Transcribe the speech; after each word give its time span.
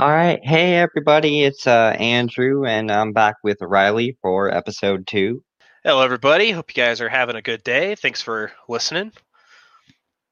All 0.00 0.08
right. 0.08 0.40
Hey, 0.42 0.76
everybody. 0.76 1.42
It's 1.42 1.66
uh, 1.66 1.94
Andrew, 1.98 2.64
and 2.64 2.90
I'm 2.90 3.12
back 3.12 3.34
with 3.44 3.58
Riley 3.60 4.16
for 4.22 4.50
episode 4.50 5.06
two. 5.06 5.44
Hello, 5.84 6.00
everybody. 6.00 6.52
Hope 6.52 6.74
you 6.74 6.82
guys 6.82 7.02
are 7.02 7.10
having 7.10 7.36
a 7.36 7.42
good 7.42 7.62
day. 7.64 7.94
Thanks 7.96 8.22
for 8.22 8.50
listening. 8.66 9.12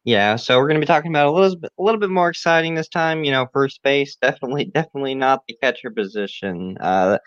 Yeah, 0.04 0.36
so 0.36 0.56
we're 0.56 0.68
going 0.68 0.80
to 0.80 0.80
be 0.80 0.86
talking 0.86 1.12
about 1.12 1.26
a 1.26 1.32
little 1.32 1.54
bit, 1.54 1.70
a 1.78 1.82
little 1.82 2.00
bit 2.00 2.08
more 2.08 2.30
exciting 2.30 2.74
this 2.74 2.88
time. 2.88 3.24
You 3.24 3.30
know, 3.30 3.46
first 3.52 3.82
base, 3.82 4.16
definitely, 4.22 4.64
definitely 4.64 5.14
not 5.14 5.42
the 5.46 5.54
catcher 5.62 5.91
position. 5.91 6.79
Uh, 6.80 7.19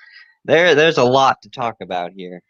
there, 0.43 0.73
there's 0.73 0.97
a 0.97 1.03
lot 1.03 1.43
to 1.43 1.49
talk 1.51 1.75
about 1.79 2.09
here. 2.15 2.41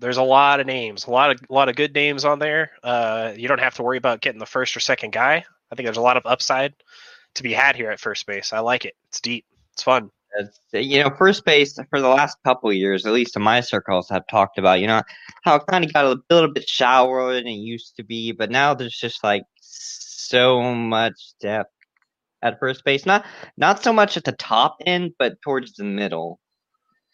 There's 0.00 0.16
a 0.16 0.22
lot 0.22 0.60
of 0.60 0.66
names, 0.66 1.04
a 1.04 1.10
lot 1.10 1.32
of, 1.32 1.40
a 1.50 1.52
lot 1.52 1.68
of 1.68 1.76
good 1.76 1.94
names 1.94 2.24
on 2.24 2.38
there. 2.38 2.70
Uh, 2.82 3.34
you 3.36 3.46
don't 3.46 3.60
have 3.60 3.74
to 3.74 3.82
worry 3.82 3.98
about 3.98 4.22
getting 4.22 4.40
the 4.40 4.46
first 4.46 4.74
or 4.74 4.80
second 4.80 5.12
guy. 5.12 5.44
I 5.70 5.74
think 5.74 5.86
there's 5.86 5.98
a 5.98 6.00
lot 6.00 6.16
of 6.16 6.24
upside 6.24 6.72
to 7.34 7.42
be 7.42 7.52
had 7.52 7.76
here 7.76 7.90
at 7.90 8.00
first 8.00 8.26
base. 8.26 8.52
I 8.52 8.60
like 8.60 8.84
it. 8.84 8.94
It's 9.08 9.20
deep. 9.20 9.44
It's 9.72 9.82
fun. 9.82 10.10
It's, 10.36 10.58
you 10.72 11.02
know, 11.02 11.10
first 11.10 11.44
base 11.44 11.78
for 11.90 12.00
the 12.00 12.08
last 12.08 12.38
couple 12.44 12.72
years, 12.72 13.06
at 13.06 13.12
least 13.12 13.36
in 13.36 13.42
my 13.42 13.60
circles, 13.60 14.08
have 14.08 14.26
talked 14.26 14.58
about 14.58 14.80
you 14.80 14.86
know 14.86 15.02
how 15.42 15.56
it 15.56 15.62
kind 15.68 15.84
of 15.84 15.92
got 15.92 16.04
a 16.04 16.20
little 16.30 16.52
bit 16.52 16.68
shallower 16.68 17.34
than 17.34 17.46
it 17.46 17.52
used 17.52 17.96
to 17.96 18.02
be, 18.02 18.32
but 18.32 18.50
now 18.50 18.74
there's 18.74 18.98
just 18.98 19.22
like 19.22 19.44
so 19.60 20.74
much 20.74 21.34
depth 21.40 21.70
at 22.42 22.58
first 22.58 22.84
base. 22.84 23.06
Not 23.06 23.24
not 23.56 23.82
so 23.82 23.92
much 23.92 24.16
at 24.16 24.24
the 24.24 24.32
top 24.32 24.76
end, 24.86 25.12
but 25.18 25.40
towards 25.42 25.74
the 25.74 25.84
middle. 25.84 26.40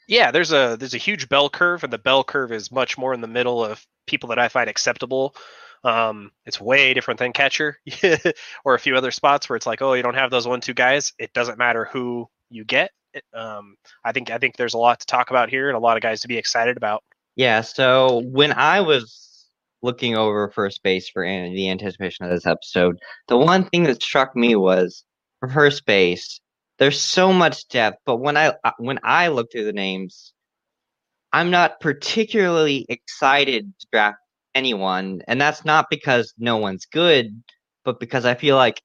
Yeah, 0.09 0.31
there's 0.31 0.53
a 0.53 0.77
there's 0.79 0.95
a 0.95 0.99
huge 0.99 1.29
bell 1.29 1.51
curve, 1.51 1.85
and 1.85 1.93
the 1.93 1.99
bell 1.99 2.25
curve 2.25 2.53
is 2.53 2.73
much 2.73 2.97
more 2.97 3.13
in 3.13 3.21
the 3.21 3.29
middle 3.29 3.65
of 3.65 3.87
people 4.07 4.31
that 4.31 4.39
I 4.39 4.49
find 4.49 4.71
acceptable 4.71 5.35
um, 5.85 6.31
it's 6.45 6.61
way 6.61 6.95
different 6.95 7.19
than 7.19 7.33
catcher 7.33 7.79
or 8.65 8.75
a 8.75 8.79
few 8.79 8.97
other 8.97 9.11
spots 9.11 9.49
where 9.49 9.57
it's 9.57 9.67
like, 9.67 9.83
oh, 9.83 9.95
you 9.95 10.03
don't 10.03 10.15
have 10.15 10.31
those 10.31 10.47
one 10.47 10.61
two 10.61 10.75
guys. 10.75 11.13
It 11.19 11.33
doesn't 11.33 11.59
matter 11.59 11.87
who 11.87 12.29
you 12.51 12.65
get. 12.65 12.91
Um, 13.35 13.77
I 14.05 14.13
think 14.13 14.31
I 14.31 14.39
think 14.39 14.57
there's 14.57 14.75
a 14.75 14.79
lot 14.79 15.01
to 15.01 15.07
talk 15.07 15.31
about 15.31 15.51
here 15.51 15.69
and 15.69 15.77
a 15.77 15.81
lot 15.81 15.97
of 15.97 16.03
guys 16.03 16.21
to 16.21 16.29
be 16.29 16.39
excited 16.39 16.77
about. 16.77 17.03
Yeah. 17.35 17.63
So 17.63 18.23
when 18.27 18.53
I 18.53 18.81
was 18.81 19.49
looking 19.83 20.17
over 20.17 20.51
first 20.51 20.83
base 20.83 21.09
for 21.09 21.25
the 21.25 21.71
anticipation 21.71 22.27
of 22.27 22.31
this 22.31 22.47
episode, 22.47 22.99
the 23.29 23.39
one 23.39 23.65
thing 23.65 23.85
that 23.85 24.03
struck 24.03 24.37
me 24.37 24.55
was 24.55 25.05
for 25.41 25.49
first 25.49 25.87
base, 25.87 26.41
there's 26.79 27.01
so 27.01 27.33
much 27.33 27.67
depth. 27.69 27.99
But 28.05 28.19
when 28.19 28.37
I 28.37 28.55
uh, 28.63 28.73
when 28.79 29.01
I 29.03 29.29
look 29.29 29.51
through 29.51 29.65
the 29.65 29.73
names, 29.73 30.35
I'm 31.33 31.51
not 31.51 31.81
particularly 31.81 32.87
excited 32.89 33.73
to 33.81 33.87
draft 33.91 34.19
anyone, 34.55 35.23
and 35.29 35.41
that's 35.41 35.65
not 35.65 35.87
because 35.91 36.35
no 36.39 36.57
one's 36.57 36.87
good, 36.87 37.43
but 37.85 38.01
because 38.01 38.25
I 38.25 38.35
feel 38.35 38.57
like 38.57 38.81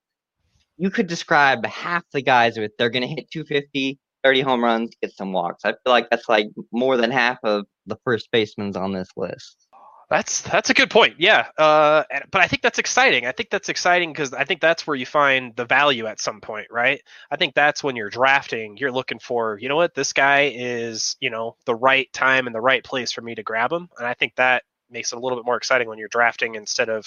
you 0.77 0.89
could 0.89 1.07
describe 1.07 1.65
half 1.65 2.03
the 2.11 2.21
guys 2.21 2.57
with 2.57 2.71
they're 2.77 2.89
going 2.89 3.03
to 3.03 3.07
hit 3.07 3.31
250, 3.31 3.99
30 4.23 4.41
home 4.41 4.63
runs, 4.63 4.91
get 5.01 5.13
some 5.13 5.31
walks. 5.31 5.63
I 5.63 5.71
feel 5.71 5.77
like 5.87 6.09
that's 6.09 6.27
like 6.27 6.47
more 6.71 6.97
than 6.97 7.11
half 7.11 7.37
of 7.43 7.65
the 7.85 7.97
first 8.03 8.29
basemen's 8.31 8.75
on 8.75 8.91
this 8.91 9.09
list. 9.15 9.67
That's 10.09 10.41
that's 10.41 10.69
a 10.69 10.75
good 10.75 10.91
point. 10.91 11.15
Yeah, 11.17 11.47
uh, 11.57 12.03
but 12.29 12.41
I 12.41 12.47
think 12.47 12.61
that's 12.61 12.77
exciting. 12.77 13.25
I 13.25 13.31
think 13.31 13.49
that's 13.49 13.69
exciting 13.69 14.11
because 14.11 14.33
I 14.33 14.43
think 14.43 14.61
that's 14.61 14.85
where 14.85 14.95
you 14.95 15.05
find 15.05 15.55
the 15.55 15.65
value 15.65 16.05
at 16.05 16.19
some 16.21 16.41
point, 16.41 16.67
right? 16.69 17.01
I 17.31 17.37
think 17.37 17.55
that's 17.55 17.83
when 17.83 17.95
you're 17.95 18.11
drafting, 18.11 18.77
you're 18.77 18.91
looking 18.91 19.17
for, 19.17 19.57
you 19.59 19.67
know 19.67 19.75
what, 19.75 19.95
this 19.95 20.13
guy 20.13 20.51
is, 20.53 21.15
you 21.19 21.31
know, 21.31 21.55
the 21.65 21.73
right 21.73 22.11
time 22.13 22.45
and 22.45 22.55
the 22.55 22.61
right 22.61 22.83
place 22.83 23.11
for 23.11 23.21
me 23.21 23.33
to 23.33 23.41
grab 23.41 23.71
him, 23.71 23.89
and 23.97 24.07
I 24.07 24.13
think 24.13 24.35
that 24.35 24.63
makes 24.95 25.11
it 25.11 25.17
a 25.17 25.19
little 25.19 25.37
bit 25.37 25.45
more 25.45 25.57
exciting 25.57 25.87
when 25.87 25.99
you're 25.99 26.07
drafting 26.07 26.55
instead 26.55 26.89
of 26.89 27.05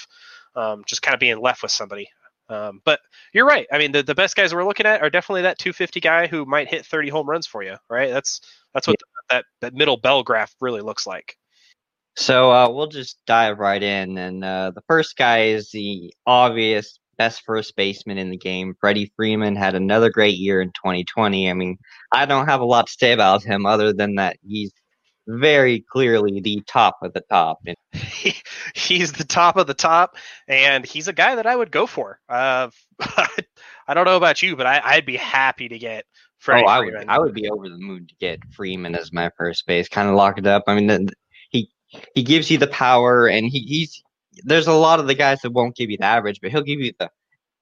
um, 0.54 0.84
just 0.86 1.02
kind 1.02 1.14
of 1.14 1.20
being 1.20 1.40
left 1.40 1.62
with 1.62 1.72
somebody. 1.72 2.08
Um, 2.50 2.80
but 2.84 3.00
you're 3.32 3.46
right. 3.46 3.66
I 3.72 3.78
mean, 3.78 3.92
the, 3.92 4.02
the 4.02 4.14
best 4.14 4.36
guys 4.36 4.54
we're 4.54 4.64
looking 4.64 4.86
at 4.86 5.02
are 5.02 5.10
definitely 5.10 5.42
that 5.42 5.58
250 5.58 6.00
guy 6.00 6.26
who 6.26 6.46
might 6.46 6.68
hit 6.68 6.86
30 6.86 7.08
home 7.08 7.28
runs 7.28 7.46
for 7.46 7.62
you, 7.62 7.76
right? 7.90 8.10
That's 8.10 8.40
that's 8.74 8.86
what 8.86 8.96
yeah. 9.00 9.36
that 9.36 9.44
that 9.60 9.74
middle 9.74 9.96
bell 9.96 10.22
graph 10.22 10.54
really 10.60 10.80
looks 10.80 11.06
like. 11.06 11.36
So 12.16 12.50
uh, 12.50 12.70
we'll 12.70 12.88
just 12.88 13.18
dive 13.26 13.58
right 13.58 13.82
in, 13.82 14.18
and 14.18 14.44
uh, 14.44 14.72
the 14.74 14.82
first 14.88 15.16
guy 15.16 15.44
is 15.44 15.70
the 15.70 16.12
obvious 16.26 16.98
best 17.16 17.42
first 17.44 17.76
baseman 17.76 18.16
in 18.16 18.30
the 18.30 18.36
game. 18.36 18.74
Freddie 18.80 19.12
Freeman 19.16 19.56
had 19.56 19.74
another 19.74 20.10
great 20.10 20.36
year 20.36 20.60
in 20.62 20.68
2020. 20.68 21.50
I 21.50 21.54
mean, 21.54 21.76
I 22.12 22.24
don't 22.24 22.48
have 22.48 22.60
a 22.60 22.64
lot 22.64 22.86
to 22.86 22.96
say 22.98 23.12
about 23.12 23.44
him 23.44 23.66
other 23.66 23.92
than 23.92 24.14
that 24.14 24.36
he's 24.46 24.72
very 25.28 25.80
clearly 25.80 26.40
the 26.40 26.62
top 26.66 26.96
of 27.02 27.12
the 27.12 27.20
top. 27.20 27.58
He, 27.92 28.34
he's 28.74 29.12
the 29.12 29.24
top 29.24 29.56
of 29.56 29.66
the 29.66 29.74
top, 29.74 30.16
and 30.48 30.84
he's 30.84 31.06
a 31.06 31.12
guy 31.12 31.34
that 31.34 31.46
I 31.46 31.54
would 31.54 31.70
go 31.70 31.86
for. 31.86 32.18
Uh, 32.28 32.70
I 33.00 33.94
don't 33.94 34.06
know 34.06 34.16
about 34.16 34.42
you, 34.42 34.56
but 34.56 34.66
I, 34.66 34.96
would 34.96 35.06
be 35.06 35.16
happy 35.16 35.68
to 35.68 35.78
get 35.78 36.06
Freddie 36.38 36.64
oh, 36.66 36.68
I 36.68 36.78
Freeman. 36.78 37.00
would, 37.00 37.08
I 37.08 37.18
would 37.18 37.34
be 37.34 37.48
over 37.48 37.68
the 37.68 37.78
moon 37.78 38.06
to 38.06 38.14
get 38.16 38.40
Freeman 38.52 38.94
as 38.94 39.12
my 39.12 39.30
first 39.36 39.66
base. 39.66 39.88
Kind 39.88 40.08
of 40.08 40.14
lock 40.14 40.38
it 40.38 40.46
up. 40.46 40.64
I 40.66 40.74
mean, 40.74 40.86
the, 40.86 41.12
he 41.50 41.70
he 42.14 42.22
gives 42.22 42.50
you 42.50 42.58
the 42.58 42.66
power, 42.66 43.26
and 43.26 43.46
he, 43.46 43.60
he's 43.60 44.02
there's 44.44 44.66
a 44.66 44.72
lot 44.72 45.00
of 45.00 45.06
the 45.06 45.14
guys 45.14 45.40
that 45.42 45.52
won't 45.52 45.76
give 45.76 45.90
you 45.90 45.98
the 45.98 46.04
average, 46.04 46.40
but 46.40 46.50
he'll 46.50 46.62
give 46.62 46.80
you 46.80 46.92
the 46.98 47.10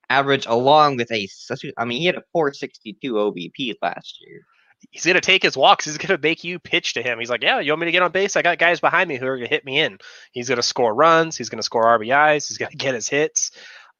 average 0.08 0.46
along 0.46 0.96
with 0.96 1.10
a. 1.10 1.28
I 1.76 1.84
mean, 1.84 2.00
he 2.00 2.06
had 2.06 2.16
a 2.16 2.22
462 2.32 3.12
OBP 3.12 3.74
last 3.82 4.18
year 4.20 4.42
he's 4.90 5.04
gonna 5.04 5.20
take 5.20 5.42
his 5.42 5.56
walks. 5.56 5.84
He's 5.84 5.98
gonna 5.98 6.18
make 6.20 6.44
you 6.44 6.58
pitch 6.58 6.94
to 6.94 7.02
him. 7.02 7.18
He's 7.18 7.30
like, 7.30 7.42
yeah, 7.42 7.60
you 7.60 7.72
want 7.72 7.80
me 7.80 7.86
to 7.86 7.92
get 7.92 8.02
on 8.02 8.12
base? 8.12 8.36
I 8.36 8.42
got 8.42 8.58
guys 8.58 8.80
behind 8.80 9.08
me 9.08 9.16
who 9.16 9.26
are 9.26 9.36
gonna 9.36 9.48
hit 9.48 9.64
me 9.64 9.80
in. 9.80 9.98
He's 10.32 10.48
gonna 10.48 10.62
score 10.62 10.94
runs. 10.94 11.36
He's 11.36 11.48
gonna 11.48 11.62
score 11.62 11.84
RBIs. 11.84 12.48
He's 12.48 12.58
gonna 12.58 12.70
get 12.76 12.94
his 12.94 13.08
hits. 13.08 13.52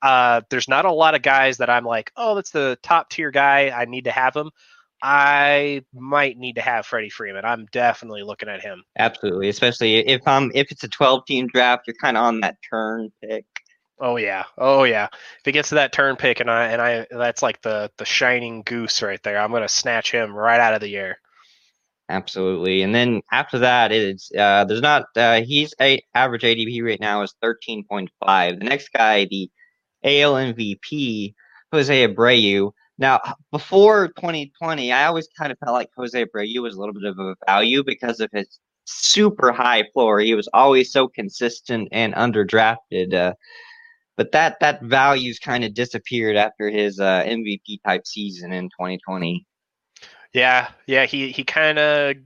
Uh, 0.02 0.42
there's 0.50 0.68
not 0.68 0.84
a 0.84 0.92
lot 0.92 1.14
of 1.14 1.22
guys 1.22 1.58
that 1.58 1.70
I'm 1.70 1.84
like, 1.84 2.12
oh, 2.16 2.34
that's 2.34 2.50
the 2.50 2.78
top 2.82 3.08
tier 3.10 3.30
guy. 3.30 3.70
I 3.70 3.86
need 3.86 4.04
to 4.04 4.12
have 4.12 4.36
him. 4.36 4.50
I 5.02 5.82
might 5.92 6.38
need 6.38 6.54
to 6.54 6.62
have 6.62 6.86
Freddie 6.86 7.10
Freeman. 7.10 7.44
I'm 7.44 7.66
definitely 7.70 8.22
looking 8.22 8.48
at 8.48 8.62
him. 8.62 8.82
Absolutely, 8.98 9.48
especially 9.48 9.98
if 9.98 10.26
I'm 10.26 10.50
if 10.54 10.72
it's 10.72 10.84
a 10.84 10.88
12 10.88 11.26
team 11.26 11.46
draft, 11.48 11.86
you're 11.86 11.96
kind 12.00 12.16
of 12.16 12.24
on 12.24 12.40
that 12.40 12.56
turn 12.68 13.12
pick. 13.22 13.44
Oh 13.98 14.16
yeah, 14.16 14.44
oh 14.58 14.84
yeah. 14.84 15.08
If 15.12 15.44
he 15.44 15.52
gets 15.52 15.70
to 15.70 15.76
that 15.76 15.92
turn 15.92 16.16
pick 16.16 16.40
and 16.40 16.50
I 16.50 16.66
and 16.66 16.82
I 16.82 17.06
that's 17.10 17.42
like 17.42 17.62
the 17.62 17.90
the 17.96 18.04
shining 18.04 18.62
goose 18.62 19.02
right 19.02 19.22
there. 19.22 19.38
I'm 19.38 19.52
gonna 19.52 19.68
snatch 19.68 20.12
him 20.12 20.34
right 20.34 20.60
out 20.60 20.74
of 20.74 20.82
the 20.82 20.96
air. 20.96 21.18
Absolutely, 22.08 22.82
and 22.82 22.94
then 22.94 23.22
after 23.32 23.58
that, 23.60 23.92
it's 23.92 24.30
uh, 24.36 24.64
there's 24.64 24.82
not 24.82 25.06
uh, 25.16 25.40
he's 25.40 25.74
a 25.80 26.00
average 26.14 26.42
ADP 26.42 26.84
right 26.84 27.00
now 27.00 27.22
is 27.22 27.34
13.5. 27.42 28.08
The 28.58 28.64
next 28.64 28.90
guy, 28.92 29.24
the 29.24 29.50
AL 30.04 30.34
MVP, 30.34 31.34
Jose 31.72 32.06
Abreu. 32.06 32.72
Now, 32.98 33.20
before 33.50 34.08
2020, 34.08 34.92
I 34.92 35.06
always 35.06 35.28
kind 35.36 35.52
of 35.52 35.58
felt 35.58 35.74
like 35.74 35.90
Jose 35.96 36.24
Abreu 36.24 36.62
was 36.62 36.74
a 36.76 36.78
little 36.78 36.94
bit 36.94 37.04
of 37.04 37.18
a 37.18 37.34
value 37.46 37.82
because 37.84 38.20
of 38.20 38.30
his 38.32 38.58
super 38.84 39.52
high 39.52 39.84
floor. 39.92 40.20
He 40.20 40.34
was 40.34 40.48
always 40.54 40.92
so 40.92 41.08
consistent 41.08 41.88
and 41.92 42.14
underdrafted. 42.14 43.12
Uh, 43.12 43.34
but 44.16 44.32
that 44.32 44.58
that 44.60 44.82
value's 44.82 45.38
kind 45.38 45.64
of 45.64 45.74
disappeared 45.74 46.36
after 46.36 46.70
his 46.70 46.98
uh, 46.98 47.22
MVP 47.24 47.82
type 47.84 48.06
season 48.06 48.52
in 48.52 48.64
2020. 48.70 49.46
Yeah, 50.32 50.68
yeah, 50.86 51.06
he 51.06 51.30
he 51.30 51.44
kind 51.44 51.78
of. 51.78 52.16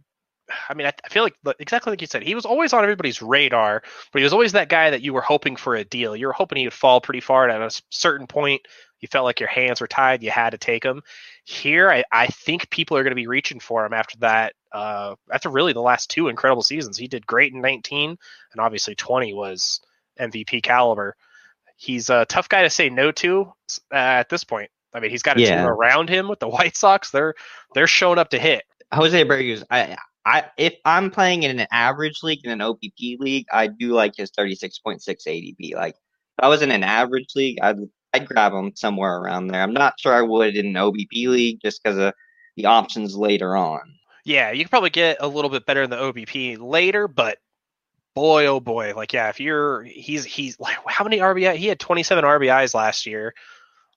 I 0.69 0.75
mean, 0.75 0.89
I, 0.89 0.93
I 1.05 1.09
feel 1.09 1.23
like 1.23 1.37
exactly 1.61 1.93
like 1.93 2.01
you 2.01 2.09
said, 2.09 2.25
he 2.25 2.35
was 2.35 2.45
always 2.45 2.73
on 2.73 2.83
everybody's 2.83 3.23
radar, 3.23 3.83
but 4.13 4.19
he 4.19 4.25
was 4.25 4.33
always 4.33 4.53
that 4.53 4.69
guy 4.69 4.91
that 4.91 5.03
you 5.03 5.13
were 5.13 5.21
hoping 5.21 5.55
for 5.55 5.77
a 5.77 5.85
deal. 5.85 6.17
You 6.17 6.27
were 6.27 6.33
hoping 6.33 6.59
he 6.59 6.67
would 6.67 6.73
fall 6.73 7.01
pretty 7.01 7.21
far, 7.21 7.49
and 7.49 7.63
at 7.63 7.73
a 7.73 7.83
certain 7.91 8.27
point, 8.27 8.63
you 9.01 9.07
felt 9.07 9.25
like 9.25 9.39
your 9.39 9.49
hands 9.49 9.81
were 9.81 9.87
tied. 9.87 10.25
You 10.25 10.31
had 10.31 10.51
to 10.51 10.59
take 10.59 10.85
him. 10.85 11.03
Here, 11.45 11.89
I, 11.89 12.03
I 12.11 12.27
think 12.27 12.69
people 12.71 12.97
are 12.97 13.05
going 13.05 13.13
to 13.13 13.17
be 13.17 13.29
reaching 13.29 13.61
for 13.61 13.87
him 13.87 13.93
after 13.93 14.19
that. 14.19 14.55
Uh, 14.73 15.15
after 15.33 15.49
really 15.49 15.73
the 15.73 15.81
last 15.81 16.11
two 16.11 16.29
incredible 16.29 16.63
seasons, 16.63 16.99
he 16.99 17.07
did 17.07 17.27
great 17.27 17.53
in 17.53 17.61
19, 17.61 18.11
and 18.11 18.61
obviously 18.61 18.97
20 18.97 19.35
was 19.35 19.81
MVP 20.19 20.63
caliber 20.65 21.17
he's 21.81 22.11
a 22.11 22.27
tough 22.27 22.49
guy 22.49 22.63
to 22.63 22.71
say 22.71 22.91
no 22.91 23.11
to 23.11 23.53
uh, 23.93 23.97
at 23.97 24.29
this 24.29 24.45
point. 24.45 24.71
I 24.93 25.01
mean, 25.01 25.11
he's 25.11 25.23
got 25.23 25.39
a 25.39 25.41
yeah. 25.41 25.57
team 25.57 25.67
around 25.67 26.11
him 26.11 26.29
with 26.29 26.39
the 26.39 26.49
White 26.49 26.77
Sox. 26.77 27.11
They're 27.11 27.35
they're 27.75 27.87
showing 27.87 28.19
up 28.19 28.31
to 28.31 28.39
hit. 28.39 28.65
Jose 28.93 29.25
Abreu, 29.25 29.63
I, 29.71 29.97
I 30.27 30.45
if 30.59 30.75
I'm 30.85 31.11
playing 31.11 31.45
in 31.45 31.59
an 31.59 31.67
average 31.73 32.23
league 32.23 32.41
in 32.45 32.51
an 32.51 32.59
OBP 32.59 33.19
league, 33.19 33.47
I 33.53 33.69
do 33.69 33.93
like 33.93 34.15
his 34.17 34.31
36.6 34.33 35.01
ADP. 35.07 35.75
Like 35.75 35.95
if 35.95 36.45
I 36.45 36.49
was 36.49 36.63
in 36.63 36.71
an 36.71 36.83
average 36.83 37.29
league, 37.35 37.59
I'd 37.63 37.79
I'd 38.13 38.27
grab 38.27 38.53
him 38.53 38.73
somewhere 38.75 39.19
around 39.19 39.47
there. 39.47 39.63
I'm 39.63 39.73
not 39.73 39.99
sure 39.99 40.13
I 40.13 40.23
would 40.23 40.57
in 40.57 40.67
an 40.67 40.75
OBP 40.75 41.29
league 41.29 41.61
just 41.63 41.83
because 41.83 41.99
of 41.99 42.13
the 42.57 42.67
options 42.67 43.17
later 43.17 43.57
on. 43.57 43.81
Yeah, 44.25 44.51
you 44.51 44.65
could 44.65 44.71
probably 44.71 44.91
get 44.91 45.17
a 45.21 45.29
little 45.29 45.51
bit 45.51 45.65
better 45.65 45.83
in 45.83 45.91
the 45.91 45.97
OBP 45.97 46.59
later, 46.61 47.09
but 47.09 47.39
boy, 48.15 48.47
oh 48.47 48.61
boy, 48.61 48.95
like 48.95 49.13
yeah, 49.13 49.29
if 49.29 49.41
you're 49.41 49.83
he's 49.83 50.25
he's 50.25 50.59
like 50.61 50.77
how 50.87 51.05
many 51.05 51.19
RBI? 51.19 51.57
He 51.57 51.67
had 51.67 51.81
27 51.81 52.25
RBIs 52.25 52.75
last 52.75 53.07
year. 53.07 53.35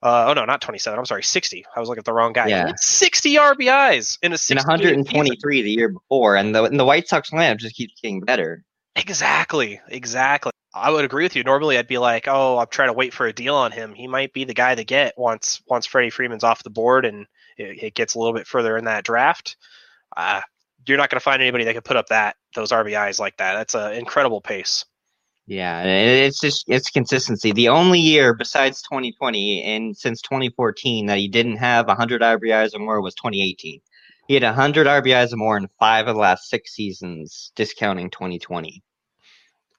Uh, 0.01 0.25
oh 0.27 0.33
no, 0.33 0.43
not 0.43 0.61
27. 0.61 0.99
I'm 0.99 1.05
sorry, 1.05 1.23
60. 1.23 1.65
I 1.75 1.79
was 1.79 1.87
looking 1.87 1.99
at 1.99 2.05
the 2.05 2.13
wrong 2.13 2.33
guy. 2.33 2.47
Yeah. 2.47 2.73
60 2.75 3.35
RBIs 3.35 4.17
in 4.21 4.33
a 4.33 4.37
in 4.49 4.57
123 4.57 5.61
the 5.61 5.71
year 5.71 5.89
before, 5.89 6.35
and 6.35 6.53
the 6.53 6.63
and 6.63 6.79
the 6.79 6.85
White 6.85 7.07
Sox 7.07 7.31
lineup 7.31 7.57
just 7.57 7.75
keeps 7.75 7.99
getting 8.01 8.19
better. 8.19 8.63
Exactly, 8.95 9.79
exactly. 9.87 10.51
I 10.75 10.91
would 10.91 11.05
agree 11.05 11.23
with 11.23 11.35
you. 11.35 11.43
Normally, 11.43 11.77
I'd 11.77 11.87
be 11.87 11.99
like, 11.99 12.27
"Oh, 12.27 12.57
I'm 12.57 12.67
trying 12.67 12.89
to 12.89 12.93
wait 12.93 13.13
for 13.13 13.27
a 13.27 13.33
deal 13.33 13.55
on 13.55 13.71
him. 13.71 13.93
He 13.93 14.07
might 14.07 14.33
be 14.33 14.43
the 14.43 14.53
guy 14.53 14.75
to 14.75 14.83
get 14.83 15.13
once 15.17 15.61
once 15.67 15.85
Freddie 15.85 16.09
Freeman's 16.09 16.43
off 16.43 16.63
the 16.63 16.69
board 16.69 17.05
and 17.05 17.25
it, 17.57 17.83
it 17.83 17.93
gets 17.93 18.15
a 18.15 18.19
little 18.19 18.33
bit 18.33 18.47
further 18.47 18.77
in 18.77 18.85
that 18.85 19.03
draft, 19.03 19.57
uh, 20.17 20.41
you're 20.85 20.97
not 20.97 21.09
going 21.09 21.17
to 21.17 21.23
find 21.23 21.41
anybody 21.41 21.63
that 21.65 21.73
can 21.73 21.81
put 21.81 21.97
up 21.97 22.07
that 22.07 22.35
those 22.53 22.71
RBIs 22.71 23.19
like 23.19 23.37
that. 23.37 23.53
That's 23.53 23.75
an 23.75 23.93
incredible 23.93 24.41
pace. 24.41 24.85
Yeah, 25.45 25.83
it's 25.83 26.39
just 26.39 26.63
it's 26.67 26.89
consistency. 26.89 27.51
The 27.51 27.69
only 27.69 27.99
year 27.99 28.33
besides 28.33 28.81
2020 28.81 29.63
and 29.63 29.97
since 29.97 30.21
2014 30.21 31.07
that 31.07 31.17
he 31.17 31.27
didn't 31.27 31.57
have 31.57 31.87
100 31.87 32.21
RBIs 32.21 32.73
or 32.73 32.79
more 32.79 33.01
was 33.01 33.15
2018. 33.15 33.81
He 34.27 34.33
had 34.33 34.43
100 34.43 34.87
RBIs 34.87 35.33
or 35.33 35.37
more 35.37 35.57
in 35.57 35.67
five 35.79 36.07
of 36.07 36.15
the 36.15 36.21
last 36.21 36.49
six 36.49 36.73
seasons, 36.73 37.51
discounting 37.55 38.09
2020. 38.09 38.81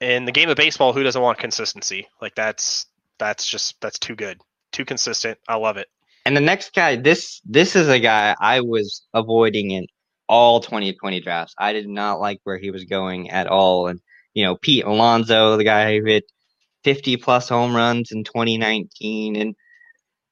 In 0.01 0.25
the 0.25 0.31
game 0.31 0.49
of 0.49 0.57
baseball, 0.57 0.93
who 0.93 1.01
doesn't 1.01 1.21
want 1.21 1.39
consistency? 1.39 2.07
Like 2.21 2.35
that's 2.35 2.85
that's 3.17 3.47
just 3.47 3.81
that's 3.81 3.97
too 3.97 4.15
good, 4.15 4.39
too 4.71 4.85
consistent. 4.85 5.39
I 5.47 5.55
love 5.55 5.77
it. 5.77 5.87
And 6.25 6.37
the 6.37 6.41
next 6.41 6.73
guy, 6.73 6.95
this 6.95 7.41
this 7.43 7.75
is 7.75 7.87
a 7.87 7.99
guy 7.99 8.35
I 8.39 8.61
was 8.61 9.07
avoiding 9.13 9.71
in 9.71 9.87
all 10.27 10.59
2020 10.59 11.21
drafts. 11.21 11.55
I 11.57 11.73
did 11.73 11.87
not 11.87 12.19
like 12.19 12.39
where 12.43 12.57
he 12.57 12.71
was 12.71 12.85
going 12.85 13.29
at 13.29 13.47
all, 13.47 13.87
and 13.87 13.99
you 14.33 14.43
know, 14.43 14.55
Pete 14.55 14.85
Alonso, 14.85 15.57
the 15.57 15.63
guy 15.63 15.97
who 15.97 16.05
hit 16.05 16.25
50 16.83 17.17
plus 17.17 17.49
home 17.49 17.75
runs 17.75 18.11
in 18.11 18.23
2019, 18.23 19.35
and 19.35 19.55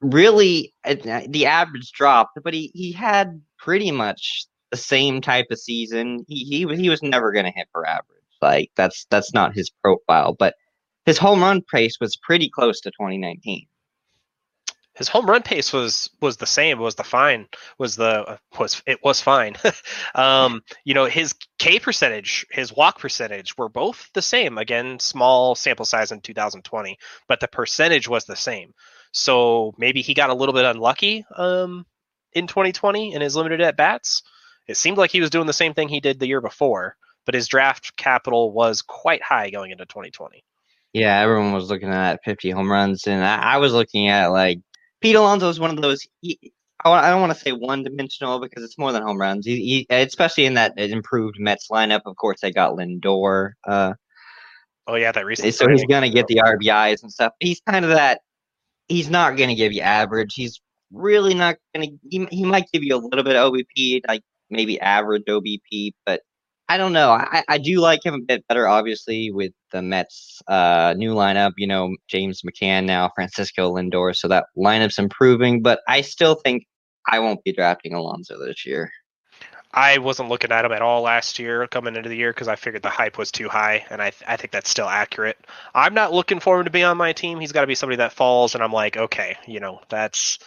really 0.01 0.73
the 0.83 1.45
average 1.45 1.91
dropped, 1.91 2.39
but 2.43 2.53
he, 2.53 2.71
he 2.73 2.91
had 2.91 3.41
pretty 3.57 3.91
much 3.91 4.45
the 4.71 4.77
same 4.77 5.21
type 5.21 5.47
of 5.51 5.59
season. 5.59 6.25
He 6.27 6.43
he, 6.43 6.75
he 6.75 6.89
was 6.89 7.01
never 7.01 7.31
going 7.31 7.45
to 7.45 7.51
hit 7.51 7.67
for 7.71 7.87
average. 7.87 8.07
Like 8.41 8.71
that's 8.75 9.05
that's 9.09 9.33
not 9.33 9.55
his 9.55 9.69
profile, 9.83 10.35
but 10.37 10.55
his 11.05 11.17
home 11.17 11.41
run 11.41 11.61
pace 11.61 11.97
was 11.99 12.17
pretty 12.17 12.49
close 12.49 12.81
to 12.81 12.91
2019 12.91 13.67
his 14.95 15.07
home 15.07 15.25
run 15.25 15.41
pace 15.41 15.73
was 15.73 16.09
was 16.21 16.37
the 16.37 16.45
same 16.45 16.79
was 16.79 16.95
the 16.95 17.03
fine 17.03 17.47
was 17.77 17.95
the 17.95 18.39
was 18.59 18.81
it 18.85 18.99
was 19.03 19.21
fine. 19.21 19.55
Um 20.15 20.61
you 20.83 20.93
know 20.93 21.05
his 21.05 21.33
k 21.57 21.79
percentage 21.79 22.45
his 22.51 22.75
walk 22.75 22.99
percentage 22.99 23.57
were 23.57 23.69
both 23.69 24.09
the 24.13 24.21
same. 24.21 24.57
Again 24.57 24.99
small 24.99 25.55
sample 25.55 25.85
size 25.85 26.11
in 26.11 26.21
2020 26.21 26.97
but 27.27 27.39
the 27.39 27.47
percentage 27.47 28.07
was 28.07 28.25
the 28.25 28.35
same. 28.35 28.73
So 29.11 29.73
maybe 29.77 30.01
he 30.01 30.13
got 30.13 30.29
a 30.29 30.35
little 30.35 30.53
bit 30.53 30.65
unlucky 30.65 31.25
um 31.35 31.85
in 32.33 32.47
2020 32.47 33.13
in 33.13 33.21
his 33.21 33.35
limited 33.35 33.61
at 33.61 33.77
bats. 33.77 34.23
It 34.67 34.77
seemed 34.77 34.97
like 34.97 35.11
he 35.11 35.21
was 35.21 35.29
doing 35.29 35.47
the 35.47 35.53
same 35.53 35.73
thing 35.73 35.89
he 35.89 35.99
did 35.99 36.19
the 36.19 36.27
year 36.27 36.41
before 36.41 36.95
but 37.25 37.35
his 37.35 37.47
draft 37.47 37.95
capital 37.95 38.51
was 38.51 38.81
quite 38.81 39.23
high 39.23 39.49
going 39.49 39.71
into 39.71 39.85
2020 39.85 40.43
yeah, 40.93 41.19
everyone 41.21 41.53
was 41.53 41.71
looking 41.71 41.89
at 41.89 42.23
50 42.23 42.51
home 42.51 42.71
runs, 42.71 43.07
and 43.07 43.25
I, 43.25 43.55
I 43.55 43.57
was 43.57 43.73
looking 43.73 44.09
at 44.09 44.27
like 44.27 44.59
Pete 45.03 45.17
Alonso 45.17 45.49
is 45.49 45.59
one 45.59 45.69
of 45.69 45.81
those. 45.81 46.07
He, 46.21 46.39
I 46.85 47.09
don't 47.09 47.19
want 47.19 47.33
to 47.33 47.37
say 47.37 47.51
one 47.51 47.83
dimensional 47.83 48.39
because 48.39 48.63
it's 48.63 48.77
more 48.77 48.93
than 48.93 49.03
home 49.03 49.19
runs. 49.19 49.45
He, 49.45 49.85
he, 49.89 49.95
especially 49.95 50.45
in 50.45 50.53
that 50.53 50.79
improved 50.79 51.35
Mets 51.39 51.67
lineup. 51.69 52.01
Of 52.05 52.15
course, 52.15 52.39
they 52.41 52.51
got 52.51 52.77
Lindor. 52.77 53.51
Uh, 53.67 53.95
oh 54.87 54.95
yeah, 54.95 55.11
that 55.11 55.25
recently. 55.25 55.51
So 55.51 55.67
he's 55.67 55.83
gonna 55.83 56.09
get 56.09 56.27
the 56.27 56.35
RBIs 56.35 57.03
and 57.03 57.11
stuff. 57.11 57.33
He's 57.41 57.61
kind 57.67 57.83
of 57.83 57.91
that. 57.91 58.21
He's 58.87 59.09
not 59.09 59.35
gonna 59.35 59.55
give 59.55 59.73
you 59.73 59.81
average. 59.81 60.35
He's 60.35 60.61
really 60.93 61.33
not 61.33 61.57
gonna. 61.75 61.87
He, 62.09 62.25
he 62.31 62.45
might 62.45 62.71
give 62.71 62.81
you 62.81 62.95
a 62.95 63.03
little 63.03 63.25
bit 63.25 63.35
of 63.35 63.51
OBP, 63.51 64.07
like 64.07 64.21
maybe 64.49 64.79
average 64.79 65.23
OBP, 65.27 65.91
but 66.05 66.21
I 66.73 66.77
don't 66.77 66.91
know. 66.91 67.11
I, 67.11 67.43
I 67.47 67.57
do 67.59 67.79
like 67.79 68.03
him 68.03 68.15
a 68.15 68.19
bit 68.19 68.47
better, 68.47 68.67
obviously, 68.67 69.29
with 69.29 69.51
the 69.71 69.83
Mets' 69.83 70.41
uh, 70.47 70.95
new 70.97 71.13
lineup. 71.13 71.51
You 71.55 71.67
know, 71.67 71.95
James 72.07 72.41
McCann 72.41 72.85
now, 72.85 73.11
Francisco 73.13 73.75
Lindor. 73.75 74.15
So 74.15 74.27
that 74.29 74.47
lineup's 74.57 74.97
improving, 74.97 75.61
but 75.61 75.81
I 75.87 76.01
still 76.01 76.33
think 76.33 76.65
I 77.07 77.19
won't 77.19 77.43
be 77.43 77.53
drafting 77.53 77.93
Alonso 77.93 78.43
this 78.43 78.65
year. 78.65 78.91
I 79.71 79.99
wasn't 79.99 80.29
looking 80.29 80.51
at 80.51 80.65
him 80.65 80.71
at 80.71 80.81
all 80.81 81.03
last 81.03 81.37
year 81.37 81.67
coming 81.67 81.95
into 81.95 82.09
the 82.09 82.17
year 82.17 82.33
because 82.33 82.47
I 82.47 82.55
figured 82.55 82.81
the 82.81 82.89
hype 82.89 83.19
was 83.19 83.31
too 83.31 83.49
high, 83.49 83.85
and 83.91 84.01
I, 84.01 84.09
th- 84.09 84.23
I 84.27 84.37
think 84.37 84.49
that's 84.49 84.71
still 84.71 84.89
accurate. 84.89 85.37
I'm 85.75 85.93
not 85.93 86.11
looking 86.11 86.39
for 86.39 86.57
him 86.57 86.65
to 86.65 86.71
be 86.71 86.81
on 86.81 86.97
my 86.97 87.13
team. 87.13 87.39
He's 87.39 87.51
got 87.51 87.61
to 87.61 87.67
be 87.67 87.75
somebody 87.75 87.97
that 87.97 88.13
falls, 88.13 88.55
and 88.55 88.63
I'm 88.63 88.73
like, 88.73 88.97
okay, 88.97 89.37
you 89.45 89.59
know, 89.59 89.79
that's 89.89 90.39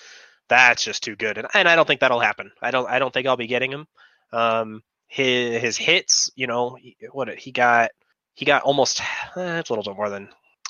that's 0.49 0.84
just 0.84 1.05
too 1.05 1.14
good, 1.14 1.38
and, 1.38 1.46
and 1.55 1.69
I 1.69 1.76
don't 1.76 1.87
think 1.87 2.00
that'll 2.00 2.19
happen. 2.19 2.50
I 2.61 2.73
don't 2.73 2.90
I 2.90 2.99
don't 2.99 3.14
think 3.14 3.28
I'll 3.28 3.37
be 3.37 3.46
getting 3.46 3.70
him. 3.70 3.87
Um, 4.32 4.82
his 5.08 5.61
his 5.61 5.76
hits, 5.76 6.31
you 6.35 6.47
know, 6.47 6.79
what 7.12 7.29
he 7.38 7.53
got 7.53 7.91
he 8.35 8.44
got 8.44 8.62
almost 8.62 9.00
eh, 9.37 9.58
it's 9.58 9.70
a 9.70 9.73
little 9.73 9.85
bit 9.85 9.97
more 9.97 10.11
than 10.11 10.29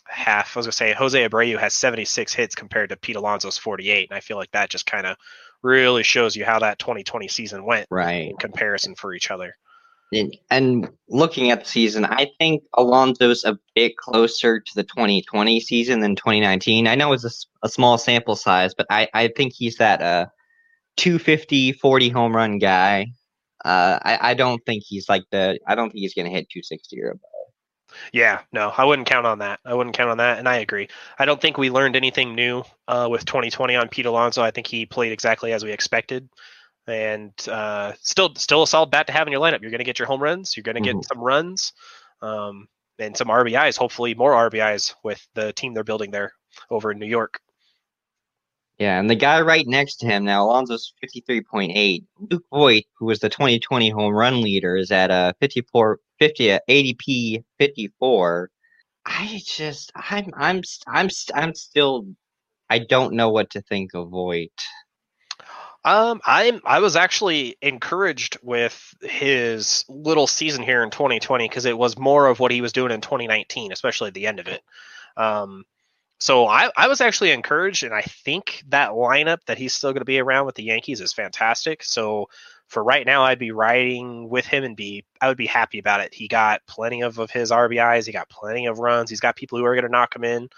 half. 0.08 0.56
I 0.56 0.60
was 0.60 0.66
gonna 0.66 0.72
say 0.72 0.92
Jose 0.92 1.28
Abreu 1.28 1.58
has 1.58 1.74
76 1.74 2.32
hits 2.32 2.54
compared 2.54 2.90
to 2.90 2.96
Pete 2.96 3.16
Alonso's 3.16 3.58
48, 3.58 4.10
and 4.10 4.16
I 4.16 4.20
feel 4.20 4.36
like 4.36 4.52
that 4.52 4.70
just 4.70 4.86
kind 4.86 5.06
of 5.06 5.16
really 5.62 6.02
shows 6.02 6.36
you 6.36 6.44
how 6.44 6.60
that 6.60 6.78
2020 6.78 7.28
season 7.28 7.64
went, 7.64 7.86
right? 7.90 8.30
In 8.30 8.36
comparison 8.36 8.94
for 8.94 9.14
each 9.14 9.30
other. 9.30 9.56
And, 10.12 10.36
and 10.50 10.88
looking 11.08 11.50
at 11.50 11.64
the 11.64 11.68
season, 11.68 12.04
I 12.04 12.30
think 12.38 12.62
Alonso's 12.74 13.44
a 13.44 13.58
bit 13.74 13.96
closer 13.96 14.60
to 14.60 14.74
the 14.76 14.84
2020 14.84 15.58
season 15.58 15.98
than 15.98 16.14
2019. 16.14 16.86
I 16.86 16.94
know 16.94 17.12
it's 17.12 17.24
a, 17.24 17.66
a 17.66 17.68
small 17.68 17.98
sample 17.98 18.36
size, 18.36 18.72
but 18.72 18.86
I, 18.88 19.08
I 19.12 19.28
think 19.28 19.52
he's 19.52 19.78
that 19.78 20.02
uh 20.02 20.26
250, 20.96 21.72
40 21.72 22.08
home 22.10 22.36
run 22.36 22.58
guy 22.58 23.06
uh, 23.66 23.98
I, 24.02 24.30
I 24.30 24.34
don't 24.34 24.64
think 24.64 24.84
he's 24.86 25.08
like 25.08 25.24
the. 25.32 25.58
I 25.66 25.74
don't 25.74 25.90
think 25.90 26.00
he's 26.00 26.14
going 26.14 26.26
to 26.26 26.30
hit 26.30 26.48
260 26.48 27.02
or 27.02 27.10
above. 27.10 27.20
Yeah, 28.12 28.42
no, 28.52 28.72
I 28.76 28.84
wouldn't 28.84 29.08
count 29.08 29.26
on 29.26 29.40
that. 29.40 29.58
I 29.64 29.74
wouldn't 29.74 29.96
count 29.96 30.10
on 30.10 30.18
that, 30.18 30.38
and 30.38 30.48
I 30.48 30.58
agree. 30.58 30.88
I 31.18 31.24
don't 31.24 31.40
think 31.40 31.58
we 31.58 31.70
learned 31.70 31.96
anything 31.96 32.34
new 32.34 32.62
uh, 32.86 33.08
with 33.10 33.24
2020 33.24 33.74
on 33.74 33.88
Pete 33.88 34.06
Alonso. 34.06 34.42
I 34.42 34.52
think 34.52 34.68
he 34.68 34.86
played 34.86 35.12
exactly 35.12 35.52
as 35.52 35.64
we 35.64 35.72
expected, 35.72 36.28
and 36.86 37.32
uh, 37.48 37.92
still, 38.00 38.34
still 38.36 38.62
a 38.62 38.66
solid 38.68 38.90
bat 38.90 39.08
to 39.08 39.12
have 39.12 39.26
in 39.26 39.32
your 39.32 39.40
lineup. 39.40 39.62
You're 39.62 39.70
going 39.70 39.78
to 39.78 39.84
get 39.84 39.98
your 39.98 40.06
home 40.06 40.22
runs. 40.22 40.56
You're 40.56 40.62
going 40.62 40.76
to 40.76 40.80
get 40.80 40.94
mm-hmm. 40.94 41.02
some 41.02 41.18
runs, 41.18 41.72
um, 42.22 42.68
and 43.00 43.16
some 43.16 43.28
RBIs. 43.28 43.76
Hopefully, 43.76 44.14
more 44.14 44.32
RBIs 44.32 44.94
with 45.02 45.26
the 45.34 45.52
team 45.52 45.74
they're 45.74 45.82
building 45.82 46.12
there 46.12 46.32
over 46.70 46.92
in 46.92 46.98
New 46.98 47.06
York. 47.06 47.40
Yeah, 48.78 49.00
and 49.00 49.08
the 49.08 49.14
guy 49.14 49.40
right 49.40 49.66
next 49.66 49.96
to 49.96 50.06
him 50.06 50.24
now, 50.24 50.44
Alonso's 50.44 50.92
53.8. 51.02 52.04
Luke 52.30 52.44
Voit, 52.52 52.84
who 52.98 53.06
was 53.06 53.20
the 53.20 53.30
2020 53.30 53.88
home 53.88 54.14
run 54.14 54.42
leader, 54.42 54.76
is 54.76 54.90
at 54.90 55.10
a 55.10 55.34
54, 55.40 55.98
50, 56.18 56.52
uh, 56.52 56.58
ADP 56.68 57.44
54. 57.58 58.50
I 59.06 59.40
just, 59.44 59.92
I'm, 59.94 60.30
I'm, 60.36 60.60
I'm, 60.86 61.08
I'm 61.34 61.54
still, 61.54 62.06
I 62.68 62.80
don't 62.80 63.14
know 63.14 63.30
what 63.30 63.50
to 63.50 63.62
think 63.62 63.94
of 63.94 64.10
Voit. 64.10 64.50
Um, 65.86 66.20
I'm 66.26 66.60
I 66.64 66.80
was 66.80 66.96
actually 66.96 67.56
encouraged 67.62 68.38
with 68.42 68.92
his 69.02 69.84
little 69.88 70.26
season 70.26 70.64
here 70.64 70.82
in 70.82 70.90
2020 70.90 71.48
because 71.48 71.64
it 71.64 71.78
was 71.78 71.96
more 71.96 72.26
of 72.26 72.40
what 72.40 72.50
he 72.50 72.60
was 72.60 72.72
doing 72.72 72.90
in 72.90 73.00
2019, 73.00 73.70
especially 73.70 74.08
at 74.08 74.14
the 74.14 74.26
end 74.26 74.40
of 74.40 74.48
it. 74.48 74.62
Um, 75.16 75.64
so 76.18 76.46
I, 76.46 76.70
I 76.76 76.88
was 76.88 77.00
actually 77.00 77.32
encouraged, 77.32 77.82
and 77.82 77.94
I 77.94 78.02
think 78.02 78.62
that 78.68 78.90
lineup 78.90 79.38
that 79.46 79.58
he's 79.58 79.74
still 79.74 79.92
going 79.92 80.00
to 80.00 80.06
be 80.06 80.18
around 80.18 80.46
with 80.46 80.54
the 80.54 80.64
Yankees 80.64 81.00
is 81.00 81.12
fantastic. 81.12 81.82
So 81.82 82.28
for 82.68 82.82
right 82.82 83.04
now, 83.04 83.22
I'd 83.22 83.38
be 83.38 83.52
riding 83.52 84.28
with 84.28 84.46
him 84.46 84.64
and 84.64 84.76
be 84.76 85.04
I 85.20 85.28
would 85.28 85.36
be 85.36 85.46
happy 85.46 85.78
about 85.78 86.00
it. 86.00 86.14
He 86.14 86.26
got 86.26 86.66
plenty 86.66 87.02
of, 87.02 87.18
of 87.18 87.30
his 87.30 87.50
RBIs, 87.50 88.06
he 88.06 88.12
got 88.12 88.30
plenty 88.30 88.66
of 88.66 88.78
runs, 88.78 89.10
he's 89.10 89.20
got 89.20 89.36
people 89.36 89.58
who 89.58 89.64
are 89.64 89.74
going 89.74 89.84
to 89.84 89.90
knock 89.90 90.16
him 90.16 90.24
in. 90.24 90.48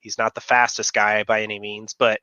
He's 0.00 0.18
not 0.18 0.34
the 0.34 0.40
fastest 0.40 0.92
guy 0.94 1.22
by 1.24 1.42
any 1.42 1.60
means, 1.60 1.94
but 1.94 2.20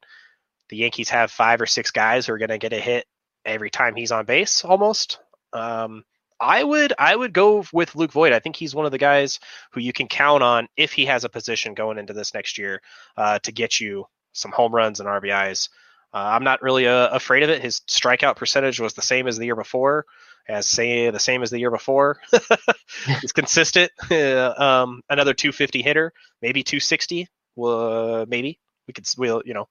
the 0.69 0.77
Yankees 0.77 1.09
have 1.09 1.31
five 1.31 1.61
or 1.61 1.65
six 1.65 1.91
guys 1.91 2.25
who 2.25 2.33
are 2.33 2.37
going 2.37 2.49
to 2.49 2.57
get 2.57 2.73
a 2.73 2.79
hit 2.79 3.05
every 3.45 3.69
time 3.69 3.95
he's 3.95 4.11
on 4.11 4.25
base 4.25 4.65
almost. 4.65 5.19
Um, 5.53 6.03
I 6.39 6.63
would 6.63 6.93
I 6.97 7.15
would 7.15 7.33
go 7.33 7.65
with 7.73 7.95
Luke 7.95 8.11
Voit. 8.11 8.33
I 8.33 8.39
think 8.39 8.55
he's 8.55 8.75
one 8.75 8.85
of 8.85 8.91
the 8.91 8.97
guys 8.97 9.39
who 9.71 9.81
you 9.81 9.93
can 9.93 10.07
count 10.07 10.43
on 10.43 10.67
if 10.77 10.93
he 10.93 11.05
has 11.05 11.23
a 11.23 11.29
position 11.29 11.73
going 11.73 11.97
into 11.97 12.13
this 12.13 12.33
next 12.33 12.57
year 12.57 12.81
uh, 13.17 13.39
to 13.39 13.51
get 13.51 13.79
you 13.79 14.05
some 14.33 14.51
home 14.51 14.73
runs 14.73 14.99
and 14.99 15.09
RBIs. 15.09 15.69
Uh, 16.13 16.17
I'm 16.17 16.43
not 16.43 16.61
really 16.61 16.87
uh, 16.87 17.09
afraid 17.09 17.43
of 17.43 17.49
it. 17.49 17.61
His 17.61 17.81
strikeout 17.81 18.35
percentage 18.35 18.79
was 18.79 18.93
the 18.93 19.01
same 19.01 19.27
as 19.27 19.37
the 19.37 19.45
year 19.45 19.55
before, 19.55 20.05
as 20.47 20.67
say 20.67 21.09
the 21.11 21.19
same 21.19 21.43
as 21.43 21.51
the 21.51 21.59
year 21.59 21.71
before. 21.71 22.19
He's 23.21 23.31
consistent. 23.31 23.91
um, 24.11 25.01
another 25.09 25.33
250 25.33 25.81
hitter, 25.81 26.13
maybe 26.41 26.63
260. 26.63 27.27
Uh, 27.61 28.25
maybe 28.27 28.59
we 28.87 28.93
could. 28.93 29.05
We'll 29.17 29.41
you 29.45 29.53
know, 29.53 29.67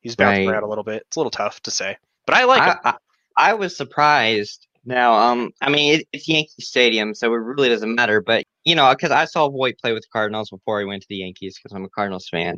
he's 0.00 0.16
bouncing 0.16 0.46
right. 0.46 0.52
around 0.52 0.64
a 0.64 0.68
little 0.68 0.84
bit. 0.84 1.04
It's 1.06 1.16
a 1.16 1.20
little 1.20 1.30
tough 1.30 1.60
to 1.62 1.70
say, 1.70 1.96
but 2.26 2.36
I 2.36 2.44
like 2.44 2.62
I, 2.62 2.66
him. 2.66 2.78
I, 2.84 2.94
I 3.36 3.54
was 3.54 3.76
surprised 3.76 4.66
now, 4.84 5.14
um, 5.14 5.50
I 5.60 5.68
mean, 5.68 6.00
it, 6.00 6.08
it's 6.12 6.28
Yankee 6.28 6.62
Stadium, 6.62 7.14
so 7.14 7.32
it 7.32 7.36
really 7.36 7.68
doesn't 7.68 7.94
matter. 7.94 8.22
But 8.22 8.44
you 8.64 8.74
know, 8.74 8.90
because 8.90 9.10
I 9.10 9.24
saw 9.26 9.48
Voit 9.48 9.78
play 9.78 9.92
with 9.92 10.02
the 10.02 10.08
Cardinals 10.12 10.50
before 10.50 10.80
he 10.80 10.86
went 10.86 11.02
to 11.02 11.08
the 11.08 11.16
Yankees, 11.16 11.58
because 11.58 11.74
I'm 11.74 11.84
a 11.84 11.88
Cardinals 11.90 12.28
fan, 12.30 12.56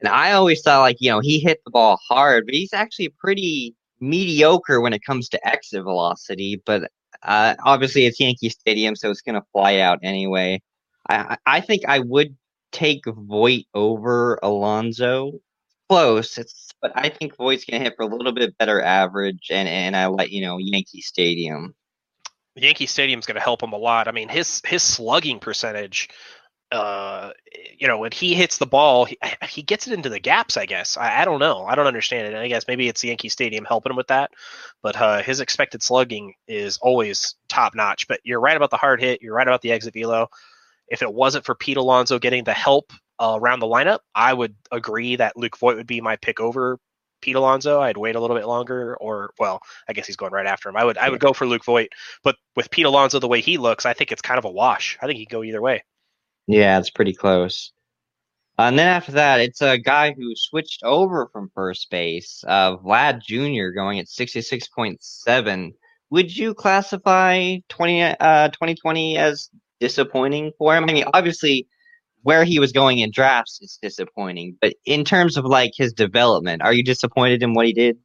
and 0.00 0.08
I 0.08 0.32
always 0.32 0.62
thought 0.62 0.80
like, 0.80 0.98
you 1.00 1.10
know, 1.10 1.20
he 1.20 1.40
hit 1.40 1.60
the 1.64 1.70
ball 1.70 1.98
hard, 2.08 2.46
but 2.46 2.54
he's 2.54 2.72
actually 2.72 3.08
pretty 3.18 3.74
mediocre 4.00 4.80
when 4.80 4.92
it 4.92 5.02
comes 5.04 5.28
to 5.30 5.48
exit 5.48 5.82
velocity. 5.82 6.62
But 6.64 6.90
uh, 7.22 7.56
obviously, 7.64 8.06
it's 8.06 8.20
Yankee 8.20 8.50
Stadium, 8.50 8.94
so 8.94 9.10
it's 9.10 9.22
gonna 9.22 9.44
fly 9.52 9.78
out 9.78 9.98
anyway. 10.02 10.62
I 11.08 11.36
I 11.46 11.60
think 11.60 11.82
I 11.88 11.98
would 12.00 12.36
take 12.72 13.02
Voit 13.06 13.64
over 13.74 14.38
Alonso. 14.42 15.32
Close. 15.88 16.36
It's 16.38 16.65
but 16.86 17.04
I 17.04 17.08
think 17.08 17.36
Voit's 17.36 17.64
gonna 17.64 17.82
hit 17.82 17.96
for 17.96 18.02
a 18.02 18.06
little 18.06 18.32
bit 18.32 18.56
better 18.58 18.80
average, 18.80 19.48
and 19.50 19.68
and 19.68 19.96
I 19.96 20.06
let 20.06 20.30
you 20.30 20.42
know 20.42 20.58
Yankee 20.58 21.00
Stadium. 21.00 21.74
Yankee 22.54 22.86
Stadium's 22.86 23.26
to 23.26 23.40
help 23.40 23.62
him 23.62 23.72
a 23.72 23.78
lot. 23.78 24.08
I 24.08 24.12
mean, 24.12 24.28
his 24.28 24.62
his 24.64 24.82
slugging 24.82 25.40
percentage, 25.40 26.08
uh, 26.70 27.32
you 27.76 27.88
know, 27.88 27.98
when 27.98 28.12
he 28.12 28.34
hits 28.34 28.58
the 28.58 28.66
ball, 28.66 29.04
he, 29.04 29.18
he 29.48 29.62
gets 29.62 29.88
it 29.88 29.94
into 29.94 30.08
the 30.08 30.20
gaps. 30.20 30.56
I 30.56 30.66
guess 30.66 30.96
I, 30.96 31.22
I 31.22 31.24
don't 31.24 31.40
know. 31.40 31.64
I 31.64 31.74
don't 31.74 31.88
understand 31.88 32.32
it. 32.32 32.38
I 32.38 32.46
guess 32.46 32.66
maybe 32.68 32.88
it's 32.88 33.02
Yankee 33.02 33.30
Stadium 33.30 33.64
helping 33.64 33.90
him 33.90 33.96
with 33.96 34.08
that. 34.08 34.30
But 34.82 34.96
uh, 34.96 35.22
his 35.22 35.40
expected 35.40 35.82
slugging 35.82 36.34
is 36.46 36.78
always 36.78 37.34
top 37.48 37.74
notch. 37.74 38.06
But 38.06 38.20
you're 38.22 38.40
right 38.40 38.56
about 38.56 38.70
the 38.70 38.76
hard 38.76 39.00
hit. 39.00 39.22
You're 39.22 39.34
right 39.34 39.48
about 39.48 39.62
the 39.62 39.72
exit 39.72 39.94
velo. 39.94 40.28
If 40.88 41.02
it 41.02 41.12
wasn't 41.12 41.44
for 41.44 41.56
Pete 41.56 41.78
Alonso 41.78 42.20
getting 42.20 42.44
the 42.44 42.52
help 42.52 42.92
uh, 43.18 43.38
around 43.40 43.60
the 43.60 43.66
lineup, 43.66 44.00
I 44.14 44.32
would 44.32 44.54
agree 44.70 45.16
that 45.16 45.36
Luke 45.36 45.58
Voit 45.58 45.76
would 45.76 45.86
be 45.86 46.00
my 46.00 46.16
pick 46.16 46.40
over 46.40 46.78
Pete 47.20 47.36
Alonso. 47.36 47.80
I'd 47.80 47.96
wait 47.96 48.16
a 48.16 48.20
little 48.20 48.36
bit 48.36 48.46
longer, 48.46 48.96
or 48.96 49.32
well, 49.38 49.60
I 49.88 49.92
guess 49.92 50.06
he's 50.06 50.16
going 50.16 50.32
right 50.32 50.46
after 50.46 50.68
him. 50.68 50.76
I 50.76 50.84
would 50.84 50.98
I 50.98 51.08
would 51.08 51.20
go 51.20 51.32
for 51.32 51.46
Luke 51.46 51.64
Voit, 51.64 51.88
but 52.22 52.36
with 52.54 52.70
Pete 52.70 52.86
Alonso 52.86 53.18
the 53.18 53.28
way 53.28 53.40
he 53.40 53.58
looks, 53.58 53.86
I 53.86 53.92
think 53.92 54.12
it's 54.12 54.22
kind 54.22 54.38
of 54.38 54.44
a 54.44 54.50
wash. 54.50 54.98
I 55.00 55.06
think 55.06 55.18
he'd 55.18 55.30
go 55.30 55.42
either 55.42 55.62
way. 55.62 55.84
Yeah, 56.46 56.78
it's 56.78 56.90
pretty 56.90 57.14
close. 57.14 57.72
And 58.58 58.78
then 58.78 58.88
after 58.88 59.12
that, 59.12 59.40
it's 59.40 59.60
a 59.60 59.76
guy 59.76 60.12
who 60.12 60.32
switched 60.34 60.82
over 60.82 61.28
from 61.30 61.50
first 61.54 61.90
base, 61.90 62.42
uh, 62.46 62.78
Vlad 62.78 63.20
Jr. 63.20 63.74
going 63.74 63.98
at 63.98 64.06
66.7. 64.06 65.72
Would 66.10 66.34
you 66.34 66.54
classify 66.54 67.56
20, 67.68 68.02
uh, 68.02 68.48
2020 68.48 69.18
as 69.18 69.50
disappointing 69.78 70.52
for 70.56 70.74
him? 70.74 70.84
I 70.84 70.92
mean, 70.92 71.04
obviously, 71.12 71.66
where 72.26 72.42
he 72.42 72.58
was 72.58 72.72
going 72.72 72.98
in 72.98 73.12
drafts 73.12 73.60
is 73.62 73.78
disappointing, 73.80 74.58
but 74.60 74.74
in 74.84 75.04
terms 75.04 75.36
of 75.36 75.44
like 75.44 75.70
his 75.76 75.92
development, 75.92 76.60
are 76.60 76.72
you 76.72 76.82
disappointed 76.82 77.40
in 77.40 77.54
what 77.54 77.66
he 77.66 77.72
did? 77.72 77.98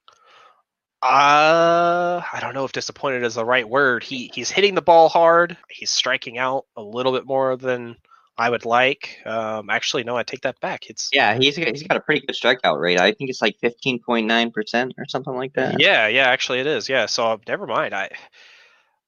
Uh, 1.02 2.22
I 2.32 2.38
don't 2.40 2.54
know 2.54 2.64
if 2.64 2.72
disappointed 2.72 3.24
is 3.24 3.34
the 3.34 3.44
right 3.44 3.68
word. 3.68 4.04
He 4.04 4.30
he's 4.32 4.52
hitting 4.52 4.76
the 4.76 4.82
ball 4.84 5.10
hard. 5.10 5.58
He's 5.72 5.90
striking 5.90 6.38
out 6.38 6.66
a 6.78 6.84
little 6.84 7.14
bit 7.14 7.26
more 7.26 7.58
than 7.58 7.96
I 8.38 8.48
would 8.48 8.64
like. 8.64 9.18
Um, 9.26 9.72
actually, 9.72 10.04
no, 10.04 10.16
I 10.16 10.22
take 10.22 10.42
that 10.42 10.60
back. 10.60 10.92
It's 10.92 11.10
yeah, 11.12 11.36
he's 11.40 11.58
got, 11.58 11.70
he's 11.70 11.82
got 11.82 11.98
a 11.98 12.02
pretty 12.02 12.24
good 12.24 12.36
strikeout 12.36 12.80
rate. 12.80 13.00
I 13.00 13.14
think 13.14 13.32
it's 13.32 13.42
like 13.42 13.56
fifteen 13.60 13.98
point 13.98 14.28
nine 14.28 14.52
percent 14.52 14.94
or 15.00 15.06
something 15.08 15.34
like 15.34 15.54
that. 15.54 15.82
Yeah, 15.82 16.08
yeah, 16.08 16.28
actually 16.28 16.60
it 16.60 16.68
is. 16.68 16.88
Yeah, 16.88 17.08
so 17.08 17.42
never 17.48 17.66
mind. 17.66 17.96
I 17.96 18.12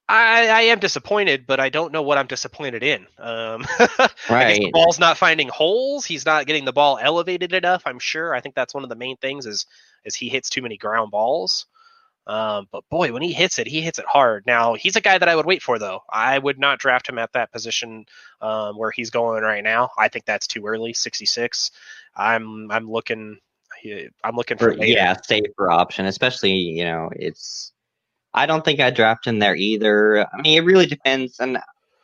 I, 0.08 0.48
I 0.48 0.62
am 0.64 0.80
disappointed, 0.80 1.46
but 1.48 1.60
I 1.60 1.70
don't 1.70 1.94
know 1.94 2.02
what 2.02 2.18
I'm 2.18 2.28
disappointed 2.28 2.84
in. 2.84 3.08
Um, 3.18 3.66
right. 4.30 4.60
the 4.60 4.70
ball's 4.74 5.00
not 5.00 5.18
finding 5.18 5.48
holes. 5.48 6.06
He's 6.06 6.26
not 6.26 6.46
getting 6.46 6.66
the 6.66 6.74
ball 6.74 7.00
elevated 7.02 7.54
enough. 7.54 7.84
I'm 7.86 8.00
sure. 8.00 8.36
I 8.36 8.42
think 8.42 8.54
that's 8.54 8.74
one 8.74 8.84
of 8.84 8.90
the 8.90 8.96
main 8.96 9.18
things 9.18 9.46
is 9.46 9.66
is 10.04 10.16
he 10.16 10.28
hits 10.28 10.50
too 10.50 10.62
many 10.62 10.78
ground 10.78 11.12
balls. 11.12 11.66
Um, 12.26 12.68
but 12.72 12.88
boy, 12.90 13.12
when 13.12 13.22
he 13.22 13.34
hits 13.34 13.60
it, 13.60 13.68
he 13.68 13.82
hits 13.82 14.00
it 14.00 14.06
hard. 14.06 14.46
Now 14.46 14.76
he's 14.76 14.96
a 14.96 15.02
guy 15.02 15.18
that 15.18 15.30
I 15.30 15.36
would 15.36 15.46
wait 15.46 15.62
for, 15.62 15.80
though. 15.80 16.02
I 16.10 16.38
would 16.38 16.60
not 16.60 16.80
draft 16.80 17.08
him 17.08 17.18
at 17.18 17.34
that 17.34 17.52
position 17.52 18.06
um, 18.42 18.78
where 18.78 18.92
he's 18.92 19.10
going 19.10 19.44
right 19.44 19.64
now. 19.64 19.90
I 19.98 20.10
think 20.10 20.26
that's 20.26 20.48
too 20.48 20.66
early. 20.66 20.94
66. 20.94 21.72
I'm 22.16 22.70
I'm 22.72 22.90
looking. 22.90 23.38
I'm 24.24 24.36
looking 24.36 24.58
for, 24.58 24.74
for 24.74 24.84
yeah 24.84 25.16
safer 25.22 25.70
option, 25.70 26.06
especially 26.06 26.52
you 26.52 26.86
know 26.86 27.10
it's 27.14 27.74
I 28.34 28.46
don't 28.46 28.66
think 28.66 28.80
I 28.80 28.90
draft 28.90 29.28
him 29.28 29.40
there 29.40 29.56
either. 29.56 30.26
I 30.26 30.42
mean, 30.42 30.58
it 30.58 30.66
really 30.66 30.86
depends, 30.86 31.40
and 31.40 31.60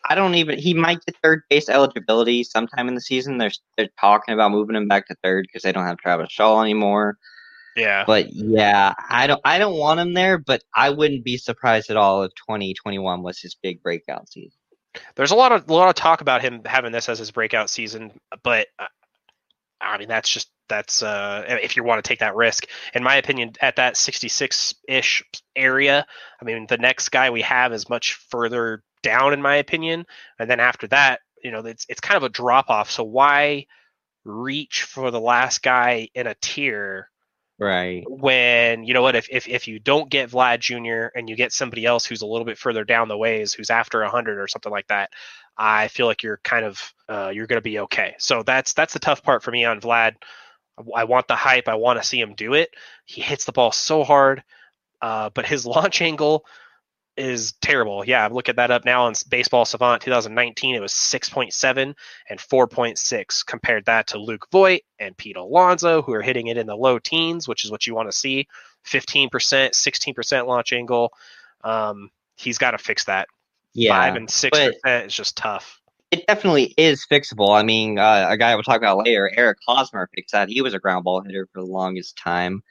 I 0.06 0.16
don't 0.16 0.36
even. 0.36 0.60
He 0.60 0.74
might 0.74 1.04
get 1.06 1.16
third 1.24 1.44
base 1.50 1.70
eligibility 1.70 2.44
sometime 2.44 2.88
in 2.88 2.96
the 2.96 3.02
season. 3.02 3.38
They're 3.38 3.52
they're 3.78 3.90
talking 4.00 4.34
about 4.34 4.52
moving 4.52 4.76
him 4.76 4.88
back 4.88 5.08
to 5.08 5.16
third 5.24 5.48
because 5.48 5.64
they 5.64 5.72
don't 5.72 5.86
have 5.86 5.98
Travis 5.98 6.32
Shaw 6.32 6.62
anymore. 6.62 7.18
Yeah, 7.76 8.04
but 8.06 8.34
yeah, 8.34 8.94
I 9.10 9.28
don't 9.28 9.42
I 9.44 9.58
don't 9.58 9.78
want 9.78 10.00
him 10.00 10.14
there, 10.14 10.38
but 10.38 10.64
I 10.76 10.90
wouldn't 10.90 11.24
be 11.24 11.38
surprised 11.38 11.90
at 11.90 11.98
all 11.98 12.24
if 12.24 12.32
2021 12.36 13.24
was 13.24 13.40
his 13.40 13.56
big 13.56 13.82
breakout 13.82 14.30
season. 14.30 14.58
There's 15.16 15.32
a 15.32 15.36
lot 15.36 15.52
of 15.52 15.70
a 15.70 15.74
lot 15.74 15.90
of 15.90 15.96
talk 15.96 16.22
about 16.22 16.42
him 16.42 16.62
having 16.66 16.92
this 16.92 17.10
as 17.10 17.20
his 17.20 17.32
breakout 17.32 17.70
season, 17.70 18.20
but 18.44 18.68
uh, 18.78 18.88
I 19.82 19.98
mean 19.98 20.08
that's 20.08 20.30
just 20.30 20.50
that's 20.70 21.04
uh, 21.04 21.44
if 21.48 21.76
you 21.76 21.84
want 21.84 22.04
to 22.04 22.08
take 22.08 22.20
that 22.20 22.36
risk. 22.36 22.66
In 22.94 23.04
my 23.04 23.16
opinion, 23.16 23.54
at 23.62 23.76
that 23.78 23.98
66 23.98 24.76
ish 24.88 25.24
area, 25.56 26.06
I 26.42 26.46
mean, 26.46 26.68
the 26.68 26.78
next 26.78 27.10
guy 27.10 27.30
we 27.30 27.42
have 27.42 27.74
is 27.74 27.90
much 27.90 28.14
further 28.30 28.84
down, 29.04 29.34
in 29.34 29.42
my 29.42 29.56
opinion. 29.56 30.06
And 30.38 30.50
then 30.50 30.60
after 30.60 30.88
that, 30.88 31.22
you 31.44 31.52
know, 31.52 31.60
it's 31.60 31.86
it's 31.90 32.02
kind 32.02 32.18
of 32.18 32.24
a 32.24 32.30
drop 32.30 32.70
off. 32.70 32.92
So 32.92 33.04
why 33.04 33.66
reach 34.26 34.84
for 34.84 35.12
the 35.12 35.20
last 35.20 35.62
guy 35.64 36.10
in 36.14 36.28
a 36.28 36.36
tier? 36.42 37.10
Right. 37.60 38.06
When 38.08 38.86
you 38.86 38.94
know 38.94 39.02
what, 39.02 39.16
if, 39.16 39.28
if 39.30 39.48
if 39.48 39.68
you 39.68 39.80
don't 39.80 40.10
get 40.10 40.32
Vlad 40.32 40.60
Jr. 40.60 41.18
and 41.18 41.30
you 41.30 41.36
get 41.36 41.52
somebody 41.52 41.86
else 41.86 42.06
who's 42.06 42.22
a 42.22 42.28
little 42.28 42.46
bit 42.46 42.58
further 42.58 42.86
down 42.86 43.10
the 43.10 43.18
ways, 43.18 43.54
who's 43.54 43.70
after 43.70 44.04
hundred 44.06 44.40
or 44.40 44.48
something 44.48 44.72
like 44.72 44.88
that, 44.88 45.10
I 45.58 45.90
feel 45.90 46.06
like 46.06 46.24
you're 46.24 46.40
kind 46.44 46.66
of 46.66 46.94
uh, 47.10 47.32
you're 47.34 47.48
going 47.48 47.58
to 47.58 47.62
be 47.62 47.80
okay. 47.80 48.16
So 48.18 48.44
that's 48.44 48.74
that's 48.74 48.94
the 48.94 49.00
tough 49.00 49.24
part 49.24 49.44
for 49.44 49.52
me 49.52 49.66
on 49.66 49.82
Vlad. 49.82 50.16
I 50.96 51.04
want 51.06 51.28
the 51.28 51.36
hype. 51.36 51.68
I 51.68 51.76
want 51.76 52.00
to 52.02 52.08
see 52.08 52.20
him 52.20 52.34
do 52.36 52.54
it. 52.54 52.70
He 53.06 53.22
hits 53.22 53.46
the 53.46 53.52
ball 53.52 53.72
so 53.72 54.04
hard, 54.04 54.44
uh, 55.02 55.30
but 55.34 55.46
his 55.46 55.66
launch 55.66 56.02
angle 56.02 56.46
is 57.18 57.54
terrible. 57.62 58.06
Yeah, 58.06 58.24
I'm 58.24 58.34
looking 58.34 58.56
that 58.56 58.72
up 58.72 58.86
now 58.86 59.06
on 59.06 59.14
Baseball 59.30 59.66
Savant 59.66 60.02
2019. 60.02 60.76
It 60.76 60.80
was 60.80 60.94
6.7 60.94 61.94
and 62.30 62.40
4.6. 62.40 63.46
Compared 63.46 63.86
that 63.86 64.08
to 64.08 64.18
Luke 64.18 64.48
Voit 64.52 64.82
and 65.00 65.18
Pete 65.18 65.36
Alonso, 65.36 66.02
who 66.02 66.14
are 66.14 66.22
hitting 66.22 66.48
it 66.48 66.58
in 66.58 66.68
the 66.68 66.76
low 66.76 66.98
teens, 66.98 67.48
which 67.48 67.66
is 67.66 67.72
what 67.72 67.86
you 67.86 67.94
want 67.94 68.10
to 68.10 68.18
see 68.18 68.48
15%, 68.88 69.30
16% 69.30 70.48
launch 70.48 70.72
angle. 70.72 71.12
Um, 71.64 72.10
he's 72.38 72.58
got 72.58 72.72
to 72.72 72.78
fix 72.78 73.06
that. 73.06 73.28
Yeah. 73.74 74.00
Five 74.00 74.16
and 74.16 74.28
6% 74.28 75.06
is 75.06 75.14
just 75.14 75.38
tough 75.38 75.79
it 76.12 76.26
definitely 76.28 76.74
is 76.78 77.06
fixable. 77.10 77.56
I 77.56 77.64
mean, 77.64 78.00
uh, 78.00 78.28
a 78.30 78.38
guy 78.38 78.56
we'll 78.56 78.64
talk 78.64 78.78
about 78.78 79.06
later, 79.06 79.32
Eric 79.36 79.60
Hosmer, 79.68 80.10
fixed 80.16 80.32
that. 80.34 80.50
He 80.50 80.62
was 80.62 80.74
a 80.74 80.80
ground 80.80 81.04
ball 81.04 81.22
hitter 81.22 81.48
for 81.54 81.62
the 81.62 81.68
longest 81.68 82.18
time. 82.18 82.64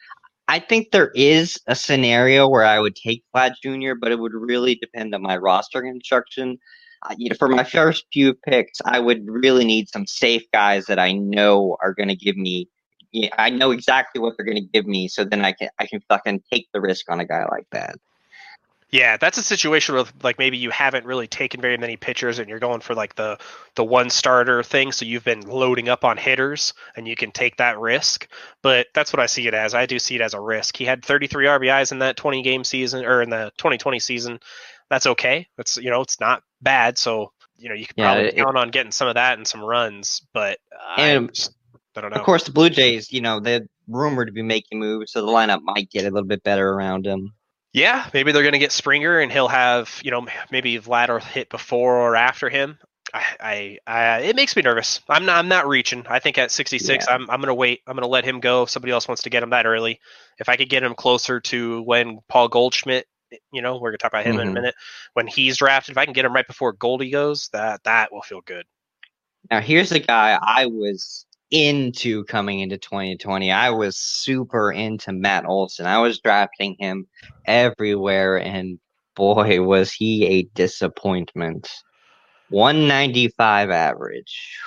I 0.49 0.59
think 0.59 0.91
there 0.91 1.13
is 1.15 1.59
a 1.67 1.77
scenario 1.77 2.49
where 2.49 2.65
I 2.65 2.81
would 2.81 2.97
take 2.97 3.23
Vlad 3.35 3.53
Jr., 3.63 3.95
but 4.01 4.11
it 4.11 4.19
would 4.19 4.33
really 4.33 4.75
depend 4.77 5.15
on 5.15 5.23
my 5.23 5.37
roster 5.37 5.83
construction. 5.83 6.59
Uh, 7.03 7.15
you 7.17 7.29
know, 7.29 7.37
for 7.39 7.49
my 7.49 7.63
first 7.63 8.07
few 8.13 8.35
picks, 8.35 8.81
I 8.85 8.99
would 8.99 9.25
really 9.29 9.65
need 9.65 9.89
some 9.89 10.07
safe 10.07 10.43
guys 10.53 10.87
that 10.87 10.99
I 10.99 11.13
know 11.13 11.77
are 11.81 11.95
going 11.95 12.09
to 12.09 12.17
give 12.17 12.37
me. 12.37 12.69
You 13.13 13.23
know, 13.23 13.29
I 13.39 13.51
know 13.51 13.71
exactly 13.71 14.21
what 14.21 14.35
they're 14.37 14.47
going 14.47 14.63
to 14.63 14.69
give 14.73 14.87
me, 14.87 15.07
so 15.07 15.23
then 15.23 15.45
I 15.45 15.53
can 15.53 15.69
I 15.79 15.87
can 15.87 16.01
fucking 16.09 16.43
take 16.53 16.69
the 16.73 16.81
risk 16.81 17.11
on 17.11 17.21
a 17.21 17.25
guy 17.25 17.45
like 17.51 17.67
that. 17.73 17.97
Yeah, 18.91 19.19
that's 19.19 19.37
a 19.37 19.43
situation 19.43 19.95
where 19.95 20.05
like 20.23 20.39
maybe 20.39 20.57
you 20.57 20.71
haven't 20.71 21.05
really 21.05 21.27
taken 21.27 21.61
very 21.61 21.77
many 21.77 21.97
pitchers 21.97 22.39
and 22.39 22.49
you're 22.49 22.59
going 22.59 22.81
for 22.81 22.95
like 22.95 23.15
the 23.17 23.39
the 23.75 23.85
one 23.85 24.09
starter 24.09 24.63
thing, 24.63 24.93
so 24.93 25.05
you've 25.05 25.25
been 25.25 25.43
loading 25.43 25.91
up 25.91 26.05
on 26.05 26.17
hitters 26.17 26.73
and 26.97 27.07
you 27.07 27.15
can 27.15 27.31
take 27.31 27.59
that 27.59 27.79
risk. 27.79 28.29
But 28.63 28.87
that's 28.95 29.13
what 29.13 29.21
I 29.21 29.27
see 29.27 29.47
it 29.47 29.53
as. 29.53 29.75
I 29.75 29.85
do 29.85 29.99
see 29.99 30.15
it 30.15 30.23
as 30.23 30.33
a 30.33 30.41
risk. 30.41 30.77
He 30.77 30.87
had 30.87 31.05
33 31.05 31.47
RBIs 31.47 31.93
in 31.93 31.99
that 31.99 32.17
20 32.17 32.43
game 32.43 32.65
season 32.65 33.05
or 33.05 33.21
in 33.21 33.29
the 33.29 33.53
2020 33.59 33.99
season. 33.99 34.41
That's 34.89 35.07
okay. 35.07 35.47
That's 35.59 35.77
you 35.77 35.91
know, 35.91 36.01
it's 36.01 36.19
not 36.19 36.43
bad. 36.63 36.97
So, 36.97 37.33
you 37.59 37.69
know, 37.69 37.75
you 37.75 37.85
can 37.85 37.95
probably 37.97 38.25
yeah, 38.25 38.31
it, 38.31 38.37
count 38.37 38.57
on 38.57 38.71
getting 38.71 38.93
some 38.93 39.09
of 39.09 39.17
that 39.17 39.37
and 39.37 39.47
some 39.47 39.63
runs, 39.63 40.23
but 40.33 40.61
and 40.97 41.35
just, 41.35 41.53
I 41.95 42.01
don't 42.01 42.11
know. 42.11 42.17
Of 42.17 42.25
course, 42.25 42.45
the 42.45 42.53
Blue 42.53 42.71
Jays, 42.71 43.13
you 43.13 43.21
know, 43.21 43.39
they're 43.39 43.67
rumored 43.87 44.29
to 44.29 44.33
be 44.33 44.43
making 44.43 44.79
moves, 44.79 45.13
so 45.13 45.21
the 45.21 45.31
lineup 45.31 45.61
might 45.63 45.91
get 45.91 46.07
a 46.07 46.11
little 46.11 46.27
bit 46.27 46.43
better 46.43 46.71
around 46.71 47.05
him. 47.05 47.35
Yeah, 47.73 48.09
maybe 48.15 48.33
they're 48.33 48.43
going 48.43 48.53
to 48.53 48.59
get 48.59 48.73
Springer, 48.73 49.21
and 49.21 49.31
he'll 49.31 49.49
have 49.49 50.01
you 50.03 50.11
know 50.11 50.27
maybe 50.51 50.79
Vlad 50.79 51.09
will 51.09 51.19
hit 51.19 51.51
before 51.51 51.97
or 51.97 52.17
after 52.17 52.49
him. 52.49 52.79
I, 53.13 53.25
I, 53.41 53.79
I, 53.87 54.21
it 54.21 54.37
makes 54.37 54.55
me 54.55 54.63
nervous. 54.63 55.01
I'm 55.09 55.25
not, 55.25 55.39
I'm 55.39 55.49
not 55.49 55.67
reaching. 55.67 56.07
I 56.09 56.19
think 56.19 56.37
at 56.37 56.51
66, 56.51 57.07
yeah. 57.07 57.15
I'm, 57.15 57.23
I'm 57.31 57.41
going 57.41 57.49
to 57.49 57.55
wait. 57.55 57.81
I'm 57.87 57.95
going 57.95 58.03
to 58.03 58.09
let 58.09 58.25
him 58.25 58.41
go. 58.41 58.65
If 58.65 58.71
somebody 58.71 58.93
else 58.93 59.09
wants 59.09 59.23
to 59.23 59.31
get 59.31 59.43
him 59.43 59.51
that 59.51 59.65
early. 59.65 60.01
If 60.39 60.51
I 60.51 60.57
could 60.57 60.69
get 60.69 60.83
him 60.83 60.95
closer 60.95 61.41
to 61.41 61.83
when 61.83 62.19
Paul 62.29 62.49
Goldschmidt, 62.49 63.07
you 63.53 63.63
know, 63.63 63.75
we're 63.77 63.91
going 63.91 63.99
to 63.99 64.03
talk 64.03 64.13
about 64.13 64.27
him 64.27 64.33
mm-hmm. 64.33 64.41
in 64.41 64.47
a 64.47 64.51
mm-hmm. 64.51 64.55
minute. 64.55 64.75
When 65.15 65.27
he's 65.27 65.57
drafted, 65.57 65.93
if 65.93 65.99
I 65.99 66.05
can 66.05 66.13
get 66.13 66.25
him 66.25 66.35
right 66.35 66.47
before 66.47 66.73
Goldie 66.75 67.11
goes, 67.11 67.49
that 67.53 67.83
that 67.85 68.13
will 68.13 68.23
feel 68.23 68.43
good. 68.43 68.67
Now 69.51 69.61
here's 69.61 69.93
a 69.93 70.01
guy 70.01 70.39
I 70.41 70.67
was 70.67 71.25
into 71.51 72.25
coming 72.25 72.61
into 72.61 72.79
2020. 72.79 73.51
I 73.51 73.71
was 73.71 73.97
super 73.97 74.71
into 74.71 75.13
Matt 75.13 75.47
Olson. 75.47 75.87
I 75.87 75.99
was 75.99 76.21
drafting 76.21 76.77
him 76.79 77.07
everywhere, 77.47 78.39
and 78.39 78.79
boy, 79.15 79.63
was 79.63 79.93
he 79.93 80.27
a 80.27 80.43
disappointment. 80.55 81.69
195 82.51 83.71
average. 83.71 84.59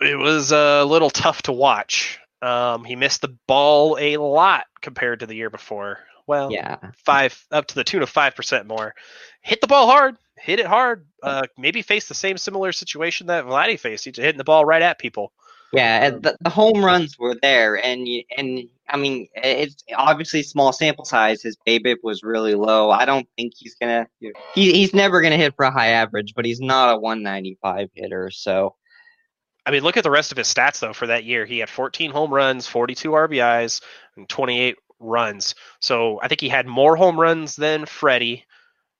It 0.00 0.16
was 0.16 0.52
a 0.52 0.84
little 0.84 1.10
tough 1.10 1.42
to 1.42 1.52
watch. 1.52 2.18
Um, 2.40 2.84
he 2.84 2.96
missed 2.96 3.20
the 3.20 3.36
ball 3.46 3.98
a 4.00 4.16
lot 4.16 4.66
compared 4.80 5.20
to 5.20 5.26
the 5.26 5.34
year 5.34 5.50
before. 5.50 5.98
Well, 6.26 6.52
yeah, 6.52 6.76
five 7.04 7.42
up 7.50 7.66
to 7.68 7.74
the 7.74 7.84
tune 7.84 8.02
of 8.02 8.10
five 8.10 8.36
percent 8.36 8.66
more. 8.66 8.94
Hit 9.40 9.60
the 9.60 9.66
ball 9.66 9.86
hard, 9.86 10.16
hit 10.36 10.60
it 10.60 10.66
hard. 10.66 11.06
Uh, 11.22 11.42
maybe 11.56 11.82
face 11.82 12.06
the 12.06 12.14
same 12.14 12.36
similar 12.36 12.70
situation 12.70 13.28
that 13.28 13.46
Vladdy 13.46 13.80
faced. 13.80 14.04
He's 14.04 14.16
hitting 14.16 14.38
the 14.38 14.44
ball 14.44 14.64
right 14.64 14.82
at 14.82 14.98
people. 14.98 15.32
Yeah, 15.72 16.10
the, 16.10 16.36
the 16.40 16.50
home 16.50 16.82
runs 16.82 17.18
were 17.18 17.36
there, 17.42 17.84
and 17.84 18.06
and 18.36 18.68
I 18.88 18.96
mean, 18.96 19.28
it's 19.34 19.84
obviously 19.94 20.42
small 20.42 20.72
sample 20.72 21.04
size. 21.04 21.42
His 21.42 21.58
BABIP 21.66 21.98
was 22.02 22.22
really 22.22 22.54
low. 22.54 22.90
I 22.90 23.04
don't 23.04 23.28
think 23.36 23.52
he's 23.56 23.74
gonna. 23.74 24.06
He, 24.54 24.72
he's 24.72 24.94
never 24.94 25.20
gonna 25.20 25.36
hit 25.36 25.54
for 25.56 25.66
a 25.66 25.70
high 25.70 25.88
average, 25.88 26.32
but 26.34 26.46
he's 26.46 26.60
not 26.60 26.94
a 26.94 26.98
195 26.98 27.90
hitter. 27.94 28.30
So, 28.30 28.76
I 29.66 29.70
mean, 29.70 29.82
look 29.82 29.98
at 29.98 30.04
the 30.04 30.10
rest 30.10 30.32
of 30.32 30.38
his 30.38 30.52
stats 30.52 30.80
though. 30.80 30.94
For 30.94 31.06
that 31.08 31.24
year, 31.24 31.44
he 31.44 31.58
had 31.58 31.68
14 31.68 32.10
home 32.12 32.32
runs, 32.32 32.66
42 32.66 33.10
RBIs, 33.10 33.82
and 34.16 34.26
28 34.26 34.76
runs. 35.00 35.54
So 35.80 36.18
I 36.22 36.28
think 36.28 36.40
he 36.40 36.48
had 36.48 36.66
more 36.66 36.96
home 36.96 37.20
runs 37.20 37.56
than 37.56 37.84
Freddie. 37.84 38.44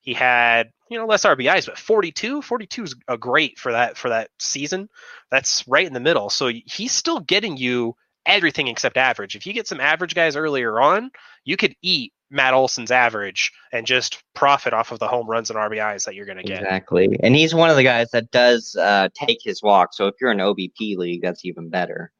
He 0.08 0.14
had 0.14 0.70
you 0.88 0.96
know 0.96 1.04
less 1.04 1.26
RBIs, 1.26 1.66
but 1.66 1.76
42, 1.76 2.40
42 2.40 2.82
is 2.82 2.94
a 3.08 3.18
great 3.18 3.58
for 3.58 3.72
that 3.72 3.98
for 3.98 4.08
that 4.08 4.30
season. 4.38 4.88
That's 5.30 5.68
right 5.68 5.86
in 5.86 5.92
the 5.92 6.00
middle. 6.00 6.30
So 6.30 6.50
he's 6.64 6.92
still 6.92 7.20
getting 7.20 7.58
you 7.58 7.94
everything 8.24 8.68
except 8.68 8.96
average. 8.96 9.36
If 9.36 9.46
you 9.46 9.52
get 9.52 9.66
some 9.66 9.82
average 9.82 10.14
guys 10.14 10.34
earlier 10.34 10.80
on, 10.80 11.10
you 11.44 11.58
could 11.58 11.74
eat 11.82 12.14
Matt 12.30 12.54
Olson's 12.54 12.90
average 12.90 13.52
and 13.70 13.86
just 13.86 14.24
profit 14.34 14.72
off 14.72 14.92
of 14.92 14.98
the 14.98 15.08
home 15.08 15.28
runs 15.28 15.50
and 15.50 15.58
RBIs 15.58 16.06
that 16.06 16.14
you're 16.14 16.24
going 16.24 16.38
to 16.38 16.42
get. 16.42 16.62
Exactly. 16.62 17.14
And 17.22 17.36
he's 17.36 17.54
one 17.54 17.68
of 17.68 17.76
the 17.76 17.82
guys 17.82 18.10
that 18.12 18.30
does 18.30 18.74
uh, 18.76 19.10
take 19.12 19.40
his 19.42 19.62
walk. 19.62 19.92
So 19.92 20.06
if 20.06 20.14
you're 20.22 20.30
an 20.30 20.38
OBP 20.38 20.96
league, 20.96 21.20
that's 21.20 21.44
even 21.44 21.68
better. 21.68 22.12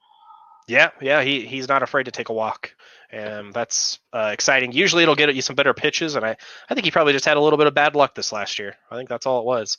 Yeah, 0.66 0.90
yeah, 1.00 1.22
he 1.22 1.46
he's 1.46 1.68
not 1.68 1.82
afraid 1.82 2.04
to 2.04 2.10
take 2.10 2.28
a 2.28 2.34
walk, 2.34 2.74
and 3.10 3.52
that's 3.52 3.98
uh, 4.12 4.30
exciting. 4.32 4.72
Usually, 4.72 5.02
it'll 5.02 5.14
get 5.14 5.34
you 5.34 5.42
some 5.42 5.56
better 5.56 5.74
pitches, 5.74 6.14
and 6.14 6.24
I 6.24 6.36
I 6.68 6.74
think 6.74 6.84
he 6.84 6.90
probably 6.90 7.12
just 7.12 7.24
had 7.24 7.36
a 7.36 7.40
little 7.40 7.56
bit 7.56 7.66
of 7.66 7.74
bad 7.74 7.94
luck 7.94 8.14
this 8.14 8.32
last 8.32 8.58
year. 8.58 8.76
I 8.90 8.96
think 8.96 9.08
that's 9.08 9.26
all 9.26 9.40
it 9.40 9.46
was. 9.46 9.78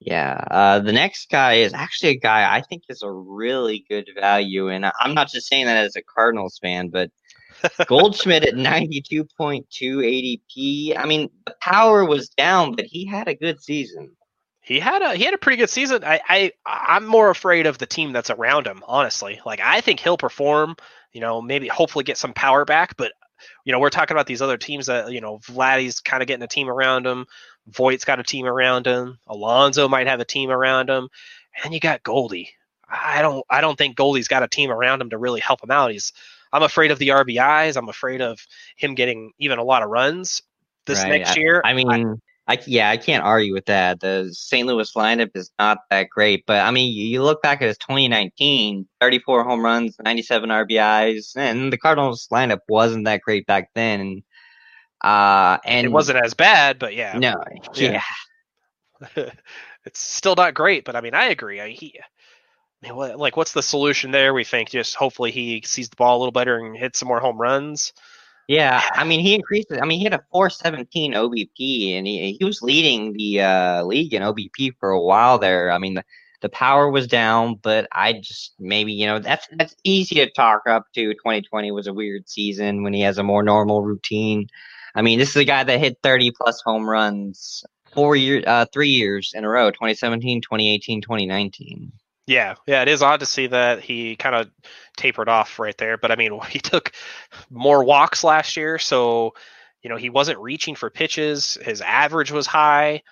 Yeah, 0.00 0.44
uh, 0.50 0.78
the 0.78 0.92
next 0.92 1.28
guy 1.28 1.54
is 1.54 1.74
actually 1.74 2.10
a 2.10 2.18
guy 2.18 2.54
I 2.54 2.60
think 2.60 2.84
is 2.88 3.02
a 3.02 3.10
really 3.10 3.84
good 3.88 4.08
value, 4.14 4.68
and 4.68 4.86
I'm 5.00 5.14
not 5.14 5.30
just 5.30 5.48
saying 5.48 5.66
that 5.66 5.84
as 5.84 5.96
a 5.96 6.02
Cardinals 6.02 6.58
fan, 6.62 6.88
but 6.88 7.10
Goldschmidt 7.86 8.46
at 8.46 8.54
92.2 8.54 9.64
ADP. 9.80 10.96
I 10.96 11.06
mean, 11.06 11.28
the 11.46 11.54
power 11.60 12.04
was 12.04 12.28
down, 12.28 12.76
but 12.76 12.84
he 12.84 13.06
had 13.06 13.26
a 13.26 13.34
good 13.34 13.60
season 13.60 14.16
he 14.68 14.80
had 14.80 15.00
a 15.00 15.14
he 15.14 15.24
had 15.24 15.32
a 15.32 15.38
pretty 15.38 15.56
good 15.56 15.70
season. 15.70 16.04
I, 16.04 16.20
I 16.28 16.52
I'm 16.66 17.06
more 17.06 17.30
afraid 17.30 17.66
of 17.66 17.78
the 17.78 17.86
team 17.86 18.12
that's 18.12 18.28
around 18.28 18.66
him, 18.66 18.82
honestly. 18.86 19.40
Like 19.44 19.60
I 19.60 19.80
think 19.80 19.98
he'll 19.98 20.18
perform, 20.18 20.76
you 21.12 21.20
know, 21.20 21.40
maybe 21.40 21.68
hopefully 21.68 22.04
get 22.04 22.18
some 22.18 22.32
power 22.32 22.64
back, 22.64 22.96
but 22.96 23.12
you 23.64 23.72
know, 23.72 23.78
we're 23.78 23.90
talking 23.90 24.16
about 24.16 24.26
these 24.26 24.42
other 24.42 24.56
teams 24.56 24.86
that, 24.86 25.12
you 25.12 25.20
know, 25.20 25.38
Vladdy's 25.38 26.00
kind 26.00 26.22
of 26.22 26.26
getting 26.26 26.42
a 26.42 26.48
team 26.48 26.68
around 26.68 27.06
him, 27.06 27.26
Voit's 27.68 28.04
got 28.04 28.18
a 28.18 28.24
team 28.24 28.46
around 28.46 28.86
him, 28.86 29.18
Alonso 29.26 29.88
might 29.88 30.06
have 30.06 30.20
a 30.20 30.24
team 30.24 30.50
around 30.50 30.90
him, 30.90 31.08
and 31.64 31.72
you 31.72 31.80
got 31.80 32.02
Goldie. 32.02 32.50
I 32.88 33.20
don't 33.20 33.44
I 33.50 33.60
don't 33.60 33.76
think 33.76 33.96
Goldie's 33.96 34.28
got 34.28 34.42
a 34.42 34.48
team 34.48 34.70
around 34.70 35.00
him 35.00 35.10
to 35.10 35.18
really 35.18 35.40
help 35.40 35.62
him 35.62 35.70
out. 35.70 35.92
He's 35.92 36.12
I'm 36.52 36.62
afraid 36.62 36.90
of 36.90 36.98
the 36.98 37.08
RBIs. 37.08 37.76
I'm 37.76 37.88
afraid 37.88 38.22
of 38.22 38.44
him 38.76 38.94
getting 38.94 39.32
even 39.38 39.58
a 39.58 39.64
lot 39.64 39.82
of 39.82 39.90
runs 39.90 40.42
this 40.86 41.02
right. 41.02 41.20
next 41.20 41.36
year. 41.36 41.60
I, 41.64 41.70
I 41.70 41.74
mean, 41.74 42.20
I, 42.48 42.58
yeah, 42.66 42.88
I 42.88 42.96
can't 42.96 43.22
argue 43.22 43.52
with 43.52 43.66
that. 43.66 44.00
The 44.00 44.30
St. 44.32 44.66
Louis 44.66 44.90
lineup 44.94 45.30
is 45.34 45.50
not 45.58 45.78
that 45.90 46.08
great, 46.08 46.44
but 46.46 46.64
I 46.64 46.70
mean, 46.70 46.94
you 46.94 47.22
look 47.22 47.42
back 47.42 47.60
at 47.60 47.68
his 47.68 47.76
2019, 47.76 48.88
34 49.02 49.44
home 49.44 49.62
runs, 49.62 49.96
97 50.02 50.48
RBIs, 50.48 51.36
and 51.36 51.70
the 51.70 51.76
Cardinals 51.76 52.26
lineup 52.32 52.60
wasn't 52.66 53.04
that 53.04 53.20
great 53.20 53.46
back 53.46 53.68
then. 53.74 54.22
Uh, 55.04 55.58
and 55.66 55.86
it 55.86 55.90
wasn't 55.90 56.24
as 56.24 56.32
bad, 56.32 56.78
but 56.78 56.94
yeah, 56.94 57.18
no, 57.18 57.34
yeah, 57.74 58.02
yeah. 59.16 59.30
it's 59.84 60.00
still 60.00 60.34
not 60.34 60.54
great, 60.54 60.86
but 60.86 60.96
I 60.96 61.02
mean, 61.02 61.14
I 61.14 61.26
agree. 61.26 61.60
I 61.60 61.68
he, 61.68 62.00
I 62.82 62.86
mean, 62.86 62.96
what, 62.96 63.18
like, 63.18 63.36
what's 63.36 63.52
the 63.52 63.62
solution 63.62 64.10
there? 64.10 64.32
We 64.32 64.44
think 64.44 64.70
just 64.70 64.96
hopefully 64.96 65.32
he 65.32 65.62
sees 65.66 65.90
the 65.90 65.96
ball 65.96 66.16
a 66.16 66.18
little 66.18 66.32
better 66.32 66.58
and 66.58 66.76
hits 66.76 66.98
some 66.98 67.08
more 67.08 67.20
home 67.20 67.38
runs. 67.38 67.92
Yeah, 68.48 68.82
I 68.94 69.04
mean 69.04 69.20
he 69.20 69.34
increased. 69.34 69.68
I 69.70 69.84
mean 69.84 69.98
he 69.98 70.04
had 70.04 70.14
a 70.14 70.24
417 70.32 71.12
OBP 71.12 71.98
and 71.98 72.06
he 72.06 72.32
he 72.32 72.44
was 72.46 72.62
leading 72.62 73.12
the 73.12 73.42
uh, 73.42 73.84
league 73.84 74.14
in 74.14 74.22
OBP 74.22 74.74
for 74.80 74.90
a 74.90 75.00
while 75.00 75.38
there. 75.38 75.70
I 75.70 75.76
mean 75.76 75.94
the, 75.94 76.04
the 76.40 76.48
power 76.48 76.88
was 76.88 77.06
down, 77.06 77.56
but 77.56 77.86
I 77.92 78.14
just 78.14 78.54
maybe 78.58 78.92
you 78.94 79.06
know 79.06 79.18
that's 79.18 79.46
that's 79.58 79.76
easy 79.84 80.14
to 80.16 80.30
talk 80.30 80.62
up 80.66 80.86
to. 80.94 81.12
2020 81.12 81.72
was 81.72 81.86
a 81.88 81.92
weird 81.92 82.26
season 82.26 82.82
when 82.82 82.94
he 82.94 83.02
has 83.02 83.18
a 83.18 83.22
more 83.22 83.42
normal 83.42 83.82
routine. 83.82 84.48
I 84.94 85.02
mean 85.02 85.18
this 85.18 85.30
is 85.30 85.36
a 85.36 85.44
guy 85.44 85.62
that 85.64 85.78
hit 85.78 85.98
30 86.02 86.32
plus 86.32 86.62
home 86.62 86.88
runs 86.88 87.64
four 87.92 88.16
years, 88.16 88.44
uh, 88.46 88.64
three 88.72 88.88
years 88.88 89.32
in 89.34 89.44
a 89.44 89.48
row: 89.48 89.70
2017, 89.70 90.40
2018, 90.40 91.02
2019. 91.02 91.92
Yeah, 92.28 92.56
yeah, 92.66 92.82
it 92.82 92.88
is 92.88 93.02
odd 93.02 93.20
to 93.20 93.26
see 93.26 93.46
that 93.46 93.80
he 93.80 94.14
kind 94.14 94.34
of 94.34 94.50
tapered 94.98 95.30
off 95.30 95.58
right 95.58 95.76
there. 95.78 95.96
But 95.96 96.12
I 96.12 96.16
mean, 96.16 96.38
he 96.50 96.58
took 96.58 96.92
more 97.50 97.82
walks 97.82 98.22
last 98.22 98.56
year, 98.56 98.78
so 98.78 99.32
you 99.82 99.88
know 99.88 99.96
he 99.96 100.10
wasn't 100.10 100.38
reaching 100.38 100.74
for 100.74 100.90
pitches. 100.90 101.56
His 101.62 101.80
average 101.80 102.30
was 102.30 102.46
high. 102.46 103.02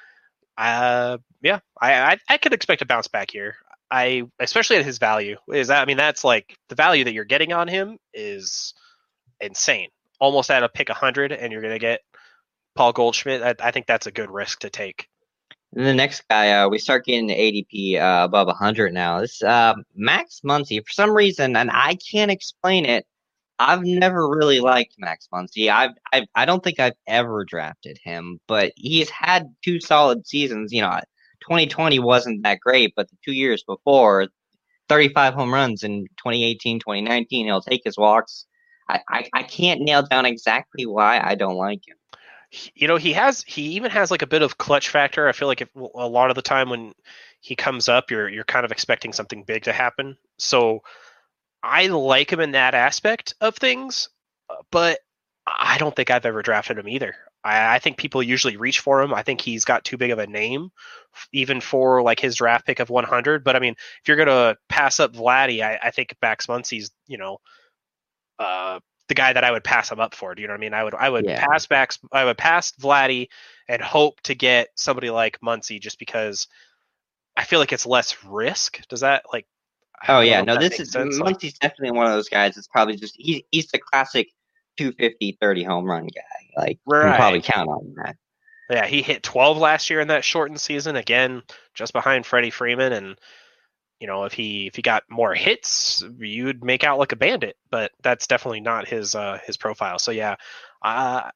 Uh, 0.59 1.17
yeah, 1.43 1.61
I, 1.81 1.95
I, 1.95 2.19
I 2.29 2.37
could 2.37 2.53
expect 2.53 2.83
a 2.83 2.87
bounce 2.87 3.09
back 3.09 3.31
here. 3.31 3.57
I 3.91 4.25
especially 4.39 4.77
at 4.77 4.85
his 4.85 4.99
value 4.99 5.39
is 5.51 5.69
that 5.69 5.81
I 5.81 5.87
mean 5.87 5.97
that's 5.97 6.23
like 6.25 6.55
the 6.69 6.75
value 6.75 7.05
that 7.05 7.15
you're 7.15 7.25
getting 7.25 7.55
on 7.55 7.69
him 7.69 7.99
is 8.13 8.75
insane. 9.41 9.89
Almost 10.21 10.51
at 10.51 10.63
a 10.63 10.69
pick 10.69 10.91
100, 10.91 11.33
and 11.33 11.53
you're 11.53 11.63
gonna 11.63 11.79
get 11.79 12.01
Paul 12.75 12.93
Goldschmidt. 12.93 13.43
I, 13.43 13.55
I 13.67 13.71
think 13.71 13.87
that's 13.87 14.07
a 14.07 14.13
good 14.13 14.31
risk 14.31 14.61
to 14.61 14.71
take. 14.71 15.09
The 15.77 15.93
next 15.93 16.27
guy, 16.31 16.53
uh, 16.53 16.71
we 16.71 16.79
start 16.79 17.05
getting 17.05 17.27
the 17.27 17.35
ADP 17.35 18.01
uh, 18.01 18.25
above 18.25 18.47
100 18.47 18.95
now. 18.95 19.21
This 19.21 19.43
uh, 19.43 19.75
Max 19.95 20.41
Muncy. 20.43 20.83
For 20.83 20.91
some 20.91 21.11
reason, 21.11 21.55
and 21.55 21.71
I 21.71 21.97
can't 21.97 22.31
explain 22.31 22.87
it, 22.87 23.07
I've 23.59 23.83
never 23.83 24.27
really 24.27 24.61
liked 24.61 24.95
Max 24.97 25.29
Muncy. 25.31 25.71
I've, 25.71 25.91
I've 26.15 26.25
I 26.35 26.47
don't 26.47 26.65
think 26.65 26.81
I've 26.81 26.97
ever 27.07 27.45
drafted 27.45 27.99
him, 28.03 28.41
but 28.49 28.73
he's 28.77 29.11
had 29.11 29.55
two 29.63 29.79
solid 29.79 30.27
seasons. 30.27 30.73
You 30.73 30.81
know, 30.81 30.99
2020 31.43 31.99
wasn't 31.99 32.43
that 32.45 32.61
great, 32.61 32.95
but 32.97 33.11
the 33.11 33.17
two 33.23 33.33
years 33.33 33.63
before, 33.63 34.29
35 34.89 35.35
home 35.35 35.53
runs 35.53 35.83
in 35.83 36.07
2018, 36.17 36.81
2019. 36.81 37.45
He'll 37.45 37.61
take 37.61 37.83
his 37.85 37.99
walks. 37.99 38.47
I, 38.89 39.01
I, 39.11 39.29
I 39.35 39.43
can't 39.43 39.83
nail 39.83 40.03
down 40.03 40.25
exactly 40.25 40.87
why 40.87 41.21
I 41.23 41.35
don't 41.35 41.57
like 41.57 41.87
him 41.87 41.99
you 42.75 42.89
know 42.89 42.97
he 42.97 43.13
has 43.13 43.43
he 43.47 43.63
even 43.73 43.91
has 43.91 44.11
like 44.11 44.23
a 44.23 44.27
bit 44.27 44.43
of 44.43 44.59
clutch 44.59 44.89
factor. 44.89 45.29
I 45.29 45.33
feel 45.33 45.49
like 45.49 45.61
if, 45.61 45.69
a 45.75 46.09
lot 46.09 46.31
of 46.31 46.37
the 46.37 46.43
time 46.43 46.71
when 46.71 46.93
he 47.41 47.57
comes 47.57 47.89
up 47.89 48.11
you're 48.11 48.29
you're 48.29 48.45
kind 48.45 48.65
of 48.65 48.73
expecting 48.73 49.13
something 49.13 49.45
big 49.45 49.65
to 49.65 49.73
happen. 49.73 50.17
So 50.39 50.83
i 51.63 51.87
like 51.87 52.31
him 52.33 52.41
in 52.41 52.53
that 52.53 52.75
aspect 52.75 53.35
of 53.41 53.57
things 53.57 54.09
but 54.71 55.01
i 55.47 55.79
don't 55.79 55.97
think 55.97 56.11
i've 56.11 56.27
ever 56.27 56.43
drafted 56.43 56.79
him 56.79 56.89
either. 56.89 57.15
I, 57.43 57.77
I 57.77 57.79
think 57.79 57.97
people 57.97 58.23
usually 58.23 58.57
reach 58.57 58.81
for 58.81 59.01
him. 59.01 59.15
I 59.15 59.23
think 59.23 59.41
he's 59.41 59.65
got 59.65 59.85
too 59.85 59.97
big 59.97 60.11
of 60.11 60.19
a 60.19 60.27
name 60.27 60.71
even 61.33 61.61
for 61.61 62.03
like 62.03 62.21
his 62.21 62.37
draft 62.37 62.67
pick 62.67 62.81
of 62.81 62.91
100 62.91 63.45
but 63.45 63.57
i 63.57 63.59
mean 63.59 63.73
if 63.73 64.09
you're 64.09 64.17
gonna 64.17 64.57
pass 64.69 65.01
up 65.01 65.15
vladdy 65.15 65.63
i, 65.63 65.79
I 65.83 65.91
think 65.91 66.15
max 66.21 66.47
muncy's 66.49 66.91
you 67.07 67.19
know 67.19 67.39
uh 68.39 68.81
the 69.09 69.15
guy 69.15 69.33
that 69.33 69.45
I 69.45 69.51
would 69.51 69.65
pass 69.65 69.91
him 69.91 70.01
up 70.01 70.15
for. 70.15 70.35
Do 70.35 70.43
you 70.43 70.49
know 70.49 70.55
what 70.55 70.59
I 70.59 70.61
mean? 70.61 70.75
I 70.75 70.85
would 70.85 70.95
I 70.95 71.09
would 71.09 71.25
yeah. 71.25 71.45
pass 71.47 71.67
back 71.67 71.93
I 72.13 72.25
would 72.25 72.39
pass 72.39 72.73
Vladdy 72.73 73.29
and 73.69 73.81
hope 73.81 74.21
to 74.23 74.35
get 74.35 74.69
somebody 74.75 75.11
like 75.11 75.41
Muncy 75.41 75.81
just 75.81 75.99
because 75.99 76.49
I 77.37 77.45
feel 77.45 77.61
like 77.61 77.73
it's 77.73 77.87
less 77.87 78.25
risk. 78.25 78.87
Does 78.89 79.01
that 79.01 79.25
like 79.33 79.47
Oh 80.09 80.21
yeah, 80.21 80.43
no, 80.43 80.59
this 80.59 80.79
is 80.79 80.93
sense. 80.93 81.19
Muncy's 81.19 81.59
definitely 81.59 81.97
one 81.97 82.07
of 82.07 82.13
those 82.13 82.29
guys 82.29 82.57
It's 82.57 82.69
probably 82.69 82.97
just 82.97 83.15
he's 83.17 83.43
he's 83.51 83.69
the 83.69 83.79
classic 83.79 84.29
250 84.77 85.39
30 85.41 85.63
home 85.65 85.85
run 85.87 86.07
guy. 86.07 86.23
Like 86.57 86.79
right. 86.87 87.05
you 87.05 87.11
can 87.11 87.17
probably 87.17 87.43
count 87.43 87.69
on 87.69 87.95
that. 87.97 88.17
Yeah, 88.69 88.87
he 88.87 89.01
hit 89.01 89.23
12 89.23 89.59
last 89.59 89.91
year 89.91 90.01
in 90.01 90.09
that 90.09 90.25
shortened 90.25 90.61
season 90.61 90.97
again, 90.97 91.43
just 91.75 91.93
behind 91.93 92.27
Freddie 92.27 92.51
Freeman 92.51 92.93
and 92.93 93.17
you 94.01 94.07
know, 94.07 94.25
if 94.25 94.33
he 94.33 94.67
if 94.67 94.77
he 94.77 94.83
got 94.83 95.05
more 95.09 95.35
hits, 95.35 96.03
you'd 96.19 96.65
make 96.65 96.85
out 96.85 96.99
like 96.99 97.13
a 97.13 97.17
bandit. 97.17 97.57
But 97.71 97.93
that's 98.03 98.27
definitely 98.27 98.61
not 98.61 98.89
his 98.89 99.15
uh, 99.15 99.39
his 99.47 99.57
profile. 99.57 99.99
So 99.99 100.11
yeah, 100.11 100.37
uh, 100.83 101.31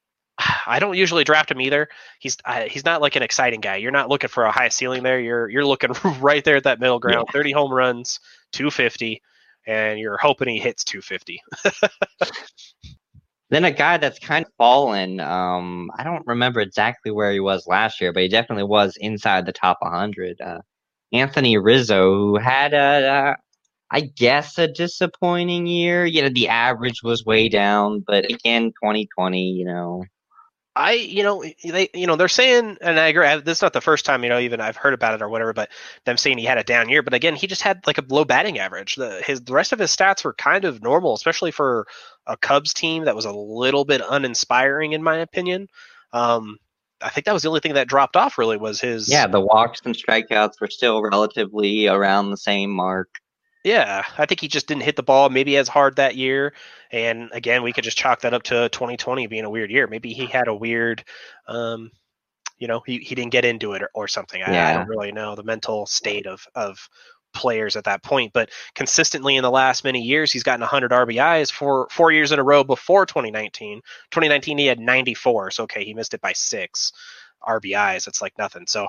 I 0.67 0.79
don't 0.79 0.97
usually 0.97 1.25
draft 1.25 1.51
him 1.51 1.61
either. 1.61 1.89
He's 2.19 2.37
uh, 2.45 2.63
he's 2.63 2.85
not 2.85 3.01
like 3.01 3.17
an 3.17 3.23
exciting 3.23 3.61
guy. 3.61 3.77
You're 3.77 3.91
not 3.91 4.09
looking 4.09 4.29
for 4.29 4.45
a 4.45 4.53
high 4.53 4.69
ceiling 4.69 5.03
there. 5.03 5.21
You're 5.21 5.49
you're 5.49 5.65
looking 5.65 5.93
right 6.21 6.45
there 6.45 6.57
at 6.57 6.65
that 6.65 6.81
middle 6.81 6.99
ground. 6.99 7.27
Yeah. 7.29 7.33
30 7.33 7.53
home 7.53 7.73
runs, 7.73 8.21
250, 8.53 9.23
and 9.67 9.99
you're 9.99 10.19
hoping 10.19 10.49
he 10.49 10.59
hits 10.59 10.85
250. 10.85 11.43
then 13.51 13.65
a 13.65 13.71
guy 13.71 13.97
that's 13.97 14.19
kind 14.19 14.45
of 14.45 14.53
fallen. 14.57 15.21
Um, 15.21 15.91
I 15.97 16.05
don't 16.05 16.27
remember 16.27 16.61
exactly 16.61 17.11
where 17.11 17.33
he 17.33 17.41
was 17.41 17.67
last 17.67 18.01
year, 18.01 18.13
but 18.13 18.23
he 18.23 18.29
definitely 18.29 18.65
was 18.65 18.97
inside 18.99 19.47
the 19.47 19.53
top 19.53 19.79
100. 19.81 20.41
Uh, 20.41 20.59
Anthony 21.13 21.59
Rizzo, 21.59 22.15
who 22.15 22.39
had 22.39 22.75
a, 22.75 23.37
I 23.91 24.01
guess, 24.01 24.59
a 24.59 24.69
disappointing 24.69 25.67
year. 25.67 26.07
You 26.07 26.23
know, 26.23 26.29
the 26.29 26.49
average 26.49 27.03
was 27.03 27.25
way 27.25 27.49
down, 27.49 28.05
but 28.07 28.31
again, 28.31 28.73
2020, 28.83 29.51
you 29.51 29.65
know. 29.65 30.05
I, 30.77 30.93
you 30.93 31.25
know, 31.25 31.45
they, 31.65 31.89
you 31.95 32.07
know, 32.07 32.15
they're 32.15 32.29
saying, 32.29 32.79
and 32.81 32.99
I 32.99 33.09
agree. 33.09 33.27
This 33.41 33.59
is 33.59 33.63
not 33.63 33.73
the 33.73 33.81
first 33.81 34.05
time, 34.05 34.23
you 34.23 34.29
know, 34.29 34.39
even 34.39 34.61
I've 34.61 34.77
heard 34.77 34.95
about 34.95 35.15
it 35.15 35.23
or 35.23 35.29
whatever. 35.29 35.53
But 35.53 35.69
them 36.05 36.17
saying 36.17 36.39
he 36.39 36.45
had 36.45 36.59
a 36.59 36.65
down 36.65 36.89
year. 36.89 37.03
But 37.03 37.13
again, 37.13 37.35
he 37.35 37.49
just 37.49 37.63
had 37.63 37.85
like 37.89 37.99
a 37.99 38.05
low 38.09 38.25
batting 38.25 38.59
average. 38.59 38.95
The 38.95 39.21
his 39.27 39.43
the 39.43 39.53
rest 39.53 39.73
of 39.73 39.81
his 39.81 39.95
stats 39.95 40.25
were 40.25 40.33
kind 40.33 40.65
of 40.65 40.81
normal, 40.81 41.15
especially 41.15 41.51
for 41.51 41.87
a 42.27 42.37
Cubs 42.37 42.73
team 42.73 43.05
that 43.05 43.17
was 43.17 43.25
a 43.25 43.33
little 43.33 43.85
bit 43.85 44.01
uninspiring, 44.09 44.93
in 44.93 45.03
my 45.03 45.17
opinion. 45.17 45.67
Um, 46.13 46.59
I 47.03 47.09
think 47.09 47.25
that 47.27 47.33
was 47.33 47.43
the 47.43 47.49
only 47.49 47.61
thing 47.61 47.75
that 47.75 47.89
dropped 47.89 48.17
off. 48.17 48.39
Really, 48.39 48.57
was 48.57 48.81
his. 48.81 49.11
Yeah, 49.11 49.27
the 49.27 49.41
walks 49.41 49.81
and 49.85 49.95
strikeouts 49.95 50.61
were 50.61 50.69
still 50.69 51.03
relatively 51.03 51.89
around 51.89 52.31
the 52.31 52.37
same 52.37 52.71
mark. 52.71 53.09
Yeah, 53.63 54.05
I 54.17 54.27
think 54.27 54.41
he 54.41 54.49
just 54.49 54.67
didn't 54.67 54.85
hit 54.85 54.97
the 54.97 55.03
ball 55.03 55.29
maybe 55.29 55.57
as 55.59 55.69
hard 55.69 55.97
that 55.97 56.17
year. 56.17 56.55
And 56.91 57.29
again, 57.33 57.63
we 57.63 57.73
could 57.73 57.85
just 57.85 57.99
chalk 57.99 58.23
that 58.23 58.33
up 58.33 58.43
to 58.45 58.69
2020 58.71 59.27
being 59.27 59.45
a 59.45 59.51
weird 59.51 59.71
year. 59.71 59.87
Maybe 59.87 60.13
he 60.15 60.27
had 60.27 60.49
a 60.49 60.55
weird, 60.55 61.05
um, 61.47 61.91
you 62.59 62.69
know, 62.69 62.83
he, 62.87 62.99
he 62.99 63.15
didn't 63.15 63.33
get 63.33 63.45
into 63.45 63.75
it 63.75 63.83
or, 63.83 63.91
or 63.95 64.09
something. 64.09 64.43
I, 64.43 64.71
I, 64.71 64.75
don't 64.75 64.89
really 64.89 65.13
know 65.13 65.35
the 65.35 65.43
mental 65.43 65.85
state 65.87 66.27
of, 66.27 66.47
of 66.55 66.89
players 67.33 67.77
at 67.77 67.85
that 67.85 68.03
point. 68.03 68.33
But 68.33 68.51
consistently 68.75 69.37
in 69.37 69.43
the 69.43 69.51
last 69.51 69.85
many 69.85 70.01
years, 70.01 70.33
he's 70.33 70.43
gotten 70.43 70.61
100 70.61 70.91
RBIs 70.91 71.51
for 71.51 71.89
four 71.91 72.13
years 72.13 72.33
in 72.33 72.39
a 72.39 72.45
row 72.45 72.65
before 72.65 73.07
2019. 73.07 73.81
2019, 74.11 74.59
he 74.59 74.67
had 74.67 74.81
94. 74.81 75.51
So, 75.53 75.65
okay, 75.65 75.85
he 75.85 75.95
missed 75.95 76.15
it 76.15 76.21
by 76.21 76.33
six. 76.33 76.93
RBIs. 77.47 78.07
It's 78.07 78.21
like 78.21 78.37
nothing. 78.39 78.67
So 78.67 78.87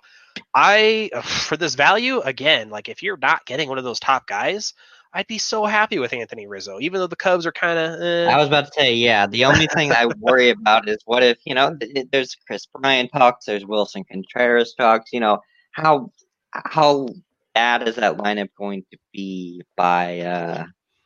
I 0.54 1.10
for 1.24 1.58
this 1.58 1.76
value 1.76 2.20
again, 2.20 2.70
like 2.70 2.90
if 2.90 3.02
you're 3.02 3.18
not 3.18 3.46
getting 3.46 3.70
one 3.70 3.78
of 3.78 3.84
those 3.84 4.00
top 4.00 4.28
guys, 4.28 4.74
I'd 5.14 5.28
be 5.28 5.38
so 5.38 5.66
happy 5.66 6.00
with 6.00 6.14
Anthony 6.14 6.48
Rizzo, 6.48 6.80
even 6.80 7.00
though 7.02 7.08
the 7.08 7.18
Cubs 7.18 7.46
are 7.46 7.52
kind 7.52 7.78
of. 7.78 8.02
Eh. 8.02 8.30
I 8.30 8.38
was 8.38 8.48
about 8.48 8.68
to 8.68 8.72
say, 8.74 8.94
yeah. 8.94 9.28
The 9.28 9.44
only 9.44 9.68
thing 9.68 9.92
I 9.92 10.06
worry 10.20 10.50
about 10.50 10.88
is 10.88 11.00
what 11.06 11.22
if 11.22 11.38
you 11.46 11.54
know 11.54 11.78
there's 12.12 12.36
Kris 12.48 12.66
Bryant 12.66 13.12
talks, 13.12 13.46
there's 13.46 13.66
Willson 13.66 14.06
Contreras 14.10 14.74
talks. 14.78 15.12
You 15.12 15.20
know 15.20 15.40
how 15.72 16.12
how 16.54 17.08
bad 17.54 17.88
is 17.88 17.96
that 17.96 18.18
lineup 18.18 18.50
going 18.58 18.84
to 18.92 18.98
be 19.14 19.64
by 19.76 20.20
uh, 20.22 20.66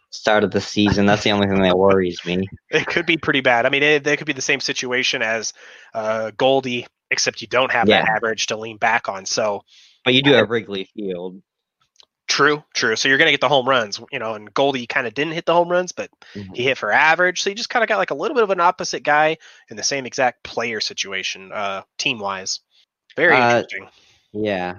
start 0.10 0.43
of 0.43 0.51
the 0.51 0.62
season? 0.62 1.05
That's 1.05 1.23
the 1.23 1.31
only 1.31 1.47
thing 1.47 1.62
that 1.62 1.77
worries 1.77 2.19
me. 2.25 2.47
It 2.69 2.88
could 2.88 3.05
be 3.05 3.17
pretty 3.17 3.41
bad. 3.41 3.65
I 3.65 3.69
mean, 3.69 3.84
it, 3.84 4.05
it 4.05 4.17
could 4.17 4.27
be 4.27 4.34
the 4.34 4.41
same 4.41 4.60
situation 4.60 5.21
as 5.21 5.53
uh, 5.93 6.31
Goldie 6.38 6.88
except 7.12 7.41
you 7.41 7.47
don't 7.47 7.71
have 7.71 7.88
yeah. 7.88 8.01
that 8.01 8.10
average 8.10 8.47
to 8.47 8.58
lean 8.58 8.77
back 8.77 9.08
on. 9.08 9.25
So, 9.25 9.62
but 10.03 10.13
you 10.13 10.21
do 10.21 10.34
have 10.34 10.49
Wrigley 10.49 10.89
Field. 10.95 11.41
True, 12.27 12.63
true. 12.73 12.95
So 12.95 13.08
you're 13.08 13.19
going 13.19 13.27
to 13.27 13.31
get 13.31 13.41
the 13.41 13.47
home 13.49 13.69
runs, 13.69 14.01
you 14.12 14.17
know, 14.17 14.34
and 14.34 14.51
Goldie 14.53 14.88
kind 14.88 15.05
of 15.05 15.13
didn't 15.13 15.34
hit 15.34 15.45
the 15.45 15.53
home 15.53 15.69
runs, 15.69 15.91
but 15.91 16.10
mm-hmm. 16.34 16.53
he 16.53 16.63
hit 16.63 16.77
for 16.77 16.91
average. 16.91 17.43
So 17.43 17.51
you 17.51 17.55
just 17.55 17.69
kind 17.69 17.84
of 17.84 17.88
got 17.89 17.97
like 17.97 18.10
a 18.10 18.15
little 18.15 18.34
bit 18.34 18.43
of 18.43 18.49
an 18.49 18.60
opposite 18.60 19.03
guy 19.03 19.38
in 19.69 19.77
the 19.77 19.84
same 19.84 20.05
exact 20.08 20.43
player 20.43 20.81
situation, 20.81 21.51
uh, 21.51 21.84
team 21.99 22.17
wise. 22.17 22.62
Very 23.15 23.36
uh, 23.36 23.60
interesting. 23.60 23.88
Yeah. 24.36 24.76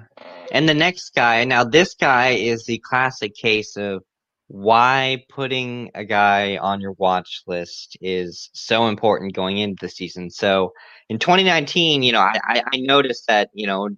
And 0.52 0.68
the 0.68 0.74
next 0.74 1.14
guy, 1.14 1.44
now 1.44 1.64
this 1.64 1.94
guy 1.94 2.30
is 2.30 2.66
the 2.66 2.78
classic 2.78 3.34
case 3.34 3.76
of 3.76 4.02
why 4.48 5.24
putting 5.30 5.90
a 5.94 6.04
guy 6.04 6.58
on 6.58 6.80
your 6.80 6.92
watch 6.98 7.42
list 7.46 7.96
is 8.00 8.50
so 8.52 8.86
important 8.86 9.34
going 9.34 9.58
into 9.58 9.84
the 9.84 9.88
season. 9.88 10.30
So 10.30 10.72
in 11.08 11.18
2019, 11.18 12.02
you 12.02 12.12
know, 12.12 12.20
I, 12.20 12.62
I 12.72 12.76
noticed 12.76 13.26
that, 13.28 13.48
you 13.54 13.66
know, 13.66 13.88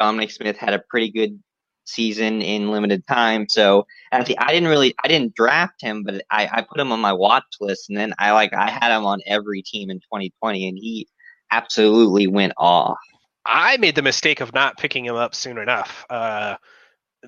Dominic 0.00 0.32
Smith 0.32 0.56
had 0.56 0.74
a 0.74 0.82
pretty 0.90 1.10
good 1.10 1.40
season 1.84 2.42
in 2.42 2.70
limited 2.70 3.06
time. 3.06 3.46
So 3.48 3.86
at 4.10 4.26
the, 4.26 4.36
I 4.38 4.52
didn't 4.52 4.68
really, 4.68 4.94
I 5.04 5.08
didn't 5.08 5.34
draft 5.36 5.80
him, 5.80 6.02
but 6.02 6.24
I, 6.30 6.48
I 6.52 6.62
put 6.68 6.80
him 6.80 6.90
on 6.92 7.00
my 7.00 7.12
watch 7.12 7.44
list 7.60 7.88
and 7.88 7.96
then 7.96 8.12
I 8.18 8.32
like, 8.32 8.52
I 8.52 8.68
had 8.68 8.94
him 8.94 9.06
on 9.06 9.20
every 9.26 9.62
team 9.62 9.90
in 9.90 9.98
2020 9.98 10.68
and 10.68 10.76
he 10.76 11.06
absolutely 11.52 12.26
went 12.26 12.52
off. 12.58 12.98
I 13.46 13.76
made 13.76 13.94
the 13.94 14.02
mistake 14.02 14.40
of 14.40 14.54
not 14.54 14.78
picking 14.78 15.04
him 15.04 15.16
up 15.16 15.34
soon 15.34 15.58
enough. 15.58 16.06
Uh, 16.08 16.56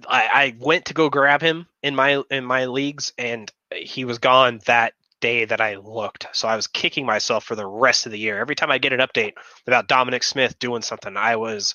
I, 0.08 0.28
I 0.32 0.56
went 0.58 0.86
to 0.86 0.94
go 0.94 1.10
grab 1.10 1.42
him 1.42 1.66
in 1.82 1.94
my 1.94 2.22
in 2.30 2.44
my 2.44 2.66
leagues, 2.66 3.12
and 3.18 3.50
he 3.74 4.04
was 4.04 4.18
gone 4.18 4.60
that 4.66 4.94
day 5.20 5.44
that 5.44 5.60
I 5.60 5.76
looked. 5.76 6.26
So 6.32 6.48
I 6.48 6.56
was 6.56 6.66
kicking 6.66 7.06
myself 7.06 7.44
for 7.44 7.54
the 7.54 7.66
rest 7.66 8.06
of 8.06 8.12
the 8.12 8.18
year. 8.18 8.38
Every 8.38 8.54
time 8.54 8.70
I 8.70 8.78
get 8.78 8.92
an 8.92 9.00
update 9.00 9.34
about 9.66 9.88
Dominic 9.88 10.22
Smith 10.22 10.58
doing 10.58 10.82
something, 10.82 11.16
I 11.16 11.36
was 11.36 11.74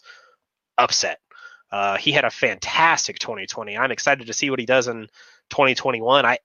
upset. 0.77 1.19
Uh, 1.71 1.97
he 1.97 2.11
had 2.11 2.25
a 2.25 2.29
fantastic 2.29 3.19
2020. 3.19 3.77
I'm 3.77 3.91
excited 3.91 4.27
to 4.27 4.33
see 4.33 4.49
what 4.49 4.59
he 4.59 4.65
does 4.65 4.87
in 4.87 5.07
2021. 5.49 6.25
I 6.25 6.37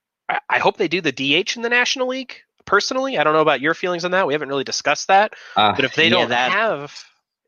I 0.49 0.59
hope 0.59 0.77
they 0.77 0.89
do 0.89 1.01
the 1.01 1.13
DH 1.13 1.57
in 1.57 1.63
the 1.63 1.69
National 1.69 2.09
League. 2.09 2.37
Personally, 2.65 3.17
I 3.17 3.23
don't 3.23 3.33
know 3.33 3.41
about 3.41 3.61
your 3.61 3.75
feelings 3.75 4.05
on 4.05 4.11
that. 4.11 4.27
We 4.27 4.35
haven't 4.35 4.49
really 4.49 4.65
discussed 4.65 5.07
that. 5.09 5.35
Uh, 5.57 5.73
but 5.77 5.85
if 5.85 5.95
they 5.95 6.09
don't 6.09 6.31
that... 6.31 6.51
have, 6.51 7.05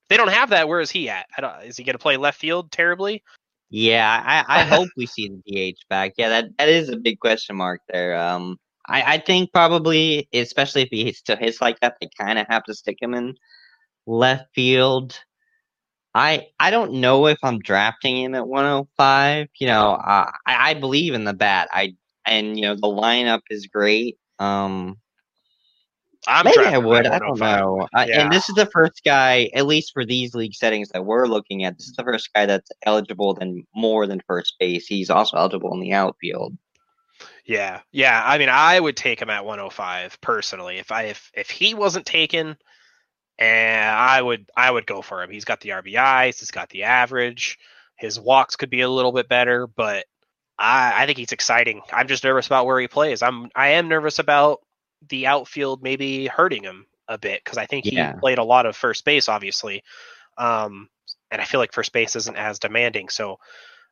they 0.09 0.16
don't 0.16 0.31
have 0.31 0.51
that. 0.51 0.68
Where 0.68 0.81
is 0.81 0.90
he 0.90 1.09
at? 1.09 1.27
I 1.37 1.40
don't. 1.40 1.64
is 1.64 1.77
he 1.77 1.85
going 1.85 1.94
to 1.94 1.99
play 1.99 2.16
left 2.16 2.40
field 2.40 2.73
terribly? 2.73 3.23
Yeah, 3.71 4.23
I, 4.25 4.61
I 4.61 4.64
hope 4.64 4.88
we 4.97 5.07
see 5.07 5.29
the 5.29 5.73
DH 5.73 5.88
back. 5.88 6.14
Yeah, 6.16 6.29
that, 6.31 6.57
that 6.59 6.68
is 6.68 6.88
a 6.88 6.97
big 6.97 7.21
question 7.21 7.57
mark 7.57 7.81
there. 7.88 8.18
Um, 8.18 8.59
I, 8.88 9.14
I 9.14 9.18
think 9.18 9.53
probably, 9.53 10.29
especially 10.33 10.83
if 10.83 10.88
he 10.90 11.12
still 11.12 11.37
hits 11.37 11.61
like 11.61 11.79
that, 11.81 11.97
they 12.01 12.09
kind 12.18 12.38
of 12.38 12.47
have 12.49 12.64
to 12.64 12.75
stick 12.75 12.97
him 13.01 13.14
in 13.14 13.35
left 14.07 14.47
field. 14.55 15.18
I 16.14 16.49
I 16.59 16.71
don't 16.71 16.94
know 16.94 17.27
if 17.27 17.38
I'm 17.42 17.59
drafting 17.59 18.16
him 18.16 18.35
at 18.35 18.49
105. 18.49 19.49
You 19.61 19.66
know, 19.66 19.92
uh, 19.92 20.31
I 20.47 20.71
I 20.71 20.75
believe 20.75 21.14
in 21.14 21.25
the 21.25 21.35
bat. 21.35 21.68
I 21.71 21.94
and 22.27 22.57
you 22.57 22.62
know 22.62 22.75
the 22.75 22.88
lineup 22.88 23.42
is 23.51 23.66
great. 23.66 24.18
Um, 24.38 24.97
I'm 26.27 26.45
Maybe 26.45 26.65
I 26.65 26.79
would. 26.79 27.07
I 27.07 27.19
don't 27.19 27.39
know. 27.39 27.87
Uh, 27.95 28.07
yeah. 28.09 28.23
and 28.23 28.33
this 28.33 28.49
is 28.49 28.55
the 28.55 28.67
first 28.67 29.03
guy, 29.05 29.51
at 29.55 29.67
least 29.67 29.93
for 29.95 30.05
these 30.05 30.35
league 30.35 30.55
settings 30.55 30.89
that 30.91 31.05
we're 31.05 31.27
looking 31.27 31.65
at. 31.65 31.79
This 31.79 31.87
is 31.87 31.95
the 31.95 32.03
first 32.03 32.33
guy 32.35 32.47
that's 32.47 32.71
eligible 32.85 33.35
than 33.35 33.65
more 33.75 34.07
than 34.07 34.21
first 34.27 34.57
base. 34.59 34.87
He's 34.87 35.11
also 35.11 35.37
eligible 35.37 35.73
in 35.75 35.81
the 35.81 35.93
outfield. 35.93 36.57
Yeah, 37.45 37.81
yeah. 37.93 38.23
I 38.25 38.39
mean, 38.39 38.49
I 38.49 38.79
would 38.79 38.97
take 38.97 39.23
him 39.23 39.31
at 39.31 39.45
105 39.45 40.21
personally. 40.21 40.79
If 40.79 40.93
I 40.93 41.05
if 41.05 41.31
if 41.35 41.51
he 41.51 41.75
wasn't 41.75 42.05
taken, 42.05 42.57
and 43.39 43.91
I 43.91 44.21
would 44.21 44.51
I 44.57 44.71
would 44.71 44.87
go 44.87 45.03
for 45.03 45.23
him. 45.23 45.31
He's 45.31 45.45
got 45.45 45.61
the 45.61 45.71
RBIs. 45.71 46.41
He's 46.41 46.51
got 46.51 46.69
the 46.69 46.85
average. 46.85 47.59
His 47.97 48.21
walks 48.21 48.57
could 48.57 48.71
be 48.71 48.83
a 48.83 48.89
little 48.89 49.13
bit 49.13 49.29
better, 49.29 49.67
but 49.67 50.05
I, 50.59 51.03
I 51.03 51.07
think 51.07 51.19
he's 51.19 51.33
exciting. 51.33 51.83
I'm 51.93 52.09
just 52.09 52.25
nervous 52.25 52.47
about 52.47 52.67
where 52.67 52.81
he 52.81 52.89
plays. 52.89 53.23
I'm 53.23 53.51
I 53.55 53.69
am 53.71 53.89
nervous 53.89 54.19
about 54.19 54.61
the 55.09 55.27
outfield 55.27 55.83
maybe 55.83 56.27
hurting 56.27 56.65
him 56.65 56.87
a 57.09 57.19
bit 57.19 57.43
because 57.45 57.59
I 57.59 57.67
think 57.67 57.85
he 57.85 57.97
yeah. 57.97 58.13
played 58.13 58.39
a 58.39 58.45
lot 58.45 58.67
of 58.67 58.77
first 58.77 59.05
base, 59.05 59.29
obviously. 59.29 59.83
Um, 60.37 60.89
and 61.31 61.41
I 61.41 61.45
feel 61.45 61.61
like 61.61 61.73
first 61.73 61.93
base 61.93 62.17
isn't 62.17 62.37
as 62.37 62.59
demanding. 62.59 63.09
So 63.09 63.39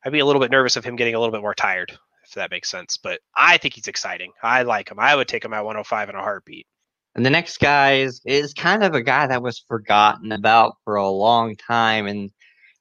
I'd 0.04 0.12
be 0.12 0.20
a 0.20 0.26
little 0.26 0.40
bit 0.40 0.50
nervous 0.50 0.76
of 0.76 0.84
him 0.84 0.96
getting 0.96 1.14
a 1.14 1.18
little 1.18 1.32
bit 1.32 1.40
more 1.40 1.54
tired, 1.54 1.92
if 2.24 2.34
that 2.34 2.50
makes 2.50 2.70
sense. 2.70 2.96
But 2.96 3.20
I 3.34 3.56
think 3.58 3.74
he's 3.74 3.88
exciting. 3.88 4.32
I 4.42 4.62
like 4.62 4.90
him. 4.90 4.98
I 4.98 5.14
would 5.14 5.28
take 5.28 5.44
him 5.44 5.52
at 5.52 5.64
105 5.64 6.08
in 6.08 6.14
a 6.14 6.20
heartbeat. 6.20 6.66
And 7.14 7.24
the 7.24 7.30
next 7.30 7.58
guy 7.58 8.00
is, 8.00 8.20
is 8.26 8.52
kind 8.52 8.84
of 8.84 8.94
a 8.94 9.02
guy 9.02 9.26
that 9.26 9.42
was 9.42 9.64
forgotten 9.68 10.32
about 10.32 10.76
for 10.84 10.96
a 10.96 11.08
long 11.08 11.56
time 11.56 12.06
and 12.06 12.30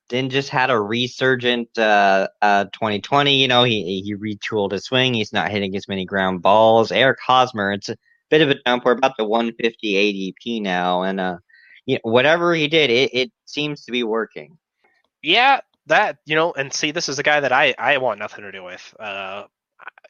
then 0.10 0.30
just 0.30 0.50
had 0.50 0.70
a 0.70 0.80
resurgent 0.80 1.70
uh, 1.78 2.28
uh, 2.42 2.66
2020. 2.66 3.42
You 3.42 3.48
know, 3.48 3.64
he 3.64 4.02
he 4.04 4.16
retooled 4.16 4.72
his 4.72 4.86
swing. 4.86 5.14
He's 5.14 5.34
not 5.34 5.50
hitting 5.50 5.76
as 5.76 5.88
many 5.88 6.06
ground 6.06 6.42
balls. 6.42 6.92
Eric 6.92 7.20
Hosmer, 7.26 7.72
it's 7.72 7.90
bit 8.38 8.50
of 8.50 8.50
a 8.50 8.62
jump. 8.66 8.86
We're 8.86 8.94
about 8.94 9.18
the 9.18 9.26
150 9.26 9.94
ADP 9.94 10.62
now, 10.62 11.04
and 11.04 11.20
uh, 11.20 11.38
you 11.86 11.96
know, 11.96 12.02
whatever 12.04 12.54
he 12.54 12.68
did, 12.68 12.90
it, 12.90 13.14
it 13.14 13.32
seems 13.46 13.86
to 13.86 13.92
be 13.92 14.04
working. 14.04 14.58
Yeah, 15.22 15.62
that 15.88 16.18
you 16.26 16.36
know, 16.36 16.54
and 16.54 16.74
see, 16.74 16.92
this 16.92 17.10
is 17.10 17.20
a 17.20 17.24
guy 17.24 17.40
that 17.40 17.52
I 17.52 17.74
I 17.78 17.98
want 17.98 18.20
nothing 18.20 18.44
to 18.44 18.52
do 18.52 18.64
with. 18.64 18.96
Uh, 19.00 19.44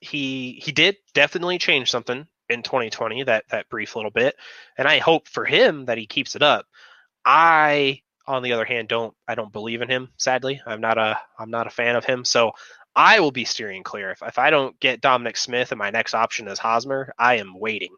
he 0.01 0.59
he 0.63 0.71
did 0.71 0.97
definitely 1.13 1.57
change 1.57 1.89
something 1.91 2.27
in 2.49 2.63
2020 2.63 3.23
that 3.23 3.45
that 3.49 3.69
brief 3.69 3.95
little 3.95 4.11
bit, 4.11 4.35
and 4.77 4.87
I 4.87 4.99
hope 4.99 5.27
for 5.27 5.45
him 5.45 5.85
that 5.85 5.97
he 5.97 6.07
keeps 6.07 6.35
it 6.35 6.41
up. 6.41 6.65
I 7.25 8.01
on 8.27 8.41
the 8.41 8.53
other 8.53 8.65
hand 8.65 8.87
don't 8.87 9.13
I 9.27 9.35
don't 9.35 9.53
believe 9.53 9.81
in 9.81 9.89
him 9.89 10.09
sadly. 10.17 10.61
I'm 10.65 10.81
not 10.81 10.97
a 10.97 11.19
I'm 11.37 11.51
not 11.51 11.67
a 11.67 11.71
fan 11.71 11.95
of 11.95 12.05
him. 12.05 12.25
So 12.25 12.53
I 12.95 13.19
will 13.19 13.31
be 13.31 13.45
steering 13.45 13.83
clear. 13.83 14.11
If, 14.11 14.21
if 14.21 14.39
I 14.39 14.49
don't 14.49 14.79
get 14.79 15.01
Dominic 15.01 15.37
Smith 15.37 15.71
and 15.71 15.79
my 15.79 15.89
next 15.89 16.13
option 16.13 16.47
is 16.47 16.59
Hosmer, 16.59 17.13
I 17.17 17.35
am 17.35 17.59
waiting. 17.59 17.95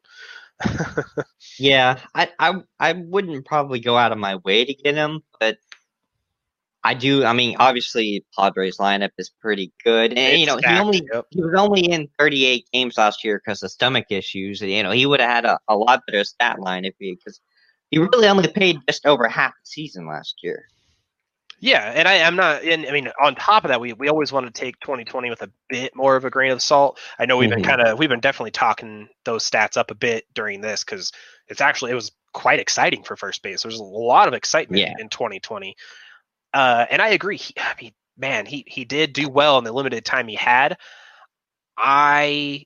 yeah, 1.60 1.99
I, 2.15 2.29
I 2.39 2.55
I 2.79 2.93
wouldn't 2.93 3.45
probably 3.45 3.79
go 3.79 3.95
out 3.95 4.12
of 4.12 4.17
my 4.17 4.38
way 4.38 4.65
to 4.65 4.73
get 4.73 4.95
him, 4.95 5.21
but 5.39 5.57
I 6.83 6.93
do. 6.93 7.25
I 7.25 7.33
mean, 7.33 7.57
obviously, 7.60 8.25
Padres 8.38 8.77
lineup 8.77 9.12
is 9.17 9.29
pretty 9.29 9.71
good, 9.83 10.12
and 10.12 10.19
it's 10.19 10.39
you 10.39 10.45
know 10.45 10.57
stacked, 10.57 10.73
he 10.73 10.79
only 10.79 11.07
yep. 11.13 11.25
he 11.29 11.41
was 11.43 11.53
only 11.55 11.81
in 11.81 12.07
38 12.17 12.65
games 12.71 12.97
last 12.97 13.23
year 13.23 13.41
because 13.43 13.62
of 13.62 13.71
stomach 13.71 14.05
issues. 14.10 14.62
You 14.62 14.83
know, 14.83 14.91
he 14.91 15.05
would 15.05 15.19
have 15.19 15.29
had 15.29 15.45
a, 15.45 15.60
a 15.67 15.75
lot 15.75 16.01
better 16.07 16.23
stat 16.23 16.60
line 16.60 16.86
if 16.86 16.95
he 16.97 17.15
because 17.15 17.39
he 17.91 17.99
really 17.99 18.27
only 18.27 18.47
paid 18.47 18.79
just 18.88 19.05
over 19.05 19.27
half 19.27 19.51
the 19.51 19.65
season 19.65 20.07
last 20.07 20.36
year. 20.41 20.65
Yeah, 21.59 21.91
and 21.95 22.07
I, 22.07 22.15
am 22.15 22.35
not. 22.35 22.63
And 22.63 22.85
I 22.85 22.91
mean, 22.91 23.09
on 23.21 23.35
top 23.35 23.65
of 23.65 23.69
that, 23.69 23.81
we, 23.81 23.93
we 23.93 24.09
always 24.09 24.31
want 24.31 24.45
to 24.45 24.51
take 24.51 24.79
2020 24.79 25.29
with 25.29 25.41
a 25.41 25.49
bit 25.69 25.95
more 25.95 26.15
of 26.15 26.23
a 26.23 26.29
grain 26.29 26.51
of 26.51 26.61
salt. 26.61 26.99
I 27.17 27.25
know 27.25 27.37
we've 27.37 27.49
mm-hmm. 27.49 27.61
been 27.61 27.67
kind 27.67 27.81
of 27.81 27.97
we've 27.97 28.09
been 28.09 28.19
definitely 28.19 28.51
talking 28.51 29.07
those 29.25 29.49
stats 29.49 29.75
up 29.75 29.89
a 29.89 29.95
bit 29.95 30.25
during 30.35 30.61
this 30.61 30.83
because 30.83 31.11
it's 31.47 31.61
actually 31.61 31.91
it 31.91 31.95
was 31.95 32.11
quite 32.33 32.59
exciting 32.59 33.03
for 33.03 33.15
first 33.15 33.41
base. 33.41 33.63
There 33.63 33.71
was 33.71 33.79
a 33.79 33.83
lot 33.83 34.27
of 34.27 34.35
excitement 34.35 34.81
Yeah. 34.81 34.93
in 34.99 35.09
2020. 35.09 35.75
Uh, 36.53 36.85
and 36.89 37.01
I 37.01 37.09
agree. 37.09 37.37
He, 37.37 37.53
I 37.57 37.73
mean, 37.81 37.93
man, 38.17 38.45
he 38.45 38.63
he 38.67 38.85
did 38.85 39.13
do 39.13 39.27
well 39.27 39.57
in 39.57 39.63
the 39.63 39.71
limited 39.71 40.05
time 40.05 40.27
he 40.27 40.35
had. 40.35 40.77
I 41.75 42.65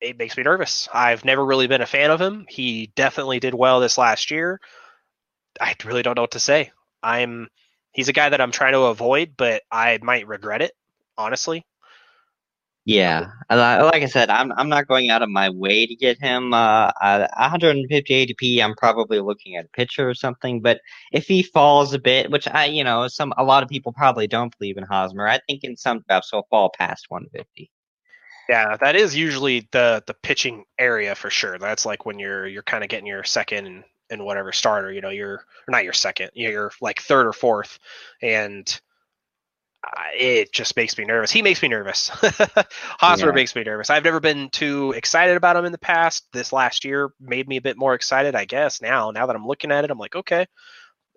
it 0.00 0.16
makes 0.16 0.36
me 0.36 0.44
nervous. 0.44 0.88
I've 0.92 1.24
never 1.24 1.44
really 1.44 1.66
been 1.66 1.80
a 1.80 1.86
fan 1.86 2.12
of 2.12 2.20
him. 2.20 2.46
He 2.48 2.92
definitely 2.94 3.40
did 3.40 3.54
well 3.54 3.80
this 3.80 3.98
last 3.98 4.30
year. 4.30 4.60
I 5.60 5.74
really 5.84 6.02
don't 6.02 6.14
know 6.14 6.22
what 6.22 6.32
to 6.32 6.40
say. 6.40 6.70
I'm 7.02 7.48
he's 7.98 8.08
a 8.08 8.12
guy 8.12 8.28
that 8.28 8.40
I'm 8.40 8.52
trying 8.52 8.74
to 8.74 8.82
avoid, 8.82 9.34
but 9.36 9.62
I 9.72 9.98
might 10.02 10.28
regret 10.28 10.62
it, 10.62 10.70
honestly. 11.16 11.66
Yeah, 12.84 13.32
like 13.50 14.02
I 14.02 14.06
said, 14.06 14.30
I'm 14.30 14.52
I'm 14.52 14.68
not 14.68 14.86
going 14.86 15.10
out 15.10 15.20
of 15.20 15.28
my 15.28 15.50
way 15.50 15.84
to 15.84 15.94
get 15.96 16.18
him. 16.18 16.54
Uh, 16.54 16.90
150 17.02 18.26
ADP, 18.26 18.64
I'm 18.64 18.74
probably 18.76 19.20
looking 19.20 19.56
at 19.56 19.66
a 19.66 19.68
pitcher 19.68 20.08
or 20.08 20.14
something. 20.14 20.62
But 20.62 20.80
if 21.12 21.26
he 21.26 21.42
falls 21.42 21.92
a 21.92 21.98
bit, 21.98 22.30
which 22.30 22.48
I, 22.48 22.66
you 22.66 22.84
know, 22.84 23.06
some 23.08 23.34
a 23.36 23.44
lot 23.44 23.62
of 23.62 23.68
people 23.68 23.92
probably 23.92 24.26
don't 24.26 24.56
believe 24.58 24.78
in 24.78 24.84
Hosmer, 24.84 25.28
I 25.28 25.40
think 25.46 25.64
in 25.64 25.76
some 25.76 26.02
drafts 26.08 26.30
he'll 26.30 26.46
fall 26.48 26.70
past 26.78 27.06
150. 27.08 27.70
Yeah, 28.48 28.76
that 28.78 28.96
is 28.96 29.14
usually 29.14 29.68
the 29.72 30.02
the 30.06 30.14
pitching 30.14 30.64
area 30.78 31.14
for 31.14 31.28
sure. 31.28 31.58
That's 31.58 31.84
like 31.84 32.06
when 32.06 32.18
you're 32.18 32.46
you're 32.46 32.62
kind 32.62 32.84
of 32.84 32.88
getting 32.88 33.08
your 33.08 33.24
second 33.24 33.84
and, 34.10 34.24
whatever 34.24 34.52
starter. 34.52 34.92
You 34.92 35.00
know, 35.00 35.10
you're 35.10 35.44
not 35.68 35.84
your 35.84 35.92
second. 35.92 36.30
You're 36.34 36.72
like 36.80 37.00
third 37.00 37.26
or 37.26 37.32
fourth, 37.32 37.78
and 38.22 38.80
it 40.14 40.52
just 40.52 40.76
makes 40.76 40.98
me 40.98 41.04
nervous. 41.04 41.30
He 41.30 41.42
makes 41.42 41.62
me 41.62 41.68
nervous. 41.68 42.08
Hosmer 42.98 43.28
Yeah. 43.28 43.32
makes 43.34 43.54
me 43.54 43.62
nervous. 43.62 43.90
I've 43.90 44.04
never 44.04 44.20
been 44.20 44.50
too 44.50 44.92
excited 44.92 45.36
about 45.36 45.56
him 45.56 45.64
in 45.64 45.72
the 45.72 45.78
past. 45.78 46.26
This 46.32 46.52
last 46.52 46.84
year 46.84 47.10
made 47.20 47.48
me 47.48 47.56
a 47.56 47.62
bit 47.62 47.76
more 47.76 47.94
excited, 47.94 48.34
I 48.34 48.44
guess. 48.44 48.82
Now, 48.82 49.10
now 49.12 49.26
that 49.26 49.36
I'm 49.36 49.46
looking 49.46 49.70
at 49.70 49.84
it, 49.84 49.90
I'm 49.90 49.98
like, 49.98 50.16
okay, 50.16 50.46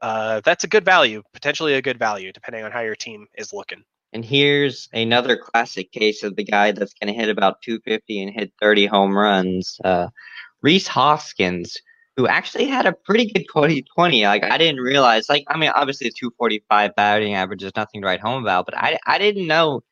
uh, 0.01 0.41
that's 0.43 0.63
a 0.63 0.67
good 0.67 0.86
value, 0.86 1.23
potentially 1.34 1.73
a 1.73 1.82
good 1.82 1.99
value, 1.99 2.32
depending 2.32 2.63
on 2.63 2.71
how 2.71 2.82
your 2.82 2.95
team 2.95 3.27
is 3.36 3.51
looking. 3.51 3.84
And 4.13 4.25
here's 4.25 4.89
another 4.93 5.38
classic 5.38 5.91
case 5.91 6.23
of 6.23 6.36
the 6.36 6.43
guy 6.43 6.71
that's 6.71 6.93
going 6.93 7.13
to 7.13 7.19
hit 7.19 7.30
about 7.30 7.62
250 7.62 8.23
and 8.23 8.32
hit 8.34 8.51
30 8.62 8.86
home 8.88 9.17
runs. 9.17 9.80
Uh, 9.84 10.08
Rhys 10.62 10.88
Hoskins, 10.88 11.77
who 12.17 12.28
actually 12.28 12.67
had 12.67 12.86
a 12.86 12.93
pretty 12.93 13.32
good 13.32 13.45
2020. 13.47 14.26
Like 14.26 14.43
I 14.43 14.58
didn't 14.58 14.82
realize. 14.82 15.30
Like 15.30 15.45
I 15.47 15.58
mean, 15.58 15.71
obviously 15.74 16.08
a 16.08 16.12
245 16.12 16.95
batting 16.95 17.36
average 17.36 17.63
is 17.63 17.71
nothing 17.76 18.02
to 18.02 18.08
write 18.08 18.19
home 18.19 18.43
about, 18.43 18.65
but 18.65 18.78
I 18.78 18.97
I 19.06 19.17
didn't 19.17 19.47
know 19.47 19.84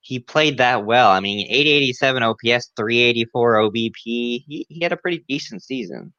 he 0.00 0.20
played 0.20 0.58
that 0.58 0.86
well. 0.86 1.10
I 1.10 1.20
mean, 1.20 1.46
887 1.48 2.22
OPS, 2.22 2.72
384 2.76 3.54
OBP. 3.54 3.92
He 4.04 4.66
he 4.68 4.80
had 4.80 4.92
a 4.92 4.96
pretty 4.96 5.24
decent 5.28 5.62
season. 5.62 6.12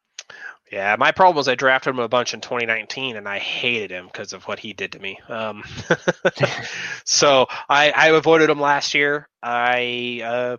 Yeah, 0.71 0.97
my 0.99 1.13
problem 1.13 1.37
was 1.37 1.47
I 1.47 1.55
drafted 1.55 1.93
him 1.93 1.99
a 1.99 2.09
bunch 2.09 2.33
in 2.33 2.41
2019, 2.41 3.15
and 3.15 3.27
I 3.27 3.39
hated 3.39 3.89
him 3.89 4.07
because 4.07 4.33
of 4.33 4.43
what 4.43 4.59
he 4.59 4.73
did 4.73 4.91
to 4.91 4.99
me. 4.99 5.17
Um, 5.29 5.63
so 7.05 7.47
I, 7.69 7.91
I 7.91 8.09
avoided 8.09 8.49
him 8.49 8.59
last 8.59 8.93
year. 8.93 9.29
I, 9.41 10.21
uh, 10.25 10.57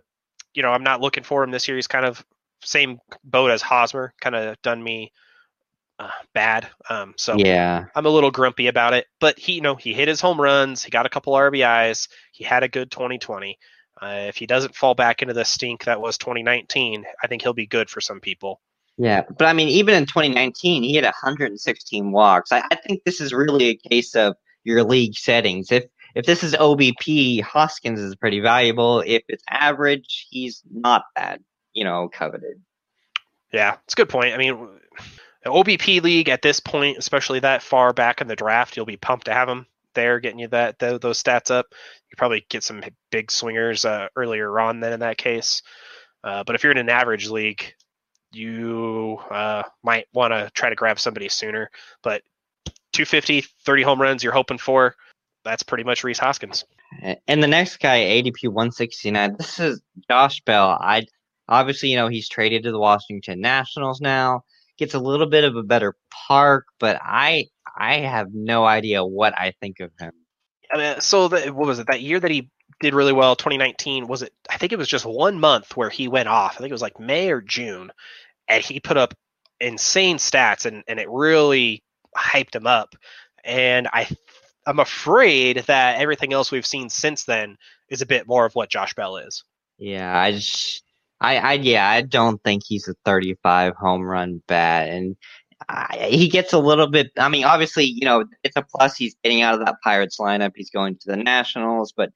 you 0.55 0.63
know, 0.63 0.71
I'm 0.71 0.83
not 0.83 1.01
looking 1.01 1.23
for 1.23 1.43
him 1.43 1.51
this 1.51 1.67
year. 1.67 1.77
He's 1.77 1.85
kind 1.85 2.05
of 2.05 2.25
same 2.63 2.99
boat 3.23 3.51
as 3.51 3.61
Hosmer, 3.61 4.13
kind 4.21 4.35
of 4.35 4.61
done 4.61 4.83
me 4.83 5.11
uh, 5.99 6.09
bad. 6.33 6.67
Um, 6.89 7.13
so 7.17 7.35
Yeah. 7.37 7.85
I'm 7.95 8.05
a 8.05 8.09
little 8.09 8.31
grumpy 8.31 8.67
about 8.67 8.93
it. 8.93 9.07
But 9.19 9.37
he, 9.37 9.53
you 9.53 9.61
know, 9.61 9.75
he 9.75 9.93
hit 9.93 10.07
his 10.07 10.21
home 10.21 10.39
runs. 10.39 10.83
He 10.83 10.91
got 10.91 11.05
a 11.05 11.09
couple 11.09 11.33
RBIs. 11.33 12.07
He 12.31 12.43
had 12.43 12.63
a 12.63 12.69
good 12.69 12.89
2020. 12.91 13.57
Uh, 14.01 14.25
if 14.27 14.37
he 14.37 14.45
doesn't 14.45 14.75
fall 14.75 14.95
back 14.95 15.21
into 15.21 15.33
the 15.33 15.43
stink 15.43 15.83
that 15.83 15.99
was 15.99 16.17
2019, 16.17 17.05
I 17.21 17.27
think 17.27 17.41
he'll 17.41 17.53
be 17.53 17.67
good 17.67 17.89
for 17.89 17.99
some 17.99 18.21
people. 18.21 18.61
Yeah, 18.97 19.23
but 19.37 19.45
I 19.45 19.53
mean, 19.53 19.69
even 19.69 19.95
in 19.95 20.05
2019, 20.05 20.83
he 20.83 20.95
had 20.95 21.05
116 21.05 22.11
walks. 22.11 22.51
I, 22.51 22.63
I 22.69 22.75
think 22.75 23.03
this 23.05 23.21
is 23.21 23.33
really 23.33 23.69
a 23.69 23.75
case 23.75 24.15
of 24.15 24.35
your 24.63 24.83
league 24.83 25.15
settings. 25.15 25.71
If 25.71 25.85
if 26.15 26.25
this 26.25 26.43
is 26.43 26.53
OBP, 26.53 27.41
Hoskins 27.41 27.99
is 27.99 28.15
pretty 28.15 28.41
valuable. 28.41 29.01
If 29.05 29.23
it's 29.29 29.43
average, 29.49 30.27
he's 30.29 30.63
not 30.69 31.03
that 31.15 31.39
you 31.73 31.83
know 31.83 32.09
coveted. 32.09 32.61
Yeah, 33.51 33.77
it's 33.83 33.93
a 33.93 33.97
good 33.97 34.09
point. 34.09 34.33
I 34.33 34.37
mean, 34.37 34.69
OBP 35.45 36.01
league 36.03 36.29
at 36.29 36.41
this 36.41 36.59
point, 36.59 36.97
especially 36.97 37.39
that 37.39 37.63
far 37.63 37.93
back 37.93 38.21
in 38.21 38.27
the 38.27 38.35
draft, 38.35 38.77
you'll 38.77 38.85
be 38.85 38.97
pumped 38.97 39.25
to 39.25 39.33
have 39.33 39.49
him 39.49 39.65
there, 39.95 40.19
getting 40.19 40.39
you 40.39 40.47
that 40.49 40.79
th- 40.79 41.01
those 41.01 41.21
stats 41.21 41.51
up. 41.51 41.67
You 42.09 42.15
probably 42.17 42.45
get 42.49 42.63
some 42.63 42.81
big 43.11 43.31
swingers 43.31 43.85
uh, 43.85 44.07
earlier 44.15 44.59
on 44.59 44.79
than 44.79 44.93
in 44.93 44.99
that 44.99 45.17
case. 45.17 45.61
Uh, 46.23 46.43
but 46.43 46.55
if 46.55 46.63
you're 46.63 46.71
in 46.71 46.77
an 46.77 46.89
average 46.89 47.29
league, 47.29 47.73
you 48.31 49.19
uh, 49.31 49.63
might 49.83 50.05
want 50.13 50.33
to 50.33 50.51
try 50.53 50.69
to 50.69 50.75
grab 50.75 50.99
somebody 50.99 51.29
sooner. 51.29 51.71
But 52.03 52.21
250, 52.93 53.41
30 53.65 53.83
home 53.83 54.01
runs 54.01 54.23
you're 54.23 54.33
hoping 54.33 54.57
for, 54.57 54.95
that's 55.43 55.63
pretty 55.63 55.83
much 55.83 56.03
Rhys 56.03 56.19
Hoskins. 56.19 56.65
And 57.27 57.41
the 57.41 57.47
next 57.47 57.77
guy, 57.79 57.99
ADP 57.99 58.45
169. 58.45 59.35
This 59.37 59.59
is 59.59 59.81
Josh 60.09 60.41
Bell. 60.41 60.77
I 60.79 61.05
obviously 61.49 61.89
you 61.89 61.97
know 61.97 62.07
he's 62.07 62.29
traded 62.29 62.63
to 62.63 62.71
the 62.71 62.79
Washington 62.79 63.41
Nationals 63.41 63.99
now. 63.99 64.43
Gets 64.77 64.93
a 64.93 64.99
little 64.99 65.27
bit 65.27 65.43
of 65.43 65.57
a 65.57 65.63
better 65.63 65.95
park, 66.27 66.67
but 66.79 66.97
I 67.01 67.47
I 67.77 67.97
have 67.97 68.27
no 68.33 68.65
idea 68.65 69.03
what 69.03 69.37
I 69.37 69.53
think 69.59 69.81
of 69.81 69.91
him. 69.99 70.13
I 70.71 70.77
mean, 70.77 71.01
so 71.01 71.27
the, 71.27 71.51
what 71.51 71.67
was 71.67 71.79
it 71.79 71.87
that 71.87 72.01
year 72.01 72.19
that 72.19 72.31
he 72.31 72.49
did 72.79 72.93
really 72.93 73.11
well 73.11 73.35
2019 73.35 74.07
was 74.07 74.21
it 74.21 74.31
i 74.49 74.55
think 74.55 74.71
it 74.71 74.77
was 74.77 74.87
just 74.87 75.03
one 75.03 75.37
month 75.37 75.75
where 75.75 75.89
he 75.89 76.07
went 76.07 76.29
off 76.29 76.53
i 76.53 76.57
think 76.59 76.69
it 76.69 76.73
was 76.73 76.83
like 76.83 76.97
may 76.97 77.29
or 77.29 77.41
june 77.41 77.91
and 78.47 78.63
he 78.63 78.79
put 78.79 78.95
up 78.95 79.13
insane 79.59 80.15
stats 80.15 80.65
and, 80.65 80.83
and 80.87 80.97
it 80.97 81.09
really 81.09 81.83
hyped 82.15 82.55
him 82.55 82.67
up 82.67 82.95
and 83.43 83.89
i 83.91 84.07
i'm 84.65 84.79
afraid 84.79 85.57
that 85.67 85.99
everything 85.99 86.31
else 86.31 86.51
we've 86.51 86.65
seen 86.65 86.87
since 86.89 87.25
then 87.25 87.57
is 87.89 88.01
a 88.01 88.05
bit 88.05 88.27
more 88.27 88.45
of 88.45 88.53
what 88.53 88.69
josh 88.69 88.93
bell 88.93 89.17
is 89.17 89.43
Yeah, 89.79 90.17
I 90.19 90.33
just, 90.33 90.83
I, 91.21 91.37
I, 91.37 91.53
yeah, 91.53 91.89
I 91.89 92.01
don't 92.01 92.41
think 92.43 92.63
he's 92.65 92.87
a 92.87 92.95
35 93.05 93.75
home 93.75 94.03
run 94.03 94.41
bat, 94.47 94.89
and 94.89 95.17
I, 95.67 96.07
he 96.11 96.29
gets 96.29 96.53
a 96.53 96.59
little 96.59 96.87
bit. 96.87 97.11
I 97.17 97.27
mean, 97.29 97.43
obviously, 97.43 97.85
you 97.85 98.05
know, 98.05 98.25
it's 98.43 98.55
a 98.55 98.61
plus. 98.61 98.95
He's 98.95 99.15
getting 99.23 99.41
out 99.41 99.55
of 99.55 99.65
that 99.65 99.81
Pirates 99.83 100.17
lineup. 100.17 100.53
He's 100.55 100.69
going 100.69 100.95
to 100.95 101.11
the 101.11 101.17
Nationals, 101.17 101.91
but 101.91 102.11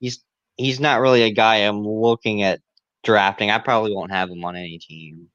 he's 0.00 0.24
he's 0.56 0.80
not 0.80 1.00
really 1.00 1.22
a 1.22 1.32
guy 1.32 1.56
I'm 1.56 1.86
looking 1.86 2.42
at 2.42 2.60
drafting. 3.04 3.50
I 3.50 3.58
probably 3.58 3.94
won't 3.94 4.12
have 4.12 4.30
him 4.30 4.44
on 4.44 4.56
any 4.56 4.78
team. 4.78 5.28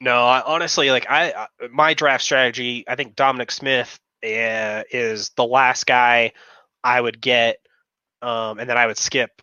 No, 0.00 0.24
I, 0.24 0.42
honestly, 0.42 0.90
like 0.90 1.06
I, 1.08 1.46
my 1.70 1.94
draft 1.94 2.24
strategy, 2.24 2.84
I 2.86 2.94
think 2.94 3.16
Dominic 3.16 3.50
Smith 3.50 3.98
uh, 4.22 4.82
is 4.90 5.30
the 5.30 5.44
last 5.44 5.86
guy 5.86 6.32
I 6.82 7.00
would 7.00 7.20
get, 7.20 7.58
um, 8.22 8.58
and 8.58 8.68
then 8.68 8.76
I 8.76 8.86
would 8.86 8.98
skip 8.98 9.42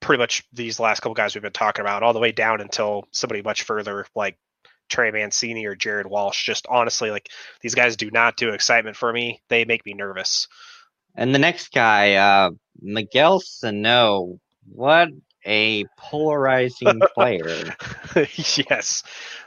pretty 0.00 0.18
much 0.18 0.44
these 0.52 0.80
last 0.80 1.00
couple 1.00 1.14
guys 1.14 1.34
we've 1.34 1.42
been 1.42 1.52
talking 1.52 1.82
about, 1.82 2.02
all 2.02 2.12
the 2.12 2.18
way 2.18 2.32
down 2.32 2.60
until 2.60 3.06
somebody 3.10 3.42
much 3.42 3.62
further, 3.62 4.06
like 4.14 4.38
Trey 4.88 5.10
Mancini 5.10 5.66
or 5.66 5.74
Jared 5.74 6.06
Walsh. 6.06 6.44
Just 6.44 6.66
honestly, 6.68 7.10
like 7.10 7.30
these 7.60 7.74
guys 7.74 7.96
do 7.96 8.10
not 8.10 8.36
do 8.36 8.50
excitement 8.50 8.96
for 8.96 9.12
me; 9.12 9.40
they 9.48 9.64
make 9.64 9.84
me 9.84 9.94
nervous. 9.94 10.48
And 11.14 11.34
the 11.34 11.38
next 11.38 11.72
guy, 11.72 12.14
uh, 12.14 12.50
Miguel 12.80 13.40
Sano. 13.40 14.38
What 14.70 15.08
a 15.46 15.84
polarizing 15.96 17.00
player. 17.14 17.74
yes. 18.14 19.02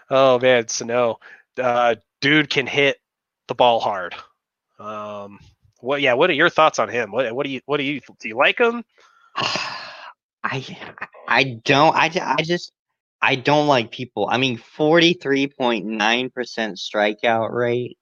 Oh 0.10 0.40
man, 0.40 0.68
Sano, 0.68 1.20
uh, 1.58 1.96
dude 2.20 2.50
can 2.50 2.68
hit 2.68 2.98
the 3.48 3.56
ball 3.56 3.80
hard. 3.80 4.16
Um, 4.80 5.40
what? 5.80 6.02
Yeah. 6.02 6.14
What 6.14 6.30
are 6.30 6.34
your 6.34 6.50
thoughts 6.50 6.80
on 6.80 6.90
him? 6.90 7.12
What? 7.12 7.34
What 7.34 7.46
do 7.46 7.52
you? 7.52 7.62
What 7.66 7.78
do 7.78 7.84
you? 7.84 8.02
Do 8.20 8.28
you 8.28 8.36
like 8.36 8.60
him? 8.60 8.84
I 10.44 10.78
I 11.28 11.44
don't 11.64 11.96
I, 11.96 12.12
I 12.38 12.44
just 12.44 12.72
I 13.22 13.36
don't 13.36 13.68
like 13.68 13.92
people. 13.92 14.28
I 14.30 14.38
mean, 14.38 14.58
forty 14.58 15.14
three 15.14 15.48
point 15.48 15.86
nine 15.86 16.30
percent 16.30 16.78
strikeout 16.78 17.52
rate 17.52 17.98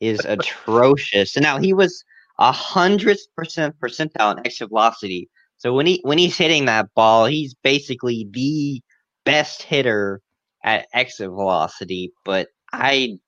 is 0.00 0.20
atrocious. 0.24 1.36
And 1.36 1.42
now 1.42 1.58
he 1.58 1.72
was 1.72 2.04
a 2.38 2.52
hundred 2.52 3.18
percent 3.36 3.78
percentile 3.80 4.36
in 4.36 4.46
exit 4.46 4.68
velocity. 4.68 5.28
So 5.58 5.72
when 5.72 5.86
he 5.86 6.00
when 6.04 6.18
he's 6.18 6.36
hitting 6.36 6.64
that 6.66 6.92
ball, 6.94 7.26
he's 7.26 7.54
basically 7.54 8.28
the 8.30 8.82
best 9.24 9.62
hitter 9.62 10.20
at 10.62 10.86
exit 10.92 11.28
velocity. 11.28 12.12
But 12.24 12.48
I 12.72 13.18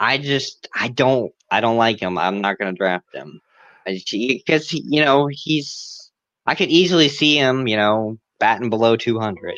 I 0.00 0.18
just 0.18 0.68
I 0.74 0.88
don't 0.88 1.32
I 1.50 1.60
don't 1.60 1.76
like 1.76 2.00
him. 2.00 2.18
I'm 2.18 2.40
not 2.40 2.58
gonna 2.58 2.72
draft 2.72 3.14
him 3.14 3.40
because 3.86 4.72
you 4.72 5.04
know 5.04 5.28
he's 5.30 6.03
I 6.46 6.54
could 6.54 6.68
easily 6.68 7.08
see 7.08 7.36
him, 7.36 7.66
you 7.66 7.76
know, 7.76 8.18
batting 8.38 8.70
below 8.70 8.96
200. 8.96 9.54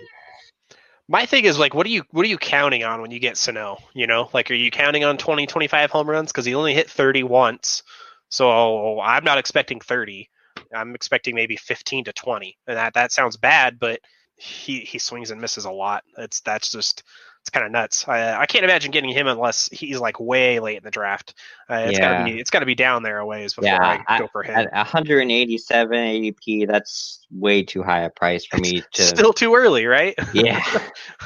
My 1.09 1.27
thing 1.27 1.44
is 1.44 1.59
like, 1.59 1.75
what 1.75 1.87
are 1.87 1.90
you? 1.90 2.03
What 2.11 2.27
are 2.27 2.29
you 2.29 2.38
counting 2.38 2.83
on 2.83 3.01
when 3.01 3.12
you 3.12 3.20
get 3.20 3.37
Sano? 3.37 3.79
You 3.94 4.07
know, 4.07 4.29
like, 4.33 4.51
are 4.51 4.55
you 4.55 4.70
counting 4.70 5.05
on 5.05 5.18
20, 5.18 5.46
25 5.46 5.90
home 5.90 6.11
runs 6.11 6.33
because 6.33 6.44
he 6.44 6.55
only 6.55 6.75
hit 6.75 6.90
thirty 6.90 7.22
once? 7.22 7.83
So 8.29 9.01
I'm 9.01 9.25
not 9.25 9.38
expecting 9.38 9.81
thirty. 9.81 10.31
I'm 10.75 10.94
expecting 10.94 11.35
maybe 11.35 11.57
fifteen 11.57 12.05
to 12.05 12.12
twenty, 12.12 12.59
and 12.66 12.77
that 12.77 12.94
that 12.94 13.12
sounds 13.12 13.37
bad, 13.37 13.79
but 13.79 14.01
he 14.37 14.81
he 14.81 14.99
swings 14.99 15.31
and 15.31 15.40
misses 15.40 15.64
a 15.64 15.70
lot. 15.70 16.03
It's 16.18 16.40
that's 16.40 16.70
just 16.72 17.05
it's 17.46 17.50
kind 17.52 17.64
of 17.64 17.70
nuts. 17.70 18.09
I, 18.09 18.40
I 18.40 18.46
can't 18.46 18.64
imagine 18.64 18.90
getting 18.90 19.11
him 19.11 19.28
unless 19.28 19.68
he's 19.68 20.00
like 20.00 20.18
way 20.18 20.59
late 20.59 20.78
in 20.78 20.82
the 20.82 20.90
draft. 20.90 21.35
Uh, 21.70 21.85
it's 21.87 21.96
Yeah. 21.96 22.09
gotta 22.12 22.24
be 22.24 22.40
it's 22.40 22.50
gotta 22.50 22.66
be 22.66 22.74
down 22.74 23.04
there 23.04 23.20
a 23.20 23.26
ways 23.26 23.54
before 23.54 23.68
Yeah, 23.68 24.02
I 24.09 24.18
go 24.18 24.26
for 24.26 24.42
him. 24.42 24.56
At 24.56 24.72
187 24.72 25.96
ADP, 25.96 26.66
that's 26.66 27.24
way 27.30 27.62
too 27.62 27.85
high 27.85 28.00
a 28.00 28.11
price 28.11 28.44
for 28.44 28.56
me 28.59 28.82
to. 28.94 29.02
Still 29.04 29.32
too 29.32 29.54
early, 29.54 29.87
right? 29.87 30.18
yeah, 30.32 30.61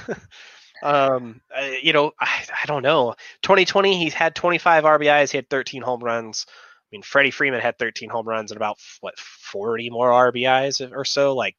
um, 0.82 1.40
uh, 1.56 1.70
you 1.82 1.94
know, 1.94 2.12
I, 2.20 2.44
I 2.62 2.66
don't 2.66 2.82
know. 2.82 3.14
2020, 3.40 3.96
he's 3.98 4.12
had 4.12 4.34
25 4.34 4.84
RBIs. 4.84 5.30
He 5.30 5.38
had 5.38 5.48
13 5.48 5.80
home 5.80 6.04
runs. 6.04 6.44
I 6.50 6.52
mean, 6.92 7.00
Freddie 7.02 7.30
Freeman 7.30 7.60
had 7.60 7.78
13 7.78 8.10
home 8.10 8.28
runs 8.28 8.50
and 8.50 8.58
about 8.58 8.78
what 9.00 9.18
40 9.18 9.88
more 9.88 10.10
RBIs 10.10 10.86
or 10.94 11.06
so. 11.06 11.34
Like, 11.34 11.56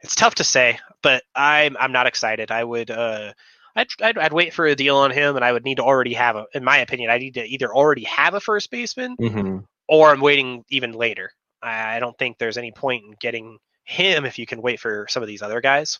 it's 0.02 0.14
tough 0.14 0.34
to 0.36 0.44
say, 0.44 0.78
but 1.02 1.22
I'm 1.34 1.76
I'm 1.78 1.92
not 1.92 2.06
excited. 2.06 2.50
I 2.50 2.64
would 2.64 2.90
uh. 2.90 3.32
I'd, 3.74 3.88
I'd, 4.02 4.18
I'd 4.18 4.32
wait 4.34 4.52
for 4.52 4.66
a 4.66 4.74
deal 4.74 4.98
on 4.98 5.10
him, 5.10 5.34
and 5.34 5.42
I 5.42 5.50
would 5.50 5.64
need 5.64 5.76
to 5.76 5.82
already 5.82 6.12
have 6.12 6.36
a. 6.36 6.44
In 6.52 6.62
my 6.62 6.78
opinion, 6.78 7.10
I 7.10 7.16
need 7.16 7.34
to 7.34 7.44
either 7.44 7.74
already 7.74 8.04
have 8.04 8.34
a 8.34 8.40
first 8.40 8.70
baseman, 8.70 9.16
hmm 9.18 9.58
or 9.88 10.10
I'm 10.10 10.20
waiting 10.20 10.64
even 10.70 10.92
later. 10.92 11.30
I, 11.62 11.96
I 11.96 12.00
don't 12.00 12.16
think 12.18 12.36
there's 12.36 12.58
any 12.58 12.70
point 12.72 13.04
in 13.04 13.12
getting 13.18 13.58
him 13.84 14.24
if 14.26 14.38
you 14.38 14.46
can 14.46 14.60
wait 14.60 14.78
for 14.80 15.06
some 15.08 15.22
of 15.22 15.26
these 15.26 15.42
other 15.42 15.60
guys. 15.60 15.98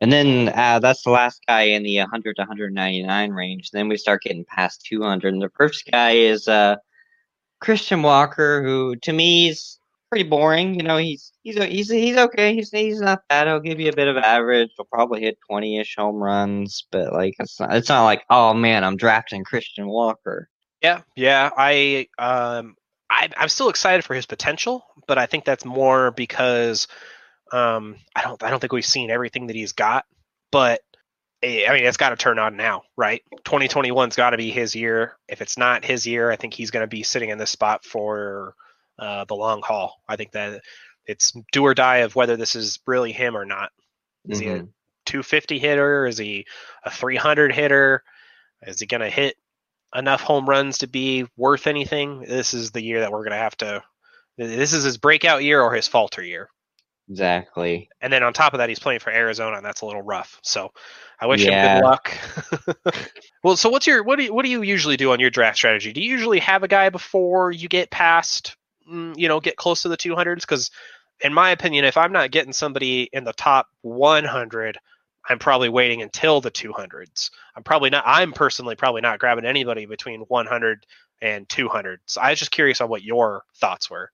and 0.00 0.10
then 0.12 0.48
uh, 0.54 0.78
that's 0.78 1.02
the 1.02 1.10
last 1.10 1.42
guy 1.46 1.62
in 1.62 1.82
the 1.82 1.98
100 1.98 2.36
to 2.36 2.42
199 2.42 3.30
range. 3.30 3.70
Then 3.70 3.88
we 3.88 3.96
start 3.96 4.22
getting 4.22 4.44
past 4.44 4.84
200, 4.86 5.34
and 5.34 5.42
the 5.42 5.50
first 5.50 5.88
guy 5.90 6.12
is 6.12 6.48
uh, 6.48 6.76
Christian 7.60 8.02
Walker, 8.02 8.62
who 8.62 8.96
to 8.96 9.12
me 9.12 9.50
is 9.50 9.78
pretty 10.10 10.28
boring. 10.28 10.74
You 10.74 10.82
know, 10.82 10.96
he's 10.96 11.32
he's 11.42 11.56
he's 11.62 11.90
he's 11.90 12.16
okay. 12.16 12.54
He's 12.54 12.70
he's 12.70 13.00
not 13.00 13.22
bad. 13.28 13.46
He'll 13.46 13.60
give 13.60 13.80
you 13.80 13.90
a 13.90 13.96
bit 13.96 14.08
of 14.08 14.16
average. 14.16 14.70
He'll 14.76 14.86
probably 14.86 15.22
hit 15.22 15.38
20ish 15.50 15.96
home 15.96 16.16
runs, 16.16 16.86
but 16.90 17.12
like 17.12 17.34
it's 17.38 17.58
not 17.60 17.74
it's 17.74 17.88
not 17.88 18.04
like 18.04 18.24
oh 18.30 18.54
man, 18.54 18.84
I'm 18.84 18.96
drafting 18.96 19.44
Christian 19.44 19.86
Walker. 19.86 20.48
Yeah, 20.82 21.02
yeah. 21.14 21.50
I 21.56 22.08
um 22.18 22.76
I 23.10 23.28
I'm 23.36 23.48
still 23.48 23.68
excited 23.68 24.04
for 24.04 24.14
his 24.14 24.26
potential, 24.26 24.84
but 25.06 25.18
I 25.18 25.26
think 25.26 25.44
that's 25.44 25.64
more 25.64 26.10
because 26.12 26.88
um 27.52 27.96
I 28.14 28.22
don't 28.22 28.42
I 28.42 28.50
don't 28.50 28.60
think 28.60 28.72
we've 28.72 28.84
seen 28.84 29.10
everything 29.10 29.48
that 29.48 29.56
he's 29.56 29.72
got, 29.72 30.04
but 30.52 30.80
eh, 31.42 31.66
I 31.68 31.72
mean 31.72 31.84
it's 31.84 31.96
got 31.96 32.10
to 32.10 32.16
turn 32.16 32.38
on 32.38 32.56
now, 32.56 32.82
right? 32.96 33.22
2021's 33.44 34.16
got 34.16 34.30
to 34.30 34.36
be 34.36 34.50
his 34.50 34.74
year. 34.74 35.16
If 35.28 35.42
it's 35.42 35.58
not 35.58 35.84
his 35.84 36.06
year, 36.06 36.30
I 36.30 36.36
think 36.36 36.54
he's 36.54 36.70
going 36.70 36.84
to 36.84 36.88
be 36.88 37.02
sitting 37.02 37.30
in 37.30 37.38
this 37.38 37.50
spot 37.50 37.84
for 37.84 38.54
uh, 38.98 39.24
the 39.24 39.34
long 39.34 39.62
haul. 39.62 40.02
I 40.08 40.16
think 40.16 40.32
that 40.32 40.62
it's 41.06 41.32
do 41.52 41.62
or 41.64 41.74
die 41.74 41.98
of 41.98 42.16
whether 42.16 42.36
this 42.36 42.56
is 42.56 42.80
really 42.86 43.12
him 43.12 43.36
or 43.36 43.44
not. 43.44 43.70
Is 44.28 44.38
he 44.38 44.48
a 44.48 44.62
Mhm. 44.62 44.68
250 45.06 45.58
hitter? 45.58 46.06
Is 46.06 46.18
he 46.18 46.46
a 46.84 46.90
300 46.90 47.52
hitter? 47.52 48.02
Is 48.62 48.80
he 48.80 48.86
going 48.86 49.02
to 49.02 49.10
hit 49.10 49.36
enough 49.94 50.20
home 50.20 50.48
runs 50.48 50.78
to 50.78 50.86
be 50.88 51.26
worth 51.36 51.66
anything? 51.66 52.20
This 52.22 52.54
is 52.54 52.70
the 52.72 52.82
year 52.82 53.00
that 53.00 53.12
we're 53.12 53.22
going 53.22 53.30
to 53.30 53.36
have 53.36 53.56
to. 53.58 53.82
This 54.36 54.72
is 54.72 54.84
his 54.84 54.98
breakout 54.98 55.44
year 55.44 55.62
or 55.62 55.72
his 55.72 55.86
falter 55.88 56.22
year. 56.22 56.48
Exactly. 57.08 57.88
And 58.00 58.12
then 58.12 58.24
on 58.24 58.32
top 58.32 58.52
of 58.52 58.58
that, 58.58 58.68
he's 58.68 58.80
playing 58.80 58.98
for 59.00 59.10
Arizona, 59.10 59.56
and 59.56 59.64
that's 59.64 59.80
a 59.82 59.86
little 59.86 60.02
rough. 60.02 60.40
So 60.42 60.72
I 61.20 61.26
wish 61.26 61.44
Yeah. 61.44 61.52
him 61.52 61.78
good 61.78 61.84
luck. 61.84 62.12
well, 63.44 63.56
so 63.56 63.70
what's 63.70 63.86
your 63.86 64.02
what 64.02 64.16
do 64.18 64.24
you, 64.24 64.34
what 64.34 64.44
do 64.44 64.50
you 64.50 64.62
usually 64.62 64.96
do 64.96 65.12
on 65.12 65.20
your 65.20 65.30
draft 65.30 65.56
strategy? 65.56 65.92
Do 65.92 66.02
you 66.02 66.10
usually 66.10 66.40
have 66.40 66.64
a 66.64 66.68
guy 66.68 66.90
before 66.90 67.52
you 67.52 67.68
get 67.68 67.90
past, 67.90 68.56
you 68.88 69.28
know, 69.28 69.40
get 69.40 69.56
close 69.56 69.82
to 69.82 69.88
the 69.88 69.96
200s? 69.96 70.40
Because 70.40 70.70
in 71.20 71.32
my 71.32 71.50
opinion, 71.50 71.84
if 71.84 71.96
I'm 71.96 72.12
not 72.12 72.30
getting 72.30 72.52
somebody 72.52 73.08
in 73.12 73.24
the 73.24 73.32
top 73.32 73.68
100, 73.82 74.78
I'm 75.28 75.38
probably 75.38 75.68
waiting 75.68 76.02
until 76.02 76.40
the 76.40 76.50
200s. 76.50 77.30
I'm 77.56 77.62
probably 77.62 77.90
not. 77.90 78.04
I'm 78.06 78.32
personally 78.32 78.76
probably 78.76 79.00
not 79.00 79.18
grabbing 79.18 79.44
anybody 79.44 79.86
between 79.86 80.20
100 80.20 80.86
and 81.22 81.48
200. 81.48 82.00
So 82.06 82.20
I 82.20 82.30
was 82.30 82.38
just 82.38 82.50
curious 82.50 82.80
on 82.80 82.88
what 82.88 83.02
your 83.02 83.42
thoughts 83.56 83.90
were. 83.90 84.10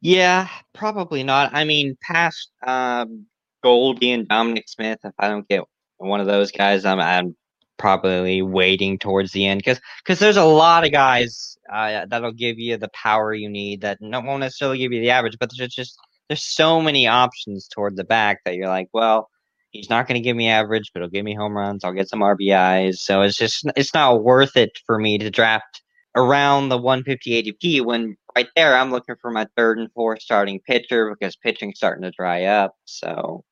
Yeah, 0.00 0.48
probably 0.74 1.22
not. 1.22 1.54
I 1.54 1.64
mean, 1.64 1.96
past 2.02 2.50
um, 2.66 3.26
Goldie 3.62 4.12
and 4.12 4.26
Dominic 4.26 4.68
Smith, 4.68 4.98
if 5.04 5.14
I 5.18 5.28
don't 5.28 5.48
get 5.48 5.62
one 5.98 6.20
of 6.20 6.26
those 6.26 6.50
guys, 6.50 6.84
I'm 6.84 7.00
I'm 7.00 7.36
probably 7.82 8.42
waiting 8.42 8.96
towards 8.96 9.32
the 9.32 9.44
end 9.44 9.58
because 9.58 9.80
because 10.04 10.20
there's 10.20 10.36
a 10.36 10.44
lot 10.44 10.86
of 10.86 10.92
guys 10.92 11.58
uh, 11.70 12.06
that'll 12.06 12.30
give 12.30 12.56
you 12.56 12.76
the 12.76 12.88
power 12.94 13.34
you 13.34 13.48
need 13.48 13.80
that 13.80 13.98
no, 14.00 14.20
won't 14.20 14.38
necessarily 14.38 14.78
give 14.78 14.92
you 14.92 15.00
the 15.00 15.10
average, 15.10 15.36
but 15.40 15.50
there's 15.58 15.74
just 15.74 15.98
there's 16.28 16.44
so 16.44 16.80
many 16.80 17.08
options 17.08 17.66
toward 17.66 17.96
the 17.96 18.04
back 18.04 18.38
that 18.44 18.54
you're 18.54 18.68
like, 18.68 18.88
well, 18.92 19.28
he's 19.70 19.90
not 19.90 20.06
going 20.06 20.14
to 20.14 20.24
give 20.24 20.36
me 20.36 20.48
average, 20.48 20.92
but 20.94 21.00
he'll 21.00 21.10
give 21.10 21.24
me 21.24 21.34
home 21.34 21.56
runs. 21.56 21.82
I'll 21.82 21.92
get 21.92 22.08
some 22.08 22.20
RBIs, 22.20 22.98
so 22.98 23.22
it's 23.22 23.36
just 23.36 23.68
it's 23.74 23.94
not 23.94 24.22
worth 24.22 24.56
it 24.56 24.78
for 24.86 24.96
me 24.96 25.18
to 25.18 25.28
draft 25.28 25.82
around 26.14 26.68
the 26.68 26.78
150 26.78 27.42
ADP 27.42 27.84
when 27.84 28.16
right 28.36 28.46
there 28.54 28.76
I'm 28.76 28.92
looking 28.92 29.16
for 29.20 29.32
my 29.32 29.48
third 29.56 29.80
and 29.80 29.90
fourth 29.92 30.22
starting 30.22 30.60
pitcher 30.60 31.10
because 31.10 31.34
pitching's 31.34 31.78
starting 31.78 32.02
to 32.02 32.12
dry 32.12 32.44
up. 32.44 32.76
So 32.84 33.44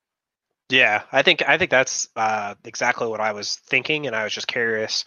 Yeah, 0.71 1.03
I 1.13 1.23
think 1.23 1.43
I 1.47 1.59
think 1.59 1.71
that's 1.71 2.09
uh, 2.17 2.55
exactly 2.65 3.09
what 3.09 3.21
I 3.21 3.33
was 3.33 3.57
thinking, 3.57 4.07
and 4.07 4.15
I 4.17 4.25
was 4.25 4.33
just 4.33 4.47
curious 4.47 5.05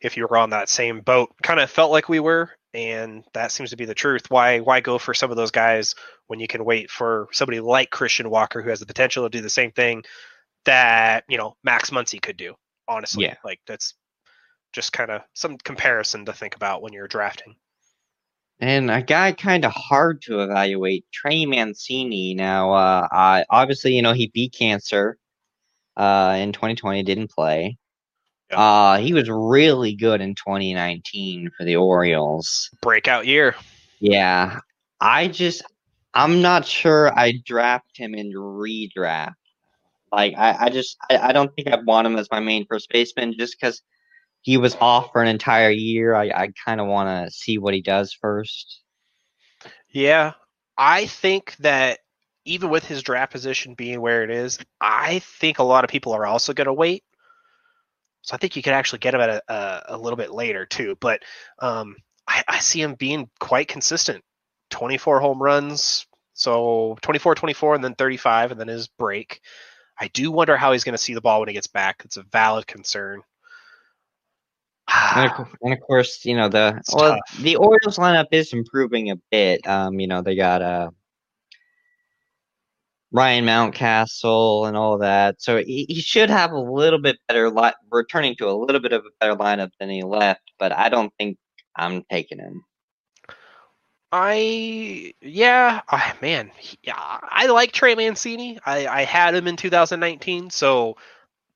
if 0.00 0.16
you 0.16 0.26
were 0.26 0.36
on 0.36 0.50
that 0.50 0.68
same 0.68 1.00
boat. 1.00 1.34
Kind 1.42 1.60
of 1.60 1.70
felt 1.70 1.90
like 1.92 2.08
we 2.08 2.18
were, 2.20 2.50
and 2.74 3.24
that 3.34 3.52
seems 3.52 3.70
to 3.70 3.76
be 3.76 3.84
the 3.84 3.94
truth. 3.94 4.30
Why 4.30 4.60
why 4.60 4.80
go 4.80 4.98
for 4.98 5.14
some 5.14 5.30
of 5.30 5.36
those 5.36 5.50
guys 5.50 5.94
when 6.26 6.40
you 6.40 6.48
can 6.48 6.64
wait 6.64 6.90
for 6.90 7.28
somebody 7.32 7.60
like 7.60 7.90
Christian 7.90 8.30
Walker 8.30 8.62
who 8.62 8.70
has 8.70 8.80
the 8.80 8.86
potential 8.86 9.24
to 9.24 9.30
do 9.30 9.42
the 9.42 9.50
same 9.50 9.70
thing 9.72 10.02
that 10.64 11.24
you 11.28 11.38
know 11.38 11.56
Max 11.62 11.90
Muncy 11.90 12.20
could 12.20 12.36
do? 12.36 12.54
Honestly, 12.88 13.24
Yeah. 13.24 13.36
like 13.44 13.60
that's 13.66 13.94
just 14.72 14.92
kind 14.92 15.10
of 15.10 15.22
some 15.34 15.58
comparison 15.58 16.24
to 16.24 16.32
think 16.32 16.56
about 16.56 16.82
when 16.82 16.92
you're 16.94 17.08
drafting. 17.08 17.54
And 18.62 18.92
a 18.92 19.02
guy 19.02 19.32
kind 19.32 19.64
of 19.64 19.72
hard 19.72 20.22
to 20.22 20.40
evaluate, 20.40 21.04
Trey 21.12 21.44
Mancini. 21.46 22.32
Now, 22.32 22.72
uh, 22.72 23.08
I 23.10 23.44
obviously 23.50 23.94
you 23.94 24.02
know 24.02 24.12
he 24.12 24.28
beat 24.28 24.54
cancer 24.56 25.18
uh, 25.96 26.36
in 26.38 26.52
2020, 26.52 27.02
didn't 27.02 27.30
play. 27.30 27.76
Yeah. 28.50 28.60
Uh, 28.60 28.98
he 28.98 29.12
was 29.14 29.28
really 29.28 29.96
good 29.96 30.20
in 30.20 30.36
2019 30.36 31.50
for 31.56 31.64
the 31.64 31.76
Orioles. 31.76 32.70
Breakout 32.80 33.26
year. 33.26 33.56
Yeah, 33.98 34.60
I 35.00 35.26
just 35.26 35.62
I'm 36.14 36.40
not 36.40 36.64
sure 36.64 37.12
I 37.18 37.42
draft 37.44 37.96
him 37.96 38.14
in 38.14 38.32
redraft. 38.32 39.34
Like 40.12 40.34
I, 40.38 40.66
I 40.66 40.68
just 40.68 40.98
I, 41.10 41.18
I 41.18 41.32
don't 41.32 41.52
think 41.56 41.66
I'd 41.66 41.84
want 41.84 42.06
him 42.06 42.14
as 42.14 42.30
my 42.30 42.38
main 42.38 42.64
first 42.66 42.88
baseman 42.90 43.34
just 43.36 43.56
because 43.60 43.82
he 44.42 44.56
was 44.56 44.76
off 44.80 45.10
for 45.12 45.22
an 45.22 45.28
entire 45.28 45.70
year. 45.70 46.14
I, 46.14 46.30
I 46.30 46.48
kind 46.64 46.80
of 46.80 46.88
want 46.88 47.08
to 47.08 47.32
see 47.32 47.58
what 47.58 47.74
he 47.74 47.80
does 47.80 48.12
first. 48.12 48.80
Yeah, 49.88 50.32
I 50.76 51.06
think 51.06 51.56
that 51.56 52.00
even 52.44 52.70
with 52.70 52.84
his 52.84 53.02
draft 53.02 53.32
position 53.32 53.74
being 53.74 54.00
where 54.00 54.24
it 54.24 54.30
is, 54.30 54.58
I 54.80 55.20
think 55.20 55.58
a 55.58 55.64
lot 55.64 55.84
of 55.84 55.90
people 55.90 56.12
are 56.12 56.26
also 56.26 56.52
going 56.52 56.66
to 56.66 56.72
wait. 56.72 57.04
So 58.22 58.34
I 58.34 58.38
think 58.38 58.56
you 58.56 58.62
could 58.62 58.72
actually 58.72 58.98
get 59.00 59.14
him 59.14 59.20
at 59.20 59.30
a, 59.30 59.42
a, 59.48 59.82
a 59.90 59.98
little 59.98 60.16
bit 60.16 60.32
later 60.32 60.66
too. 60.66 60.96
But 61.00 61.22
um, 61.60 61.96
I, 62.26 62.42
I 62.48 62.58
see 62.58 62.82
him 62.82 62.94
being 62.94 63.30
quite 63.38 63.68
consistent. 63.68 64.24
24 64.70 65.20
home 65.20 65.42
runs, 65.42 66.06
so 66.32 66.96
24, 67.02 67.34
24, 67.34 67.74
and 67.74 67.84
then 67.84 67.94
35, 67.94 68.52
and 68.52 68.60
then 68.60 68.68
his 68.68 68.88
break. 68.88 69.40
I 70.00 70.08
do 70.08 70.32
wonder 70.32 70.56
how 70.56 70.72
he's 70.72 70.84
going 70.84 70.94
to 70.94 71.02
see 71.02 71.14
the 71.14 71.20
ball 71.20 71.40
when 71.40 71.48
he 71.48 71.54
gets 71.54 71.66
back. 71.66 72.02
It's 72.04 72.16
a 72.16 72.22
valid 72.22 72.66
concern. 72.66 73.22
And 75.14 75.30
of, 75.38 75.54
and 75.62 75.72
of 75.72 75.80
course, 75.80 76.24
you 76.24 76.36
know 76.36 76.48
the 76.48 76.80
It's 76.80 76.94
well, 76.94 77.16
tough. 77.16 77.38
the 77.40 77.56
Orioles 77.56 77.98
lineup 77.98 78.28
is 78.32 78.52
improving 78.52 79.10
a 79.10 79.16
bit. 79.30 79.66
Um, 79.66 80.00
you 80.00 80.06
know 80.06 80.22
they 80.22 80.36
got 80.36 80.62
uh 80.62 80.90
Ryan 83.12 83.44
Mountcastle 83.44 84.66
and 84.68 84.76
all 84.76 84.98
that, 84.98 85.40
so 85.42 85.58
he, 85.58 85.86
he 85.88 86.00
should 86.00 86.30
have 86.30 86.52
a 86.52 86.58
little 86.60 87.00
bit 87.00 87.18
better 87.28 87.50
li- 87.50 87.72
returning 87.90 88.36
to 88.36 88.48
a 88.48 88.52
little 88.52 88.80
bit 88.80 88.92
of 88.92 89.04
a 89.04 89.10
better 89.20 89.36
lineup 89.36 89.70
than 89.78 89.90
he 89.90 90.02
left. 90.02 90.42
But 90.58 90.72
I 90.72 90.88
don't 90.88 91.12
think 91.18 91.38
I'm 91.76 92.02
taking 92.10 92.38
him. 92.38 92.64
I 94.12 95.14
yeah, 95.22 95.80
I, 95.88 96.14
man, 96.20 96.50
yeah, 96.82 96.94
I 96.96 97.46
like 97.46 97.72
Trey 97.72 97.94
Mancini. 97.94 98.58
I, 98.66 98.86
I 98.86 99.04
had 99.04 99.34
him 99.34 99.48
in 99.48 99.56
2019, 99.56 100.50
so 100.50 100.96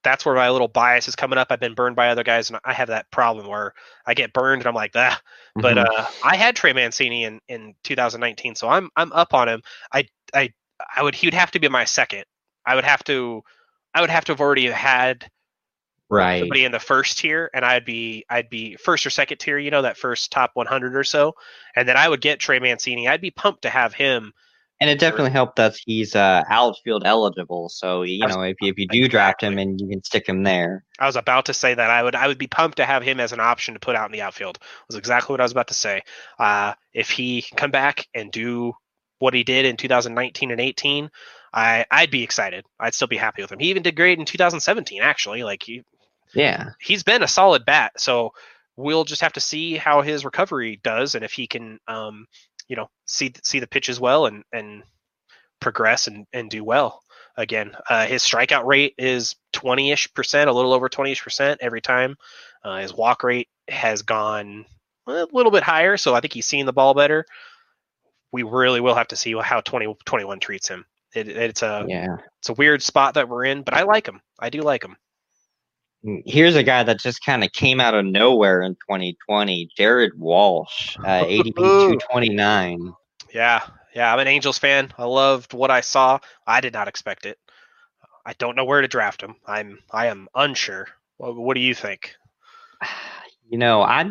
that's 0.06 0.24
where 0.24 0.36
my 0.36 0.50
little 0.50 0.68
bias 0.68 1.08
is 1.08 1.16
coming 1.16 1.36
up. 1.36 1.48
I've 1.50 1.58
been 1.60 1.74
burned 1.74 1.96
by 1.96 2.10
other 2.10 2.22
guys, 2.22 2.48
and 2.48 2.60
I 2.64 2.72
have 2.72 2.88
that 2.88 3.10
problem 3.10 3.48
where 3.48 3.74
I 4.06 4.14
get 4.14 4.32
burned, 4.32 4.62
and 4.62 4.68
I'm 4.68 4.74
like, 4.74 4.92
ah. 4.94 5.20
But 5.60 5.78
Mhm. 5.78 5.86
uh, 5.86 6.06
I 6.22 6.36
had 6.36 6.54
Trey 6.54 6.72
Mancini 6.72 7.24
in, 7.24 7.40
in 7.48 7.74
2019, 7.82 8.54
so 8.54 8.68
I'm 8.68 8.88
I'm 8.96 9.12
up 9.12 9.34
on 9.34 9.48
him. 9.48 9.62
I 9.92 10.06
I 10.32 10.52
I 10.96 11.02
would 11.02 11.14
he 11.16 11.26
would 11.26 11.34
have 11.34 11.50
to 11.52 11.58
be 11.58 11.68
my 11.68 11.84
second. 11.84 12.24
I 12.64 12.76
would 12.76 12.84
have 12.84 13.02
to 13.04 13.42
I 13.94 14.00
would 14.00 14.10
have 14.10 14.24
to 14.26 14.32
have 14.32 14.40
already 14.40 14.66
had 14.70 15.28
right. 16.08 16.38
somebody 16.40 16.64
in 16.64 16.72
the 16.72 16.78
first 16.78 17.18
tier 17.18 17.50
and 17.54 17.64
I'd 17.64 17.84
be 17.84 18.24
I'd 18.30 18.48
be 18.50 18.76
first 18.76 19.06
or 19.06 19.10
second 19.10 19.38
tier, 19.38 19.58
you 19.58 19.70
know, 19.70 19.82
that 19.82 19.96
first 19.96 20.30
top 20.30 20.52
100 20.54 20.96
or 20.96 21.04
so, 21.04 21.34
and 21.74 21.88
then 21.88 21.96
I 21.96 22.08
would 22.08 22.20
get 22.20 22.38
Trey 22.40 22.58
Mancini. 22.60 23.08
I'd 23.08 23.20
be 23.20 23.30
pumped 23.30 23.62
to 23.62 23.70
have 23.70 23.94
him 23.94 24.32
And 24.78 24.90
it 24.90 24.98
definitely 24.98 25.30
helped 25.30 25.56
that 25.56 25.74
he's 25.86 26.14
uh, 26.14 26.44
outfield 26.50 27.02
eligible. 27.06 27.70
So 27.70 28.02
you 28.02 28.26
know, 28.26 28.42
if 28.42 28.56
you, 28.60 28.70
if 28.70 28.78
you 28.78 28.86
do 28.86 29.08
draft 29.08 29.42
him 29.42 29.56
and 29.56 29.80
you 29.80 29.88
can 29.88 30.04
stick 30.04 30.28
him 30.28 30.42
there. 30.42 30.84
I 30.98 31.06
was 31.06 31.16
about 31.16 31.46
to 31.46 31.54
say 31.54 31.72
that 31.72 31.90
I 31.90 32.02
would 32.02 32.14
I 32.14 32.26
would 32.26 32.36
be 32.36 32.46
pumped 32.46 32.76
to 32.76 32.84
have 32.84 33.02
him 33.02 33.18
as 33.18 33.32
an 33.32 33.40
option 33.40 33.74
to 33.74 33.80
put 33.80 33.96
out 33.96 34.06
in 34.06 34.12
the 34.12 34.20
outfield. 34.20 34.58
Was 34.88 34.96
exactly 34.96 35.32
what 35.32 35.40
I 35.40 35.44
was 35.44 35.52
about 35.52 35.68
to 35.68 35.74
say. 35.74 36.02
Uh, 36.38 36.74
if 36.92 37.10
he 37.10 37.42
can 37.42 37.56
come 37.56 37.70
back 37.70 38.06
and 38.14 38.30
do 38.30 38.74
what 39.18 39.32
he 39.32 39.44
did 39.44 39.64
in 39.64 39.78
2019 39.78 40.50
and 40.50 40.60
18, 40.60 41.10
I 41.54 41.86
I'd 41.90 42.10
be 42.10 42.22
excited. 42.22 42.66
I'd 42.78 42.94
still 42.94 43.08
be 43.08 43.16
happy 43.16 43.40
with 43.40 43.50
him. 43.50 43.58
He 43.58 43.70
even 43.70 43.82
did 43.82 43.96
great 43.96 44.18
in 44.18 44.26
2017. 44.26 45.00
Actually, 45.00 45.42
like 45.42 45.62
he 45.62 45.84
yeah 46.34 46.70
he's 46.80 47.02
been 47.02 47.22
a 47.22 47.28
solid 47.28 47.64
bat. 47.64 47.98
So 47.98 48.34
we'll 48.76 49.04
just 49.04 49.22
have 49.22 49.32
to 49.32 49.40
see 49.40 49.76
how 49.76 50.02
his 50.02 50.24
recovery 50.24 50.78
does 50.82 51.14
and 51.14 51.24
if 51.24 51.32
he 51.32 51.46
can 51.46 51.80
um, 51.88 52.26
you 52.68 52.76
know 52.76 52.88
see 53.06 53.32
see 53.42 53.60
the 53.60 53.66
pitches 53.66 54.00
well 54.00 54.26
and 54.26 54.44
and 54.52 54.82
progress 55.60 56.06
and 56.06 56.26
and 56.32 56.50
do 56.50 56.64
well 56.64 57.02
again. 57.36 57.72
Uh, 57.88 58.06
his 58.06 58.22
strikeout 58.22 58.64
rate 58.64 58.94
is 58.98 59.36
20ish 59.52 60.14
percent, 60.14 60.48
a 60.50 60.52
little 60.52 60.72
over 60.72 60.88
20ish 60.88 61.22
percent 61.22 61.60
every 61.62 61.80
time. 61.80 62.16
Uh, 62.64 62.78
his 62.78 62.94
walk 62.94 63.22
rate 63.22 63.48
has 63.68 64.02
gone 64.02 64.64
a 65.06 65.26
little 65.32 65.52
bit 65.52 65.62
higher, 65.62 65.96
so 65.96 66.14
I 66.14 66.20
think 66.20 66.32
he's 66.32 66.46
seeing 66.46 66.66
the 66.66 66.72
ball 66.72 66.94
better. 66.94 67.24
We 68.32 68.42
really 68.42 68.80
will 68.80 68.94
have 68.94 69.08
to 69.08 69.16
see 69.16 69.34
how 69.40 69.60
2021 69.60 70.40
treats 70.40 70.68
him. 70.68 70.84
It, 71.14 71.28
it's 71.28 71.62
a 71.62 71.84
yeah. 71.88 72.16
it's 72.38 72.48
a 72.48 72.54
weird 72.54 72.82
spot 72.82 73.14
that 73.14 73.28
we're 73.28 73.44
in, 73.44 73.62
but 73.62 73.74
I 73.74 73.84
like 73.84 74.06
him. 74.06 74.20
I 74.38 74.50
do 74.50 74.62
like 74.62 74.84
him. 74.84 74.96
Here's 76.24 76.54
a 76.54 76.62
guy 76.62 76.82
that 76.84 77.00
just 77.00 77.24
kind 77.24 77.42
of 77.42 77.52
came 77.52 77.80
out 77.80 77.94
of 77.94 78.04
nowhere 78.04 78.62
in 78.62 78.74
2020, 78.74 79.70
Jared 79.76 80.12
Walsh, 80.16 80.96
uh, 80.98 81.02
ADP 81.24 81.56
229. 81.56 82.92
Yeah, 83.34 83.62
yeah, 83.94 84.12
I'm 84.12 84.20
an 84.20 84.28
Angels 84.28 84.58
fan. 84.58 84.92
I 84.98 85.04
loved 85.04 85.52
what 85.52 85.70
I 85.70 85.80
saw. 85.80 86.18
I 86.46 86.60
did 86.60 86.72
not 86.72 86.86
expect 86.88 87.26
it. 87.26 87.38
I 88.24 88.34
don't 88.34 88.56
know 88.56 88.64
where 88.64 88.82
to 88.82 88.88
draft 88.88 89.22
him. 89.22 89.36
I'm 89.46 89.78
I 89.90 90.06
am 90.06 90.28
unsure. 90.34 90.88
What, 91.16 91.36
what 91.36 91.54
do 91.54 91.60
you 91.60 91.74
think? 91.74 92.14
You 93.48 93.58
know, 93.58 93.80
I 93.80 94.04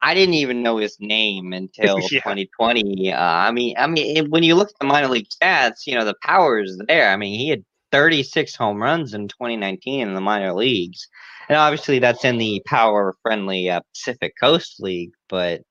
I 0.00 0.14
didn't 0.14 0.34
even 0.34 0.62
know 0.62 0.76
his 0.76 0.96
name 1.00 1.52
until 1.52 1.98
yeah. 2.10 2.20
2020. 2.20 3.12
Uh, 3.12 3.20
I 3.20 3.50
mean, 3.50 3.74
I 3.76 3.88
mean, 3.88 4.30
when 4.30 4.44
you 4.44 4.54
look 4.54 4.68
at 4.68 4.78
the 4.80 4.86
minor 4.86 5.08
league 5.08 5.28
stats, 5.28 5.86
you 5.86 5.96
know 5.96 6.04
the 6.04 6.14
power 6.22 6.60
is 6.60 6.80
there. 6.86 7.10
I 7.10 7.16
mean, 7.16 7.36
he 7.36 7.48
had 7.48 7.64
36 7.92 8.56
home 8.56 8.82
runs 8.82 9.14
in 9.14 9.28
2019 9.28 10.08
in 10.08 10.14
the 10.14 10.20
minor 10.20 10.52
leagues, 10.52 11.08
and 11.48 11.56
obviously 11.56 11.98
that's 11.98 12.24
in 12.24 12.38
the 12.38 12.62
power-friendly 12.66 13.70
uh, 13.70 13.80
Pacific 13.94 14.34
Coast 14.40 14.80
League. 14.80 15.12
But 15.28 15.62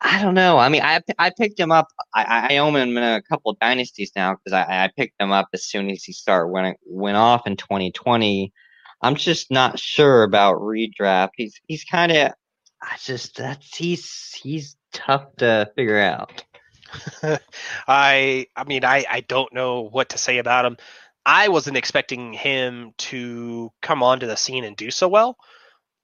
I 0.00 0.20
don't 0.20 0.34
know. 0.34 0.58
I 0.58 0.68
mean, 0.68 0.82
I 0.82 1.00
I 1.18 1.30
picked 1.30 1.58
him 1.58 1.70
up. 1.70 1.86
I, 2.14 2.48
I 2.50 2.56
own 2.58 2.74
him 2.74 2.96
in 2.96 3.04
a 3.04 3.22
couple 3.22 3.56
dynasties 3.60 4.10
now 4.16 4.34
because 4.34 4.52
I, 4.52 4.84
I 4.84 4.90
picked 4.96 5.20
him 5.20 5.30
up 5.30 5.48
as 5.52 5.64
soon 5.64 5.90
as 5.90 6.02
he 6.02 6.12
started 6.12 6.48
went 6.48 6.76
went 6.84 7.16
off 7.16 7.46
in 7.46 7.56
2020. 7.56 8.52
I'm 9.00 9.14
just 9.16 9.50
not 9.50 9.78
sure 9.78 10.24
about 10.24 10.56
redraft. 10.56 11.30
He's 11.36 11.60
he's 11.66 11.84
kind 11.84 12.12
of. 12.12 12.32
I 12.82 12.96
just 13.00 13.36
that's 13.36 13.76
he's 13.76 14.32
he's 14.42 14.76
tough 14.92 15.36
to 15.36 15.70
figure 15.76 16.00
out. 16.00 16.44
I 17.88 18.46
I 18.56 18.64
mean 18.66 18.84
I 18.84 19.04
I 19.08 19.20
don't 19.20 19.52
know 19.54 19.82
what 19.82 20.10
to 20.10 20.18
say 20.18 20.38
about 20.38 20.64
him. 20.64 20.76
I 21.24 21.48
wasn't 21.48 21.76
expecting 21.76 22.32
him 22.32 22.92
to 22.98 23.70
come 23.80 24.02
onto 24.02 24.26
the 24.26 24.36
scene 24.36 24.64
and 24.64 24.76
do 24.76 24.90
so 24.90 25.08
well. 25.08 25.36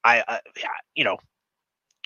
I, 0.05 0.23
I 0.27 0.41
you 0.95 1.05
know 1.05 1.19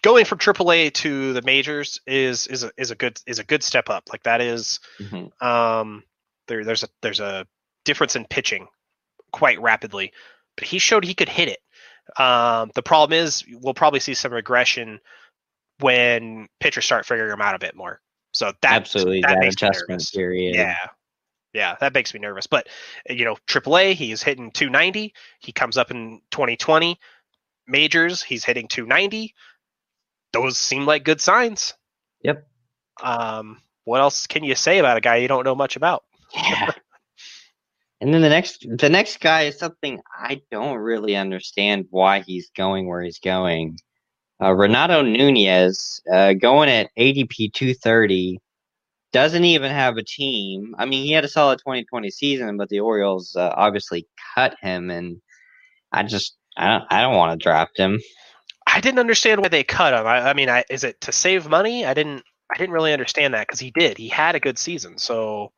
going 0.02 0.24
from 0.24 0.38
AAA 0.38 0.92
to 0.92 1.32
the 1.32 1.42
majors 1.42 2.00
is 2.06 2.46
is 2.48 2.64
a, 2.64 2.72
is 2.76 2.90
a 2.90 2.94
good 2.94 3.20
is 3.26 3.38
a 3.38 3.44
good 3.44 3.62
step 3.62 3.88
up. 3.88 4.04
Like 4.10 4.24
that 4.24 4.40
is, 4.40 4.80
mm-hmm. 5.00 5.46
um, 5.46 6.02
there 6.48 6.64
there's 6.64 6.82
a 6.82 6.88
there's 7.00 7.20
a 7.20 7.46
difference 7.84 8.16
in 8.16 8.26
pitching 8.26 8.66
quite 9.32 9.60
rapidly, 9.60 10.12
but 10.56 10.66
he 10.66 10.78
showed 10.78 11.04
he 11.04 11.14
could 11.14 11.28
hit 11.28 11.48
it. 11.48 11.60
Um, 12.20 12.70
the 12.74 12.82
problem 12.82 13.18
is 13.18 13.44
we'll 13.60 13.74
probably 13.74 14.00
see 14.00 14.14
some 14.14 14.32
regression 14.32 15.00
when 15.78 16.48
pitchers 16.60 16.84
start 16.84 17.06
figuring 17.06 17.32
him 17.32 17.40
out 17.40 17.54
a 17.54 17.58
bit 17.58 17.76
more. 17.76 18.00
So 18.34 18.52
that 18.62 18.72
absolutely 18.72 19.20
that, 19.22 19.38
that 19.40 19.48
adjustment 19.48 20.10
period. 20.12 20.54
Yeah. 20.54 20.76
Yeah, 21.52 21.76
that 21.80 21.92
makes 21.92 22.14
me 22.14 22.20
nervous. 22.20 22.46
But 22.46 22.68
you 23.08 23.24
know, 23.24 23.36
AAA, 23.46 23.94
he 23.94 24.12
is 24.12 24.22
hitting 24.22 24.50
290. 24.52 25.12
He 25.40 25.52
comes 25.52 25.76
up 25.76 25.90
in 25.90 26.20
2020 26.30 26.98
majors. 27.66 28.22
He's 28.22 28.44
hitting 28.44 28.68
290 28.68 29.34
those 30.32 30.56
seem 30.56 30.86
like 30.86 31.04
good 31.04 31.20
signs. 31.20 31.74
Yep. 32.22 32.46
Um, 33.02 33.60
what 33.84 34.00
else 34.00 34.26
can 34.26 34.44
you 34.44 34.54
say 34.54 34.78
about 34.78 34.96
a 34.96 35.00
guy 35.00 35.16
you 35.16 35.28
don't 35.28 35.44
know 35.44 35.54
much 35.54 35.76
about? 35.76 36.04
Yeah. 36.34 36.70
and 38.00 38.12
then 38.12 38.22
the 38.22 38.28
next 38.28 38.66
the 38.78 38.88
next 38.88 39.20
guy 39.20 39.42
is 39.42 39.58
something 39.58 40.00
I 40.16 40.40
don't 40.50 40.78
really 40.78 41.16
understand 41.16 41.86
why 41.90 42.20
he's 42.20 42.50
going 42.56 42.88
where 42.88 43.02
he's 43.02 43.18
going. 43.18 43.78
Uh, 44.42 44.52
Renato 44.52 45.02
Nunez 45.02 46.00
uh, 46.12 46.32
going 46.32 46.68
at 46.68 46.90
ADP 46.98 47.52
230 47.52 48.40
doesn't 49.12 49.44
even 49.44 49.70
have 49.70 49.96
a 49.96 50.02
team. 50.02 50.74
I 50.78 50.86
mean, 50.86 51.04
he 51.04 51.12
had 51.12 51.24
a 51.24 51.28
solid 51.28 51.58
2020 51.58 52.10
season, 52.10 52.56
but 52.56 52.68
the 52.68 52.80
Orioles 52.80 53.36
uh, 53.36 53.52
obviously 53.56 54.06
cut 54.34 54.56
him, 54.60 54.90
and 54.90 55.20
I 55.92 56.02
just 56.02 56.36
I 56.56 56.68
don't 56.68 56.84
I 56.90 57.02
don't 57.02 57.16
want 57.16 57.38
to 57.38 57.42
draft 57.42 57.78
him. 57.78 58.00
I 58.66 58.80
didn't 58.80 59.00
understand 59.00 59.40
why 59.42 59.48
they 59.48 59.64
cut 59.64 59.92
him. 59.92 60.06
I, 60.06 60.30
I 60.30 60.34
mean, 60.34 60.48
I, 60.48 60.64
is 60.70 60.84
it 60.84 61.00
to 61.02 61.12
save 61.12 61.48
money? 61.48 61.84
I 61.84 61.94
didn't. 61.94 62.24
I 62.54 62.58
didn't 62.58 62.74
really 62.74 62.92
understand 62.92 63.34
that 63.34 63.46
because 63.46 63.60
he 63.60 63.70
did. 63.70 63.96
He 63.96 64.08
had 64.08 64.34
a 64.34 64.40
good 64.40 64.58
season, 64.58 64.98
so 64.98 65.52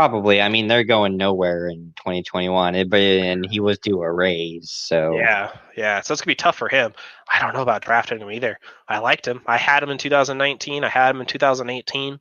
probably. 0.00 0.40
I 0.40 0.48
mean, 0.48 0.66
they're 0.66 0.84
going 0.84 1.18
nowhere 1.18 1.68
in 1.68 1.92
2021, 1.98 2.74
and 2.74 3.46
he 3.50 3.60
was 3.60 3.78
due 3.78 4.00
a 4.00 4.10
raise. 4.10 4.70
So 4.70 5.14
yeah, 5.14 5.52
yeah. 5.76 6.00
So 6.00 6.12
it's 6.12 6.22
gonna 6.22 6.30
be 6.30 6.36
tough 6.36 6.56
for 6.56 6.68
him. 6.68 6.94
I 7.30 7.38
don't 7.40 7.52
know 7.52 7.60
about 7.60 7.82
drafting 7.82 8.18
him 8.18 8.30
either. 8.30 8.58
I 8.88 8.98
liked 8.98 9.28
him. 9.28 9.42
I 9.46 9.58
had 9.58 9.82
him 9.82 9.90
in 9.90 9.98
2019. 9.98 10.84
I 10.84 10.88
had 10.88 11.14
him 11.14 11.20
in 11.20 11.26
2018. 11.26 12.18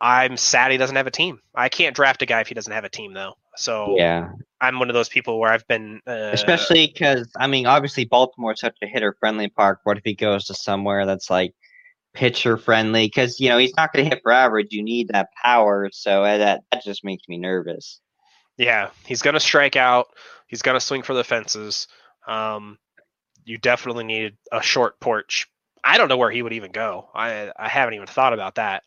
I'm 0.00 0.36
sad 0.36 0.70
he 0.70 0.78
doesn't 0.78 0.94
have 0.94 1.06
a 1.08 1.12
team. 1.12 1.40
I 1.54 1.68
can't 1.68 1.96
draft 1.96 2.22
a 2.22 2.26
guy 2.26 2.40
if 2.40 2.48
he 2.48 2.54
doesn't 2.54 2.72
have 2.72 2.84
a 2.84 2.88
team, 2.88 3.12
though. 3.12 3.34
So 3.56 3.96
yeah, 3.98 4.30
I'm 4.60 4.78
one 4.78 4.88
of 4.88 4.94
those 4.94 5.08
people 5.08 5.40
where 5.40 5.50
I've 5.50 5.66
been, 5.66 6.00
uh, 6.06 6.30
especially 6.32 6.86
because 6.86 7.28
I 7.36 7.48
mean, 7.48 7.66
obviously 7.66 8.04
Baltimore's 8.04 8.60
such 8.60 8.76
a 8.82 8.86
hitter 8.86 9.16
friendly 9.18 9.48
park. 9.48 9.80
What 9.82 9.98
if 9.98 10.04
he 10.04 10.14
goes 10.14 10.44
to 10.46 10.54
somewhere 10.54 11.06
that's 11.06 11.28
like 11.28 11.54
pitcher 12.14 12.56
friendly? 12.56 13.06
Because 13.06 13.40
you 13.40 13.48
know 13.48 13.58
he's 13.58 13.76
not 13.76 13.92
going 13.92 14.04
to 14.04 14.10
hit 14.10 14.22
for 14.22 14.32
average. 14.32 14.68
You 14.70 14.82
need 14.82 15.08
that 15.08 15.28
power, 15.42 15.90
so 15.92 16.24
uh, 16.24 16.38
that 16.38 16.62
that 16.70 16.84
just 16.84 17.04
makes 17.04 17.28
me 17.28 17.38
nervous. 17.38 18.00
Yeah, 18.56 18.90
he's 19.06 19.22
going 19.22 19.34
to 19.34 19.40
strike 19.40 19.76
out. 19.76 20.08
He's 20.46 20.62
going 20.62 20.76
to 20.76 20.80
swing 20.80 21.02
for 21.02 21.14
the 21.14 21.24
fences. 21.24 21.88
Um, 22.26 22.78
you 23.44 23.58
definitely 23.58 24.04
need 24.04 24.36
a 24.50 24.62
short 24.62 25.00
porch. 25.00 25.48
I 25.84 25.98
don't 25.98 26.08
know 26.08 26.16
where 26.16 26.30
he 26.30 26.42
would 26.42 26.52
even 26.52 26.72
go. 26.72 27.08
I 27.14 27.50
I 27.56 27.68
haven't 27.68 27.94
even 27.94 28.06
thought 28.06 28.34
about 28.34 28.56
that. 28.56 28.84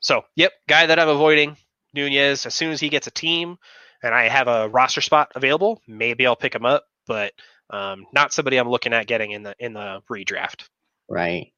So, 0.00 0.22
yep, 0.36 0.52
guy 0.68 0.86
that 0.86 0.98
I'm 0.98 1.08
avoiding, 1.08 1.56
Nunez. 1.94 2.46
As 2.46 2.54
soon 2.54 2.70
as 2.70 2.80
he 2.80 2.88
gets 2.88 3.06
a 3.06 3.12
team 3.12 3.56
and 4.02 4.14
I 4.14 4.28
have 4.28 4.48
a 4.48 4.68
roster 4.68 5.00
spot 5.00 5.32
available, 5.34 5.82
maybe 5.88 6.26
I'll 6.26 6.36
pick 6.36 6.54
him 6.54 6.66
up, 6.66 6.84
but 7.06 7.32
um, 7.70 8.06
not 8.12 8.32
somebody 8.32 8.56
I'm 8.56 8.68
looking 8.68 8.92
at 8.92 9.06
getting 9.06 9.32
in 9.32 9.42
the 9.42 9.54
in 9.58 9.72
the 9.72 10.02
redraft. 10.10 10.68
Right. 11.08 11.52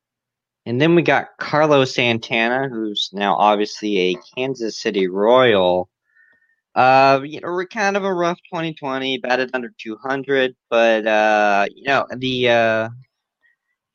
And 0.67 0.81
then 0.81 0.95
we 0.95 1.03
got 1.03 1.29
Carlos 1.39 1.95
Santana, 1.95 2.69
who's 2.69 3.11
now 3.13 3.37
obviously 3.37 3.99
a 3.99 4.19
Kansas 4.35 4.81
City 4.81 5.09
Royal. 5.09 5.89
Uh, 6.75 7.21
you 7.25 7.41
know, 7.41 7.49
we're 7.49 7.67
kind 7.67 7.97
of 7.97 8.05
a 8.05 8.13
rough 8.13 8.39
2020, 8.53 9.19
batted 9.19 9.51
under 9.55 9.73
200, 9.79 10.55
but 10.69 11.07
uh, 11.07 11.67
you 11.75 11.85
know, 11.85 12.07
the 12.17 12.49
uh, 12.49 12.89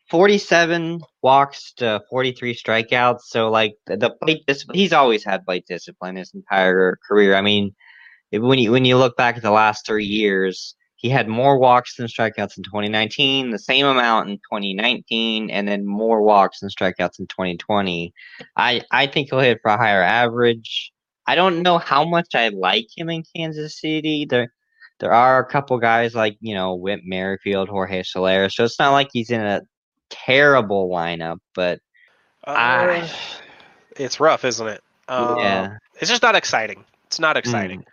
47 0.10 1.02
walks 1.22 1.74
to 1.74 2.02
43 2.10 2.56
strikeouts. 2.56 3.22
So 3.22 3.50
like 3.50 3.76
the, 3.88 4.16
plate 4.22 4.44
discipline, 4.46 4.78
he's 4.78 4.94
always 4.94 5.24
had 5.24 5.46
plate 5.46 5.66
discipline 5.68 6.16
his 6.16 6.34
entire 6.34 6.98
career. 7.08 7.36
I 7.36 7.42
mean, 7.42 7.76
when 8.32 8.60
you 8.60 8.72
when 8.72 8.86
you 8.86 8.98
look 8.98 9.16
back 9.16 9.38
at 9.38 9.44
the 9.44 9.52
last 9.52 9.86
three 9.86 10.06
years, 10.06 10.76
he 11.06 11.12
had 11.12 11.28
more 11.28 11.60
walks 11.60 11.98
than 11.98 12.08
strikeouts 12.08 12.58
in 12.58 12.64
2019, 12.64 13.52
the 13.52 13.60
same 13.60 13.86
amount 13.86 14.28
in 14.28 14.38
2019, 14.38 15.52
and 15.52 15.68
then 15.68 15.86
more 15.86 16.24
walks 16.24 16.62
than 16.62 16.70
strikeouts 16.70 17.20
in 17.20 17.28
2020. 17.28 18.12
I 18.58 18.82
I 18.90 19.06
think 19.06 19.30
he'll 19.30 19.40
hit 19.40 19.60
for 19.62 19.70
a 19.70 19.78
higher 19.78 20.02
average. 20.02 20.92
I 21.28 21.36
don't 21.36 21.62
know 21.62 21.78
how 21.78 22.06
much 22.06 22.30
I 22.34 22.48
like 22.48 22.88
him 22.98 23.12
in 23.12 23.24
Kansas 23.36 23.80
City. 23.80 24.26
There 24.26 24.52
there 25.00 25.14
are 25.14 25.38
a 25.38 25.46
couple 25.46 25.78
guys 25.78 26.16
like 26.16 26.38
you 26.40 26.56
know 26.56 26.74
Whit 26.74 27.02
Merrifield, 27.06 27.70
Jorge 27.70 28.02
Soler, 28.02 28.50
so 28.50 28.64
it's 28.64 28.80
not 28.80 28.92
like 28.92 29.10
he's 29.14 29.30
in 29.30 29.42
a 29.42 29.62
terrible 30.10 30.90
lineup, 30.90 31.38
but 31.54 31.82
uh, 32.48 32.56
I, 32.58 33.12
it's 33.96 34.20
rough, 34.20 34.44
isn't 34.44 34.68
it? 34.68 34.82
Yeah, 35.08 35.78
it's 36.02 36.10
just 36.10 36.24
not 36.24 36.34
exciting. 36.34 36.84
It's 37.06 37.20
not 37.20 37.38
exciting. 37.38 37.82
Mm. 37.82 37.86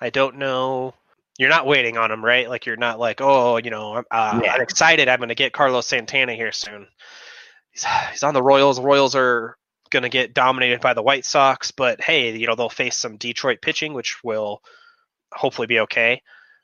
I 0.00 0.08
don't 0.08 0.38
know. 0.38 0.94
You're 1.38 1.50
not 1.50 1.66
waiting 1.66 1.96
on 1.98 2.10
him, 2.10 2.24
right? 2.24 2.48
Like 2.48 2.66
you're 2.66 2.76
not 2.76 2.98
like, 2.98 3.20
oh, 3.20 3.56
you 3.56 3.70
know, 3.70 4.02
uh, 4.10 4.40
yeah. 4.42 4.52
I'm 4.52 4.60
excited. 4.60 5.08
I'm 5.08 5.18
going 5.18 5.30
to 5.30 5.34
get 5.34 5.52
Carlos 5.52 5.86
Santana 5.86 6.34
here 6.34 6.52
soon. 6.52 6.86
He's, 7.72 7.84
he's 8.12 8.22
on 8.22 8.34
the 8.34 8.42
Royals. 8.42 8.76
The 8.76 8.82
Royals 8.82 9.16
are 9.16 9.56
going 9.90 10.04
to 10.04 10.08
get 10.08 10.34
dominated 10.34 10.80
by 10.80 10.94
the 10.94 11.02
White 11.02 11.24
Sox, 11.24 11.70
but 11.70 12.00
hey, 12.00 12.36
you 12.36 12.46
know 12.46 12.54
they'll 12.54 12.68
face 12.68 12.96
some 12.96 13.16
Detroit 13.16 13.58
pitching, 13.62 13.94
which 13.94 14.22
will 14.22 14.60
hopefully 15.32 15.66
be 15.66 15.80
okay 15.80 16.22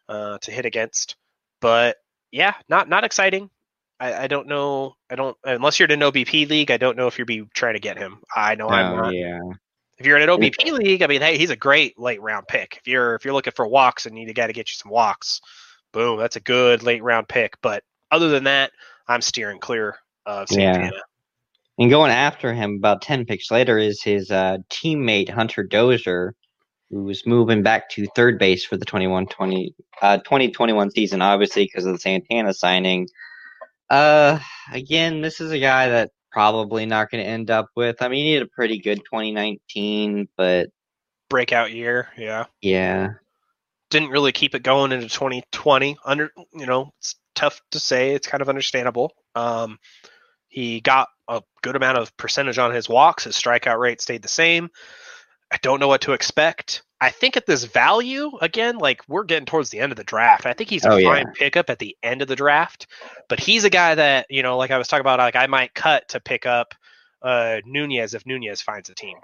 uh, 0.09 0.39
to 0.39 0.51
hit 0.51 0.67
against. 0.67 1.17
But 1.61 1.97
yeah, 2.31 2.55
not 2.69 2.89
not 2.89 3.05
exciting. 3.05 3.51
I, 3.99 4.25
I 4.25 4.27
don't 4.27 4.49
know. 4.49 4.95
I 5.11 5.15
don't 5.15 5.37
unless 5.45 5.79
you're 5.79 5.89
in 5.89 6.03
an 6.03 6.13
OBP 6.13 6.49
league. 6.49 6.71
I 6.71 6.77
don't 6.77 6.97
know 6.97 7.07
if 7.07 7.19
you'll 7.19 7.27
be 7.27 7.45
trying 7.55 7.75
to 7.75 7.81
get 7.81 7.99
him. 7.99 8.21
I 8.35 8.55
know 8.55 8.69
I'm 8.69 8.97
not. 8.97 9.15
yeah. 9.15 9.41
If 10.01 10.07
you're 10.07 10.17
in 10.17 10.29
an 10.29 10.31
OBP 10.31 10.73
league, 10.73 11.03
I 11.03 11.07
mean, 11.07 11.21
hey, 11.21 11.37
he's 11.37 11.51
a 11.51 11.57
great 11.57 11.99
late 11.99 12.23
round 12.23 12.49
pick. 12.49 12.79
If 12.79 12.89
you're 12.89 13.15
if 13.17 13.25
you're 13.27 13.35
looking 13.35 13.53
for 13.55 13.67
walks 13.67 14.07
and 14.07 14.15
need 14.15 14.31
a 14.31 14.33
guy 14.33 14.47
to 14.47 14.53
get 14.55 14.71
you 14.71 14.75
some 14.75 14.91
walks, 14.91 15.43
boom, 15.93 16.19
that's 16.19 16.37
a 16.37 16.41
good 16.41 16.83
late 16.83 17.03
round 17.03 17.29
pick. 17.29 17.61
But 17.61 17.85
other 18.11 18.31
than 18.31 18.45
that, 18.45 18.73
I'm 19.07 19.21
steering 19.21 19.61
clear 19.61 19.97
of 20.25 20.51
Yeah. 20.51 20.73
Santana. 20.73 21.03
And 21.79 21.91
going 21.91 22.11
after 22.11 22.55
him 22.55 22.77
about 22.77 23.03
10 23.03 23.27
picks 23.27 23.51
later 23.51 23.77
is 23.77 24.03
his 24.03 24.31
uh, 24.31 24.59
teammate 24.71 25.29
Hunter 25.29 25.63
Dozier, 25.63 26.35
who's 26.91 27.27
moving 27.27 27.63
back 27.63 27.91
to 27.91 28.07
third 28.17 28.39
base 28.39 28.65
for 28.65 28.79
the 28.79 28.85
21 28.87 29.27
20, 29.27 29.75
uh, 30.01 30.17
2021 30.19 30.91
season, 30.93 31.21
obviously, 31.21 31.65
because 31.65 31.85
of 31.85 31.93
the 31.93 31.99
Santana 31.99 32.55
signing. 32.55 33.07
Uh, 33.91 34.39
again, 34.73 35.21
this 35.21 35.41
is 35.41 35.51
a 35.51 35.59
guy 35.59 35.89
that 35.91 36.11
probably 36.31 36.87
not 36.87 37.11
going 37.11 37.23
to 37.23 37.29
end 37.29 37.51
up 37.51 37.69
with. 37.75 38.03
I 38.03 38.09
mean, 38.09 38.25
he 38.25 38.35
had 38.35 38.43
a 38.43 38.47
pretty 38.47 38.79
good 38.79 38.99
2019, 38.99 40.29
but 40.37 40.71
Breakout 41.29 41.73
year, 41.73 42.09
yeah. 42.19 42.47
yeah. 42.61 43.15
Didn't 43.91 44.11
really 44.11 44.33
keep 44.33 44.55
it 44.55 44.63
going 44.63 44.93
into 44.93 45.09
2020. 45.09 45.97
Under, 46.05 46.33
you 46.53 46.67
know, 46.67 46.93
it's 46.99 47.17
tough 47.35 47.61
to 47.71 47.79
say. 47.81 48.15
It's 48.15 48.27
kind 48.27 48.43
of 48.43 48.49
understandable. 48.49 49.13
Um, 49.35 49.79
he 50.49 50.81
got 50.81 51.09
a 51.29 51.43
good 51.63 51.77
amount 51.77 51.99
of 51.99 52.17
percentage 52.17 52.59
on 52.59 52.75
his 52.75 52.89
walks. 52.89 53.25
His 53.25 53.37
strikeout 53.37 53.79
rate 53.79 54.01
stayed 54.01 54.23
the 54.23 54.29
same. 54.29 54.71
I 55.51 55.59
don't 55.63 55.81
know 55.81 55.89
what 55.89 56.03
to 56.03 56.13
expect. 56.13 56.83
I 57.01 57.11
think 57.11 57.37
at 57.37 57.47
this 57.47 57.65
value, 57.65 58.37
again, 58.41 58.79
like 58.79 59.03
we're 59.09 59.25
getting 59.25 59.47
towards 59.47 59.71
the 59.71 59.81
end 59.81 59.91
of 59.93 59.97
the 59.97 60.05
draft. 60.05 60.47
I 60.47 60.53
think 60.53 60.71
he's 60.71 60.85
a 60.85 60.91
Oh, 60.91 60.97
yeah. 60.97 61.09
fine 61.09 61.33
pickup 61.33 61.71
at 61.71 61.79
the 61.79 61.97
end 62.03 62.23
of 62.23 62.29
the 62.29 62.37
draft, 62.37 62.87
but 63.29 63.41
he's 63.41 63.65
a 63.65 63.71
guy 63.71 63.95
that, 63.95 64.27
you 64.31 64.43
know, 64.43 64.57
like 64.59 64.71
I 64.71 64.79
was 64.79 64.87
talking 64.89 65.01
about, 65.01 65.19
like 65.19 65.37
I 65.37 65.47
might 65.47 65.75
cut 65.75 66.09
to 66.11 66.21
pick 66.21 66.47
up 66.47 66.75
uh 67.23 67.61
Nunez 67.67 68.15
if 68.15 68.27
Nunez 68.27 68.63
finds 68.63 68.91
a 68.91 68.95
team. 68.95 69.17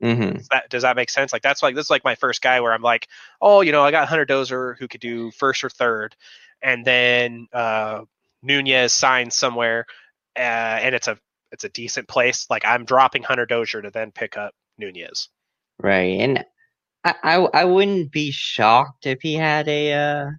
hmm 0.00 0.32
Does 0.32 0.48
that, 0.48 0.68
does 0.70 0.82
that 0.82 0.96
make 0.96 1.10
sense? 1.10 1.32
Like 1.32 1.42
that's 1.42 1.62
like 1.62 1.74
this 1.74 1.86
is 1.86 1.90
like 1.90 2.04
my 2.04 2.14
first 2.14 2.42
guy 2.42 2.60
where 2.60 2.72
I'm 2.72 2.82
like, 2.82 3.06
oh, 3.40 3.60
you 3.60 3.72
know, 3.72 3.82
I 3.84 3.90
got 3.90 4.08
Hunter 4.08 4.24
Dozier 4.24 4.76
who 4.78 4.88
could 4.88 5.00
do 5.00 5.30
first 5.32 5.62
or 5.64 5.68
third, 5.70 6.16
and 6.62 6.84
then 6.84 7.48
uh, 7.52 8.02
Nunez 8.42 8.92
signs 8.92 9.36
somewhere, 9.36 9.86
uh, 10.36 10.40
and 10.40 10.94
it's 10.94 11.08
a 11.08 11.18
it's 11.52 11.64
a 11.64 11.68
decent 11.68 12.08
place. 12.08 12.46
Like 12.48 12.64
I'm 12.64 12.84
dropping 12.86 13.22
Hunter 13.24 13.46
Dozier 13.46 13.82
to 13.82 13.90
then 13.90 14.10
pick 14.12 14.36
up 14.38 14.54
Nunez. 14.78 15.28
Right. 15.82 16.20
And 16.20 16.44
I, 17.04 17.14
I, 17.22 17.34
I 17.36 17.64
wouldn't 17.64 18.12
be 18.12 18.30
shocked 18.30 19.06
if 19.06 19.20
he 19.22 19.34
had 19.34 19.68
a 19.68 19.92
uh, 19.92 20.30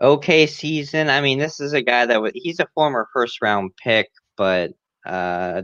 okay 0.00 0.46
season. 0.46 1.08
I 1.10 1.20
mean, 1.20 1.38
this 1.38 1.60
is 1.60 1.72
a 1.72 1.82
guy 1.82 2.06
that 2.06 2.22
was, 2.22 2.32
he's 2.34 2.60
a 2.60 2.68
former 2.74 3.08
first 3.12 3.42
round 3.42 3.72
pick, 3.76 4.10
but 4.36 4.72
uh, 5.04 5.62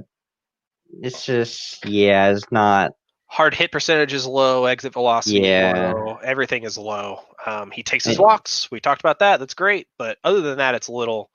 it's 1.03 1.25
just, 1.25 1.87
yeah, 1.87 2.31
it's 2.31 2.51
not. 2.51 2.93
Hard 3.27 3.55
hit 3.55 3.73
percentage 3.73 4.13
is 4.13 4.27
low, 4.27 4.67
exit 4.67 4.93
velocity 4.93 5.41
Yeah. 5.41 5.93
low, 5.95 6.19
everything 6.23 6.63
is 6.63 6.79
low. 6.79 7.21
Um, 7.45 7.71
he 7.71 7.83
takes 7.83 8.05
his 8.05 8.19
walks. 8.19 8.71
We 8.71 8.79
talked 8.79 9.01
about 9.01 9.19
that. 9.21 9.41
That's 9.41 9.55
great, 9.55 9.89
but 9.99 10.19
other 10.23 10.41
than 10.41 10.59
that, 10.59 10.75
it's 10.77 10.89
a 10.89 10.93
little 10.93 11.31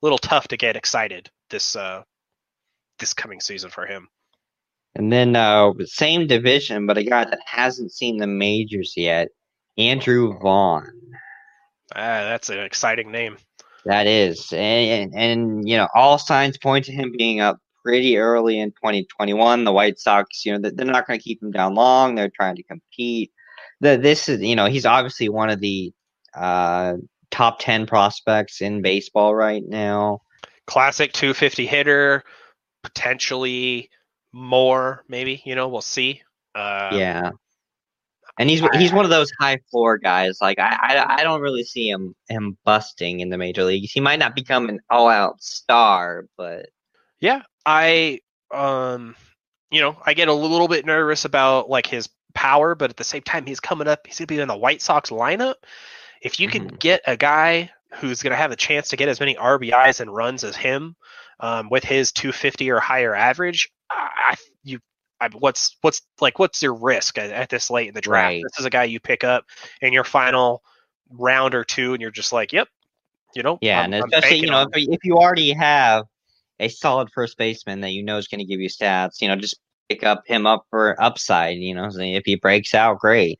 little 0.00 0.18
tough 0.18 0.48
to 0.48 0.56
get 0.56 0.76
excited 0.76 1.30
this 1.50 1.76
uh, 1.76 2.02
this 2.98 3.12
coming 3.12 3.40
season 3.40 3.70
for 3.70 3.84
him. 3.84 4.08
And 4.94 5.12
then, 5.12 5.36
uh, 5.36 5.72
same 5.84 6.26
division, 6.26 6.86
but 6.86 6.98
a 6.98 7.02
guy 7.02 7.24
that 7.24 7.40
hasn't 7.46 7.92
seen 7.92 8.18
the 8.18 8.26
majors 8.26 8.94
yet, 8.96 9.28
Andrew 9.78 10.38
Vaughn. 10.38 10.92
Ah, 11.94 12.24
that's 12.24 12.50
an 12.50 12.58
exciting 12.58 13.10
name. 13.10 13.36
That 13.84 14.06
is, 14.06 14.52
and, 14.52 15.12
and 15.12 15.14
and 15.14 15.68
you 15.68 15.76
know, 15.76 15.88
all 15.94 16.16
signs 16.16 16.56
point 16.56 16.84
to 16.84 16.92
him 16.92 17.12
being 17.16 17.40
up 17.40 17.58
pretty 17.82 18.16
early 18.16 18.58
in 18.58 18.70
2021. 18.70 19.64
The 19.64 19.72
White 19.72 19.98
Sox, 19.98 20.44
you 20.46 20.56
know, 20.56 20.70
they're 20.70 20.86
not 20.86 21.06
going 21.06 21.18
to 21.18 21.22
keep 21.22 21.42
him 21.42 21.50
down 21.50 21.74
long. 21.74 22.14
They're 22.14 22.30
trying 22.30 22.56
to 22.56 22.62
compete. 22.62 23.32
The, 23.80 23.96
this 23.96 24.28
is, 24.28 24.40
you 24.40 24.54
know, 24.56 24.66
he's 24.66 24.86
obviously 24.86 25.28
one 25.28 25.50
of 25.50 25.60
the 25.60 25.92
uh, 26.34 26.94
top 27.30 27.58
10 27.58 27.86
prospects 27.86 28.60
in 28.60 28.82
baseball 28.82 29.34
right 29.34 29.62
now. 29.66 30.20
classic 30.66 31.12
250 31.12 31.66
hitter, 31.66 32.22
potentially 32.82 33.90
more, 34.32 35.04
maybe. 35.08 35.42
You 35.44 35.54
know, 35.54 35.68
we'll 35.68 35.80
see. 35.82 36.22
Uh, 36.54 36.90
yeah, 36.92 37.30
and 38.38 38.48
he's 38.48 38.60
he's 38.74 38.92
one 38.92 39.04
of 39.04 39.10
those 39.10 39.30
high 39.40 39.58
floor 39.70 39.98
guys. 39.98 40.38
Like 40.40 40.58
I, 40.58 40.76
I 40.80 41.14
I 41.20 41.22
don't 41.22 41.40
really 41.40 41.64
see 41.64 41.88
him 41.88 42.14
him 42.28 42.56
busting 42.64 43.20
in 43.20 43.28
the 43.28 43.38
major 43.38 43.64
leagues. 43.64 43.92
He 43.92 44.00
might 44.00 44.18
not 44.18 44.34
become 44.34 44.68
an 44.68 44.80
all 44.90 45.08
out 45.08 45.42
star, 45.42 46.24
but 46.36 46.68
yeah. 47.20 47.42
I, 47.64 48.18
um, 48.52 49.14
you 49.70 49.80
know, 49.80 49.96
I 50.04 50.14
get 50.14 50.28
a 50.28 50.32
little 50.34 50.68
bit 50.68 50.84
nervous 50.84 51.24
about 51.24 51.70
like 51.70 51.86
his 51.86 52.08
power, 52.34 52.74
but 52.74 52.90
at 52.90 52.96
the 52.96 53.04
same 53.04 53.22
time, 53.22 53.46
he's 53.46 53.60
coming 53.60 53.86
up. 53.86 54.06
He's 54.06 54.18
gonna 54.18 54.26
be 54.26 54.40
in 54.40 54.48
the 54.48 54.56
White 54.56 54.82
Sox 54.82 55.10
lineup. 55.10 55.54
If 56.22 56.40
you 56.40 56.48
can 56.48 56.70
Mhm. 56.70 56.78
get 56.80 57.02
a 57.06 57.16
guy 57.16 57.70
who's 57.94 58.22
gonna 58.22 58.36
have 58.36 58.50
a 58.52 58.56
chance 58.56 58.88
to 58.88 58.96
get 58.96 59.08
as 59.08 59.20
many 59.20 59.36
RBIs 59.36 60.00
and 60.00 60.12
runs 60.12 60.42
as 60.42 60.56
him, 60.56 60.96
um, 61.42 61.68
with 61.68 61.84
his 61.84 62.12
250 62.12 62.70
or 62.70 62.80
higher 62.80 63.14
average, 63.14 63.70
I, 63.90 64.36
you. 64.64 64.78
I, 65.20 65.28
what's 65.38 65.76
what's 65.82 66.02
like 66.20 66.38
what's 66.40 66.62
your 66.62 66.74
risk 66.74 67.16
at, 67.18 67.30
at 67.30 67.48
this 67.48 67.70
late 67.70 67.88
in 67.88 67.94
the 67.94 68.00
draft? 68.00 68.24
Right. 68.24 68.42
This 68.42 68.58
is 68.58 68.64
a 68.64 68.70
guy 68.70 68.84
you 68.84 68.98
pick 68.98 69.22
up 69.22 69.44
in 69.80 69.92
your 69.92 70.04
final 70.04 70.62
round 71.10 71.54
or 71.54 71.62
two, 71.64 71.92
and 71.92 72.00
you're 72.00 72.10
just 72.10 72.32
like, 72.32 72.52
yep, 72.52 72.68
you 73.34 73.42
know, 73.42 73.58
Yeah, 73.60 73.82
I'm- 73.82 73.92
and 73.92 74.04
especially 74.04 74.38
you 74.38 74.50
know 74.50 74.62
if, 74.62 74.88
if 74.88 75.04
you 75.04 75.18
already 75.18 75.52
have 75.52 76.06
a 76.58 76.68
solid 76.68 77.10
first 77.12 77.36
baseman 77.36 77.80
that 77.80 77.90
you 77.90 78.02
know 78.02 78.16
is 78.16 78.28
going 78.28 78.38
to 78.38 78.44
give 78.44 78.60
you 78.60 78.68
stats, 78.68 79.20
you 79.20 79.28
know, 79.28 79.36
just 79.36 79.58
pick 79.88 80.04
up 80.04 80.22
him 80.26 80.46
up 80.46 80.64
for 80.70 81.00
upside. 81.02 81.58
You 81.58 81.74
know, 81.74 81.88
if 81.92 82.22
he 82.24 82.36
breaks 82.36 82.74
out, 82.74 82.98
great. 82.98 83.38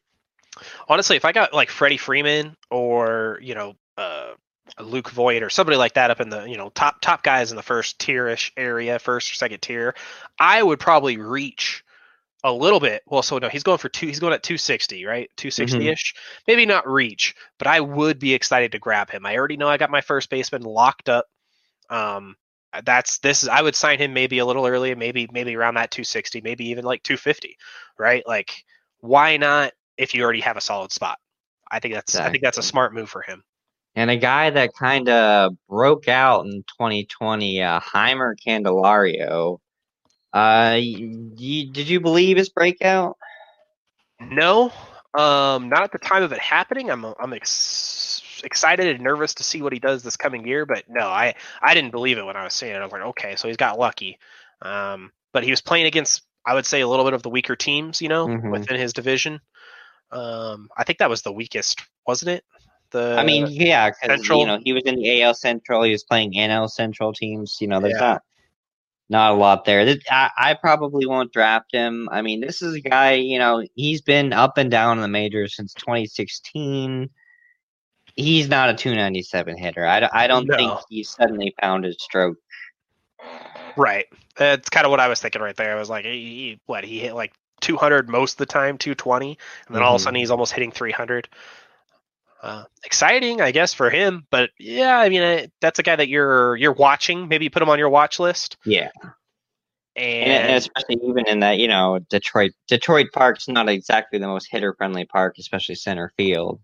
honestly, 0.88 1.16
if 1.16 1.24
I 1.24 1.32
got 1.32 1.52
like 1.52 1.70
Freddie 1.70 1.96
Freeman 1.96 2.56
or 2.70 3.38
you 3.42 3.54
know 3.54 3.74
uh, 3.96 4.32
Luke 4.80 5.10
Voit 5.10 5.42
or 5.42 5.50
somebody 5.50 5.76
like 5.76 5.94
that 5.94 6.10
up 6.10 6.20
in 6.20 6.28
the 6.28 6.44
you 6.44 6.56
know 6.56 6.70
top 6.70 7.00
top 7.00 7.22
guys 7.22 7.50
in 7.50 7.56
the 7.56 7.62
first 7.62 7.98
tierish 7.98 8.50
area, 8.56 8.98
first 8.98 9.30
or 9.30 9.34
second 9.34 9.60
tier, 9.60 9.94
I 10.38 10.62
would 10.62 10.80
probably 10.80 11.16
reach 11.18 11.84
a 12.44 12.52
little 12.52 12.80
bit. 12.80 13.02
Well, 13.06 13.22
so 13.22 13.38
no, 13.38 13.48
he's 13.48 13.62
going 13.62 13.78
for 13.78 13.88
two. 13.88 14.06
He's 14.06 14.18
going 14.18 14.32
at 14.32 14.42
260, 14.42 15.04
right? 15.04 15.30
260 15.36 15.88
ish. 15.88 16.14
Maybe 16.48 16.66
not 16.66 16.88
reach, 16.88 17.34
but 17.58 17.68
I 17.68 17.80
would 17.80 18.18
be 18.18 18.34
excited 18.34 18.72
to 18.72 18.78
grab 18.78 19.10
him. 19.10 19.26
I 19.26 19.36
already 19.36 19.56
know 19.56 19.68
I 19.68 19.76
got 19.76 19.90
my 19.90 20.00
first 20.00 20.30
baseman 20.30 20.62
locked 20.62 21.08
up. 21.08 21.26
Um, 21.88 22.36
that's 22.84 23.18
this 23.18 23.42
is 23.42 23.48
I 23.48 23.60
would 23.60 23.76
sign 23.76 23.98
him 23.98 24.14
maybe 24.14 24.38
a 24.38 24.46
little 24.46 24.66
earlier, 24.66 24.96
maybe 24.96 25.28
maybe 25.30 25.54
around 25.54 25.74
that 25.74 25.90
260, 25.90 26.40
maybe 26.40 26.70
even 26.70 26.84
like 26.84 27.02
250, 27.02 27.56
right? 27.98 28.26
Like 28.26 28.64
why 29.00 29.36
not 29.36 29.72
if 29.98 30.14
you 30.14 30.22
already 30.22 30.40
have 30.40 30.56
a 30.56 30.60
solid 30.60 30.90
spot? 30.90 31.18
I 31.70 31.80
think 31.80 31.94
that's 31.94 32.16
I 32.16 32.30
think 32.30 32.42
that's 32.42 32.58
a 32.58 32.62
smart 32.62 32.94
move 32.94 33.10
for 33.10 33.22
him. 33.22 33.44
And 33.94 34.10
a 34.10 34.16
guy 34.16 34.50
that 34.50 34.74
kind 34.74 35.08
of 35.08 35.52
broke 35.68 36.08
out 36.08 36.46
in 36.46 36.62
2020, 36.78 37.62
uh, 37.62 37.80
Jeimer 37.80 38.34
Candelario. 38.46 39.58
Uh, 40.32 40.74
did 40.76 41.88
you 41.88 42.00
believe 42.00 42.38
his 42.38 42.48
breakout? 42.48 43.18
No, 44.18 44.72
um, 45.14 45.68
not 45.68 45.82
at 45.82 45.92
the 45.92 45.98
time 45.98 46.22
of 46.22 46.32
it 46.32 46.38
happening. 46.38 46.90
I'm 46.90 47.04
I'm 47.04 47.32
ex- 47.34 48.40
excited 48.44 48.86
and 48.86 49.04
nervous 49.04 49.34
to 49.34 49.42
see 49.42 49.60
what 49.60 49.72
he 49.74 49.78
does 49.78 50.02
this 50.02 50.16
coming 50.16 50.46
year, 50.46 50.64
but 50.64 50.84
no, 50.88 51.06
I 51.08 51.34
I 51.60 51.74
didn't 51.74 51.90
believe 51.90 52.16
it 52.18 52.24
when 52.24 52.36
I 52.36 52.44
was 52.44 52.54
seeing 52.54 52.72
it. 52.72 52.76
I 52.78 52.84
was 52.84 52.92
like, 52.92 53.02
okay, 53.02 53.36
so 53.36 53.48
he's 53.48 53.56
got 53.58 53.78
lucky. 53.78 54.18
Um, 54.62 55.10
but 55.32 55.44
he 55.44 55.50
was 55.50 55.60
playing 55.60 55.86
against 55.86 56.22
I 56.46 56.54
would 56.54 56.66
say 56.66 56.80
a 56.80 56.88
little 56.88 57.04
bit 57.04 57.14
of 57.14 57.22
the 57.22 57.30
weaker 57.30 57.56
teams, 57.56 58.00
you 58.00 58.08
know, 58.08 58.26
Mhm. 58.26 58.50
within 58.50 58.78
his 58.80 58.92
division. 58.92 59.40
Um, 60.10 60.68
I 60.76 60.84
think 60.84 60.98
that 60.98 61.10
was 61.10 61.22
the 61.22 61.32
weakest, 61.32 61.82
wasn't 62.06 62.30
it? 62.30 62.44
The 62.92 63.16
I 63.18 63.24
mean, 63.24 63.46
yeah, 63.48 63.90
because 63.90 64.26
you 64.28 64.46
know 64.46 64.58
he 64.62 64.72
was 64.72 64.82
in 64.84 64.96
the 64.96 65.22
AL 65.22 65.34
Central. 65.34 65.82
He 65.82 65.92
was 65.92 66.04
playing 66.04 66.32
NL 66.34 66.70
Central 66.70 67.12
teams. 67.12 67.58
You 67.60 67.68
know, 67.68 67.80
there's 67.80 67.94
Yeah. 67.94 68.00
not 68.00 68.22
not 69.08 69.30
a 69.32 69.34
lot 69.34 69.64
there. 69.64 69.96
I, 70.10 70.30
I 70.38 70.54
probably 70.54 71.04
won't 71.06 71.32
draft 71.32 71.72
him. 71.72 72.08
I 72.10 72.22
mean, 72.22 72.40
this 72.40 72.62
is 72.62 72.74
a 72.74 72.80
guy. 72.80 73.12
You 73.14 73.38
know, 73.38 73.62
he's 73.74 74.00
been 74.00 74.32
up 74.32 74.56
and 74.58 74.70
down 74.70 74.98
in 74.98 75.02
the 75.02 75.08
majors 75.08 75.56
since 75.56 75.74
2016. 75.74 77.10
He's 78.14 78.48
not 78.48 78.68
a 78.70 78.74
297 78.74 79.56
hitter. 79.56 79.86
I, 79.86 80.00
don't- 80.00 80.14
I 80.14 80.26
don't 80.26 80.46
think 80.46 80.70
he 80.90 81.02
suddenly 81.02 81.54
found 81.60 81.84
his 81.84 81.96
stroke. 81.98 82.36
Right. 83.76 84.06
That's 84.36 84.68
kind 84.68 84.84
of 84.86 84.90
what 84.90 85.00
I 85.00 85.08
was 85.08 85.20
thinking 85.20 85.40
right 85.42 85.56
there. 85.56 85.74
I 85.74 85.78
was 85.78 85.88
like, 85.90 86.04
he, 86.04 86.10
he- 86.12 86.60
what 86.66 86.84
he 86.84 86.98
hit 87.00 87.14
like 87.14 87.32
200 87.60 88.08
most 88.08 88.32
of 88.34 88.38
the 88.38 88.46
time, 88.46 88.76
220, 88.78 89.38
and 89.66 89.76
then 89.76 89.82
all 89.82 89.94
of 89.94 90.00
a 90.00 90.02
Mhm. 90.02 90.04
sudden 90.04 90.18
he's 90.20 90.30
almost 90.30 90.52
hitting 90.52 90.70
300. 90.72 91.28
Uh, 92.42 92.64
exciting, 92.84 93.40
I 93.40 93.52
guess, 93.52 93.72
for 93.72 93.88
him. 93.88 94.26
But 94.30 94.50
yeah, 94.58 94.98
I 94.98 95.08
mean, 95.08 95.22
uh, 95.22 95.46
that's 95.60 95.78
a 95.78 95.82
guy 95.84 95.94
that 95.94 96.08
you're 96.08 96.56
you're 96.56 96.72
watching. 96.72 97.28
Maybe 97.28 97.44
you 97.44 97.50
put 97.50 97.62
him 97.62 97.68
on 97.68 97.78
your 97.78 97.88
watch 97.88 98.18
list. 98.18 98.56
Yeah. 98.64 98.90
And, 99.94 100.30
and, 100.30 100.48
and 100.48 100.56
especially 100.56 100.98
even 101.04 101.28
in 101.28 101.40
that, 101.40 101.58
you 101.58 101.68
know, 101.68 102.00
Detroit 102.10 102.52
Detroit 102.66 103.08
Park's 103.12 103.46
not 103.46 103.68
exactly 103.68 104.18
the 104.18 104.26
most 104.26 104.48
hitter 104.50 104.74
friendly 104.74 105.04
park, 105.04 105.36
especially 105.38 105.76
center 105.76 106.12
field. 106.16 106.60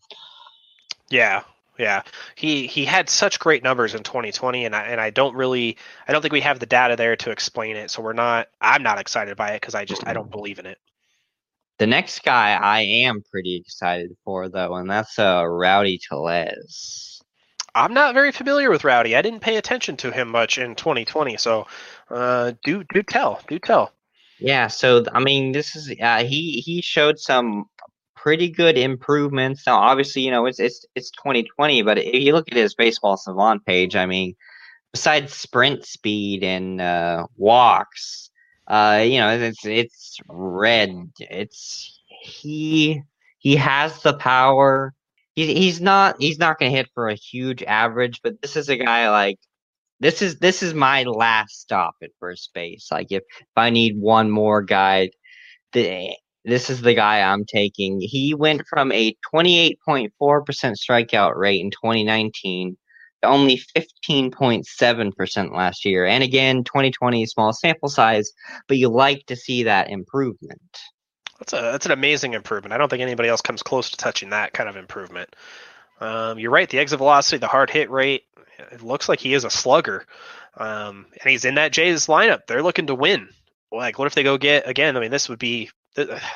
Yeah, 1.11 1.43
yeah. 1.79 2.03
He 2.35 2.67
he 2.67 2.85
had 2.85 3.09
such 3.09 3.39
great 3.39 3.63
numbers 3.63 3.95
in 3.95 4.03
2020, 4.03 4.65
and 4.65 4.75
I 4.75 4.83
and 4.83 5.01
I 5.01 5.11
don't 5.11 5.37
really 5.37 5.77
I 6.09 6.13
don't 6.13 6.23
think 6.23 6.33
we 6.33 6.41
have 6.41 6.59
the 6.59 6.67
data 6.67 6.97
there 6.97 7.15
to 7.17 7.31
explain 7.31 7.77
it. 7.77 7.91
So 7.91 8.03
we're 8.03 8.15
not. 8.15 8.49
I'm 8.61 8.83
not 8.83 8.99
excited 8.99 9.37
by 9.37 9.51
it 9.51 9.61
because 9.61 9.77
I 9.77 9.85
just 9.85 10.07
I 10.07 10.13
don't 10.13 10.31
believe 10.31 10.59
in 10.59 10.67
it. 10.67 10.79
The 11.79 11.87
next 11.87 12.25
guy 12.25 12.55
I 12.55 12.81
am 12.81 13.23
pretty 13.31 13.57
excited 13.57 14.17
for 14.25 14.49
though, 14.49 14.75
and 14.75 14.91
that's 14.91 15.19
uh, 15.19 15.45
Rowdy 15.47 15.99
Tellez. 15.99 17.23
I'm 17.75 17.95
not 17.95 18.15
very 18.15 18.33
familiar 18.33 18.71
with 18.71 18.83
Rowdy. 18.83 19.15
I 19.15 19.23
didn't 19.23 19.41
pay 19.41 19.57
attention 19.57 19.97
to 19.99 20.11
him 20.11 20.29
much 20.29 20.59
in 20.59 20.75
2020. 20.75 21.37
So 21.37 21.69
uh, 22.11 22.53
do 22.65 22.83
do 22.93 23.03
tell, 23.05 23.41
do 23.47 23.59
tell. 23.61 23.93
Yeah, 24.41 24.67
so 24.67 25.05
I 25.13 25.21
mean, 25.21 25.53
this 25.53 25.77
is 25.77 25.93
uh, 26.01 26.25
he 26.25 26.61
he 26.65 26.83
showed 26.83 27.19
some 27.21 27.67
pretty 28.17 28.49
good 28.49 28.77
improvements. 28.77 29.65
Now, 29.67 29.79
obviously, 29.79 30.23
you 30.23 30.33
know 30.33 30.47
it's 30.47 30.59
it's 30.59 30.85
it's 30.97 31.11
2020, 31.13 31.83
but 31.83 31.99
if 31.99 32.23
you 32.23 32.33
look 32.33 32.51
at 32.51 32.57
his 32.57 32.75
baseball 32.75 33.17
savant 33.17 33.65
page, 33.65 33.95
I 33.95 34.07
mean, 34.07 34.35
besides 34.93 35.35
sprint 35.35 35.85
speed 35.85 36.43
and 36.43 36.81
uh, 36.81 37.27
walks, 37.37 38.28
uh, 38.69 39.03
you 39.05 39.19
know, 39.19 39.31
it's 39.31 39.65
it's 39.65 40.19
red. 40.29 40.91
It's 41.19 42.01
he 42.23 43.03
he 43.39 43.57
has 43.57 44.03
the 44.03 44.15
power. 44.15 44.95
He's 45.35 45.57
he's 45.57 45.81
not 45.81 46.17
he's 46.21 46.39
not 46.39 46.59
to 46.61 46.71
hit 46.71 46.89
for 46.95 47.09
a 47.09 47.15
huge 47.15 47.63
average, 47.63 48.21
but 48.23 48.41
this 48.43 48.57
is 48.57 48.69
a 48.69 48.77
guy 48.77 49.11
like 49.11 49.39
this 50.01 50.23
is 50.23 50.39
this 50.39 50.63
is 50.63 50.75
my 50.75 51.05
last 51.05 51.61
stop 51.61 51.95
at 52.03 52.11
first 52.21 52.51
base. 52.55 52.89
Like 52.91 53.11
if, 53.11 53.23
if 53.41 53.47
I 53.57 53.71
need 53.71 53.99
one 53.99 54.31
more 54.31 54.63
guy, 54.63 55.11
the, 55.73 56.11
this 56.45 56.71
is 56.71 56.83
the 56.83 56.95
guy 56.95 57.21
I'm 57.21 57.45
taking. 57.45 58.01
He 58.01 58.35
went 58.35 58.67
from 58.69 58.93
a 58.93 59.17
28.4% 59.35 60.11
strikeout 60.21 61.37
rate 61.37 61.61
in 61.61 61.71
2019 61.71 62.73
to 62.73 62.79
only 63.23 63.61
15.7% 63.77 65.55
last 65.55 65.85
year. 65.85 66.07
And 66.07 66.23
again, 66.23 66.65
2020 66.65 67.27
small 67.27 67.53
sample 67.53 67.89
size, 67.89 68.33
but 68.67 68.77
you 68.77 68.89
like 68.89 69.27
to 69.27 69.37
see 69.37 69.65
that 69.65 69.91
improvement. 69.91 70.61
That's 71.39 71.53
a 71.53 71.57
that's 71.57 71.87
an 71.87 71.93
amazing 71.93 72.35
improvement. 72.35 72.73
I 72.73 72.79
don't 72.79 72.89
think 72.89 73.03
anybody 73.03 73.29
else 73.29 73.43
comes 73.43 73.63
close 73.63 73.91
to 73.91 73.97
touching 73.97 74.31
that 74.31 74.53
kind 74.53 74.69
of 74.69 74.77
improvement. 74.77 75.37
Um, 76.01 76.39
you're 76.39 76.51
right. 76.51 76.69
The 76.69 76.79
exit 76.79 76.99
velocity, 76.99 77.39
the 77.39 77.47
hard 77.47 77.71
hit 77.71 77.91
rate, 77.91 78.25
it 78.73 78.83
looks 78.83 79.09
like 79.09 79.21
he 79.21 79.35
is 79.35 79.45
a 79.45 79.51
slugger. 79.51 80.05
Um, 80.57 81.07
and 81.21 81.31
he's 81.31 81.45
in 81.45 81.55
that 81.55 81.73
Jays 81.73 82.07
lineup. 82.07 82.47
They're 82.47 82.63
looking 82.63 82.89
to 82.89 82.95
win. 82.95 83.29
Like, 83.71 83.99
what 83.99 84.07
if 84.07 84.15
they 84.15 84.23
go 84.23 84.39
get 84.39 84.69
again? 84.69 84.97
I 84.97 85.01
mean, 85.01 85.11
this 85.11 85.29
would 85.29 85.39
be 85.39 85.71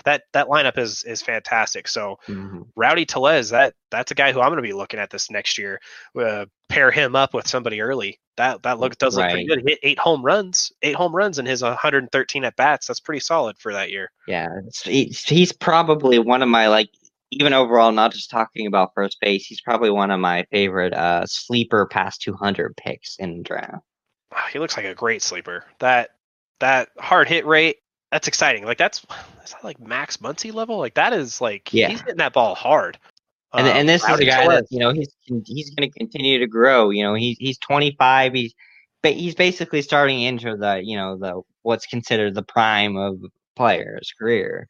that 0.04 0.22
that 0.32 0.48
lineup 0.48 0.78
is 0.78 1.04
is 1.04 1.22
fantastic. 1.22 1.88
So 1.88 2.18
mm-hmm. 2.28 2.62
Rowdy 2.76 3.06
Tellez, 3.06 3.50
that 3.50 3.74
that's 3.90 4.10
a 4.10 4.14
guy 4.14 4.32
who 4.32 4.40
I'm 4.40 4.48
going 4.48 4.56
to 4.56 4.62
be 4.62 4.72
looking 4.72 5.00
at 5.00 5.10
this 5.10 5.30
next 5.30 5.58
year. 5.58 5.80
Uh, 6.18 6.46
pair 6.68 6.90
him 6.90 7.14
up 7.14 7.34
with 7.34 7.46
somebody 7.46 7.80
early. 7.80 8.18
That 8.36 8.62
that 8.62 8.78
look 8.78 8.96
does 8.98 9.16
look 9.16 9.24
right. 9.24 9.32
pretty 9.32 9.46
good. 9.46 9.60
He 9.60 9.70
hit 9.70 9.78
eight 9.82 9.98
home 9.98 10.24
runs, 10.24 10.72
eight 10.82 10.96
home 10.96 11.14
runs 11.14 11.38
in 11.38 11.46
his 11.46 11.62
113 11.62 12.44
at 12.44 12.56
bats. 12.56 12.86
That's 12.86 13.00
pretty 13.00 13.20
solid 13.20 13.58
for 13.58 13.72
that 13.72 13.90
year. 13.90 14.10
Yeah, 14.26 14.48
he's 14.84 15.52
probably 15.52 16.18
one 16.18 16.42
of 16.42 16.48
my 16.48 16.68
like 16.68 16.88
even 17.30 17.52
overall, 17.54 17.92
not 17.92 18.12
just 18.12 18.30
talking 18.30 18.66
about 18.66 18.92
first 18.94 19.18
base. 19.20 19.46
He's 19.46 19.60
probably 19.60 19.90
one 19.90 20.10
of 20.10 20.20
my 20.20 20.44
favorite 20.50 20.92
uh, 20.92 21.26
sleeper 21.26 21.86
past 21.86 22.22
200 22.22 22.76
picks 22.76 23.16
in 23.16 23.42
draft. 23.42 23.82
He 24.52 24.58
looks 24.58 24.76
like 24.76 24.86
a 24.86 24.94
great 24.94 25.22
sleeper. 25.22 25.64
That 25.78 26.10
that 26.60 26.90
hard 26.98 27.28
hit 27.28 27.44
rate 27.44 27.76
that's 28.12 28.28
exciting. 28.28 28.64
Like 28.64 28.76
that's 28.76 29.04
is 29.42 29.52
that 29.52 29.64
like 29.64 29.80
Max 29.80 30.18
Muncy 30.18 30.52
level? 30.52 30.78
Like 30.78 30.94
that 30.94 31.14
is 31.14 31.40
like 31.40 31.72
yeah. 31.72 31.88
he's 31.88 32.00
hitting 32.00 32.18
that 32.18 32.34
ball 32.34 32.54
hard. 32.54 32.98
And 33.54 33.66
um, 33.66 33.74
and 33.74 33.88
this 33.88 34.06
is 34.06 34.20
a 34.20 34.24
guy 34.24 34.46
that 34.46 34.66
you 34.70 34.78
know 34.78 34.92
he's 34.92 35.08
he's 35.46 35.70
going 35.70 35.90
to 35.90 35.98
continue 35.98 36.38
to 36.38 36.46
grow. 36.46 36.90
You 36.90 37.04
know 37.04 37.14
he's 37.14 37.38
he's 37.38 37.58
25. 37.58 38.34
He's 38.34 38.54
but 39.02 39.14
he's 39.14 39.34
basically 39.34 39.80
starting 39.80 40.20
into 40.20 40.56
the 40.56 40.82
you 40.84 40.96
know 40.96 41.16
the 41.16 41.40
what's 41.62 41.86
considered 41.86 42.34
the 42.34 42.42
prime 42.42 42.96
of 42.96 43.18
player's 43.56 44.12
career. 44.18 44.68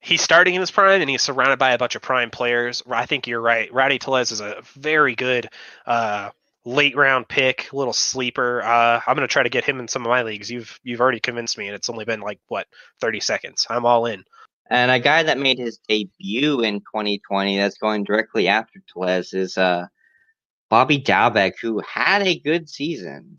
He's 0.00 0.20
starting 0.20 0.54
in 0.54 0.60
his 0.60 0.70
prime, 0.70 1.00
and 1.00 1.08
he's 1.08 1.22
surrounded 1.22 1.58
by 1.58 1.72
a 1.72 1.78
bunch 1.78 1.94
of 1.94 2.02
prime 2.02 2.30
players. 2.30 2.82
I 2.90 3.06
think 3.06 3.26
you're 3.26 3.40
right. 3.40 3.72
Rowdy 3.72 3.98
Tellez 3.98 4.32
is 4.32 4.40
a 4.40 4.60
very 4.74 5.14
good 5.14 5.48
uh, 5.86 6.30
late 6.64 6.96
round 6.96 7.28
pick, 7.28 7.72
little 7.72 7.92
sleeper. 7.92 8.62
Uh, 8.62 9.00
I'm 9.06 9.14
gonna 9.14 9.28
try 9.28 9.42
to 9.42 9.48
get 9.48 9.64
him 9.64 9.80
in 9.80 9.88
some 9.88 10.02
of 10.02 10.08
my 10.08 10.22
leagues. 10.22 10.50
You've 10.50 10.78
you've 10.82 11.00
already 11.00 11.20
convinced 11.20 11.58
me, 11.58 11.66
and 11.68 11.74
it's 11.74 11.90
only 11.90 12.04
been 12.04 12.20
like 12.20 12.40
what 12.48 12.66
30 13.00 13.20
seconds. 13.20 13.66
I'm 13.70 13.86
all 13.86 14.06
in. 14.06 14.24
And 14.70 14.90
a 14.90 14.98
guy 14.98 15.22
that 15.22 15.38
made 15.38 15.58
his 15.58 15.78
debut 15.88 16.62
in 16.62 16.80
2020, 16.80 17.58
that's 17.58 17.76
going 17.76 18.04
directly 18.04 18.48
after 18.48 18.80
Tellez, 18.90 19.34
is 19.34 19.58
uh, 19.58 19.86
Bobby 20.70 20.98
Dalbec, 20.98 21.52
who 21.60 21.82
had 21.86 22.22
a 22.22 22.38
good 22.38 22.68
season. 22.68 23.38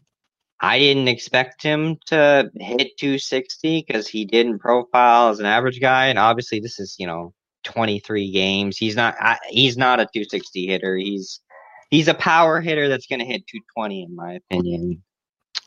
I 0.61 0.79
didn't 0.79 1.07
expect 1.07 1.63
him 1.63 1.97
to 2.07 2.49
hit 2.55 2.97
260 2.97 3.85
because 3.85 4.07
he 4.07 4.25
didn't 4.25 4.59
profile 4.59 5.29
as 5.29 5.39
an 5.39 5.45
average 5.45 5.81
guy, 5.81 6.07
and 6.07 6.19
obviously 6.19 6.59
this 6.59 6.79
is 6.79 6.95
you 6.99 7.07
know 7.07 7.33
23 7.63 8.31
games. 8.31 8.77
He's 8.77 8.95
not 8.95 9.15
I, 9.19 9.37
he's 9.49 9.77
not 9.77 9.99
a 9.99 10.05
260 10.05 10.67
hitter. 10.67 10.95
He's 10.95 11.41
he's 11.89 12.07
a 12.07 12.13
power 12.13 12.61
hitter 12.61 12.87
that's 12.87 13.07
going 13.07 13.19
to 13.19 13.25
hit 13.25 13.47
220 13.47 14.03
in 14.03 14.15
my 14.15 14.33
opinion. 14.33 15.03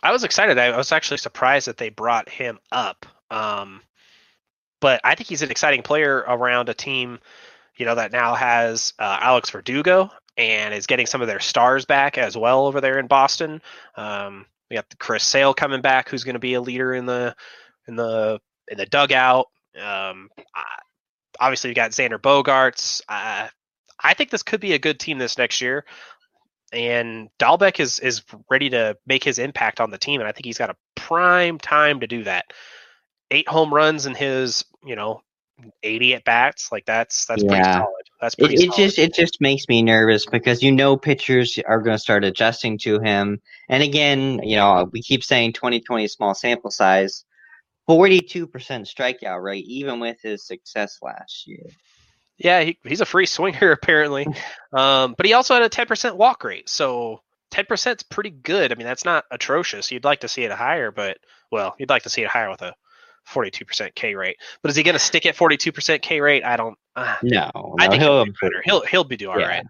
I 0.02 0.12
was 0.12 0.24
excited. 0.24 0.58
I 0.58 0.76
was 0.76 0.92
actually 0.92 1.18
surprised 1.18 1.66
that 1.66 1.76
they 1.76 1.88
brought 1.88 2.28
him 2.28 2.58
up. 2.70 3.06
Um, 3.30 3.82
but 4.80 5.00
I 5.04 5.14
think 5.14 5.28
he's 5.28 5.42
an 5.42 5.50
exciting 5.50 5.82
player 5.82 6.18
around 6.18 6.68
a 6.68 6.74
team, 6.74 7.18
you 7.76 7.84
know, 7.84 7.96
that 7.96 8.12
now 8.12 8.34
has 8.34 8.94
uh, 8.98 9.18
Alex 9.20 9.50
Verdugo 9.50 10.10
and 10.36 10.72
is 10.72 10.86
getting 10.86 11.06
some 11.06 11.20
of 11.20 11.26
their 11.26 11.40
stars 11.40 11.84
back 11.84 12.16
as 12.16 12.36
well 12.36 12.66
over 12.66 12.80
there 12.80 12.98
in 12.98 13.08
Boston. 13.08 13.60
Um, 13.96 14.46
we 14.70 14.76
got 14.76 14.86
Chris 14.98 15.24
Sale 15.24 15.54
coming 15.54 15.80
back, 15.80 16.08
who's 16.08 16.24
going 16.24 16.34
to 16.34 16.40
be 16.40 16.54
a 16.54 16.60
leader 16.60 16.94
in 16.94 17.06
the 17.06 17.34
in 17.88 17.96
the 17.96 18.38
in 18.68 18.78
the 18.78 18.86
dugout. 18.86 19.46
Um, 19.80 20.28
obviously, 21.40 21.70
you 21.70 21.74
got 21.74 21.90
Xander 21.90 22.20
Bogaerts. 22.20 23.00
Uh, 23.08 23.48
I 24.02 24.14
think 24.14 24.30
this 24.30 24.42
could 24.42 24.60
be 24.60 24.74
a 24.74 24.78
good 24.78 25.00
team 25.00 25.18
this 25.18 25.38
next 25.38 25.60
year. 25.60 25.84
And 26.72 27.30
Dalbec 27.38 27.80
is 27.80 27.98
is 27.98 28.22
ready 28.50 28.70
to 28.70 28.96
make 29.06 29.24
his 29.24 29.38
impact 29.38 29.80
on 29.80 29.90
the 29.90 29.98
team, 29.98 30.20
and 30.20 30.28
I 30.28 30.32
think 30.32 30.44
he's 30.44 30.58
got 30.58 30.70
a 30.70 30.76
prime 30.94 31.58
time 31.58 32.00
to 32.00 32.06
do 32.06 32.24
that. 32.24 32.52
Eight 33.30 33.48
home 33.48 33.72
runs 33.72 34.06
in 34.06 34.14
his, 34.14 34.64
you 34.84 34.96
know, 34.96 35.22
80 35.82 36.14
at 36.14 36.24
bats. 36.24 36.70
Like 36.70 36.84
that's 36.84 37.26
that's 37.26 37.42
yeah. 37.42 37.48
pretty 37.48 37.64
solid. 37.64 38.04
That's 38.20 38.34
pretty 38.34 38.54
it, 38.54 38.60
it 38.64 38.74
just 38.74 38.98
it 38.98 39.14
just 39.14 39.40
makes 39.40 39.68
me 39.68 39.82
nervous 39.82 40.26
because 40.26 40.62
you 40.62 40.72
know 40.72 40.96
pitchers 40.96 41.58
are 41.66 41.80
going 41.80 41.96
to 41.96 42.00
start 42.00 42.24
adjusting 42.24 42.78
to 42.78 43.00
him. 43.00 43.40
And 43.68 43.82
again, 43.82 44.40
you 44.42 44.56
know, 44.56 44.88
we 44.92 45.02
keep 45.02 45.24
saying 45.24 45.54
2020 45.54 46.08
small 46.08 46.34
sample 46.34 46.70
size. 46.70 47.24
42% 47.88 48.50
strikeout 48.50 49.42
rate 49.42 49.64
even 49.66 49.98
with 49.98 50.18
his 50.20 50.46
success 50.46 50.98
last 51.00 51.46
year. 51.46 51.64
Yeah, 52.38 52.60
he, 52.62 52.78
he's 52.84 53.00
a 53.00 53.06
free 53.06 53.26
swinger 53.26 53.72
apparently, 53.72 54.26
um, 54.72 55.14
but 55.16 55.26
he 55.26 55.32
also 55.32 55.54
had 55.54 55.62
a 55.62 55.68
10% 55.68 56.16
walk 56.16 56.44
rate. 56.44 56.68
So 56.68 57.20
10% 57.52 57.96
is 57.96 58.02
pretty 58.04 58.30
good. 58.30 58.72
I 58.72 58.74
mean, 58.76 58.86
that's 58.86 59.04
not 59.04 59.24
atrocious. 59.30 59.90
You'd 59.90 60.04
like 60.04 60.20
to 60.20 60.28
see 60.28 60.44
it 60.44 60.52
higher, 60.52 60.90
but 60.90 61.18
well, 61.50 61.74
you'd 61.78 61.90
like 61.90 62.02
to 62.04 62.10
see 62.10 62.22
it 62.22 62.28
higher 62.28 62.50
with 62.50 62.62
a 62.62 62.74
42% 63.28 63.94
K 63.94 64.14
rate. 64.14 64.36
But 64.62 64.70
is 64.70 64.76
he 64.76 64.82
going 64.82 64.94
to 64.94 64.98
stick 64.98 65.26
at 65.26 65.36
42% 65.36 66.02
K 66.02 66.20
rate? 66.20 66.44
I 66.44 66.56
don't. 66.56 66.78
Uh, 66.96 67.16
no, 67.22 67.50
no, 67.54 67.76
I 67.78 67.88
think 67.88 68.02
he'll, 68.02 68.24
he'll 68.24 68.32
be 68.32 68.32
He'll 68.64 68.84
he'll 68.86 69.04
be 69.04 69.16
do 69.16 69.30
all 69.30 69.38
yeah. 69.38 69.46
right. 69.46 69.64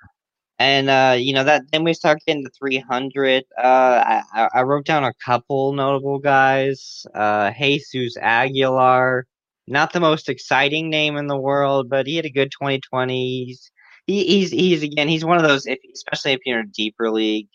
And 0.60 0.90
uh, 0.90 1.14
you 1.16 1.34
know 1.34 1.44
that 1.44 1.70
then 1.70 1.84
we 1.84 1.94
start 1.94 2.18
getting 2.26 2.44
to 2.44 2.50
300. 2.50 3.44
Uh, 3.56 4.20
I, 4.34 4.48
I 4.52 4.62
wrote 4.62 4.86
down 4.86 5.04
a 5.04 5.12
couple 5.24 5.72
notable 5.72 6.18
guys. 6.18 7.06
Uh, 7.14 7.52
Jesus 7.52 8.16
Aguilar, 8.16 9.26
not 9.70 9.92
the 9.92 10.00
most 10.00 10.28
exciting 10.28 10.90
name 10.90 11.16
in 11.16 11.26
the 11.26 11.36
world, 11.36 11.88
but 11.88 12.06
he 12.06 12.16
had 12.16 12.24
a 12.24 12.30
good 12.30 12.50
2020. 12.50 13.44
He's 13.44 13.70
he, 14.06 14.24
he's 14.24 14.50
he's 14.50 14.82
again 14.82 15.08
he's 15.08 15.24
one 15.24 15.36
of 15.36 15.42
those 15.42 15.66
if, 15.66 15.78
especially 15.94 16.32
if 16.32 16.40
you're 16.44 16.60
in 16.60 16.66
a 16.66 16.70
deeper 16.70 17.10
league. 17.10 17.48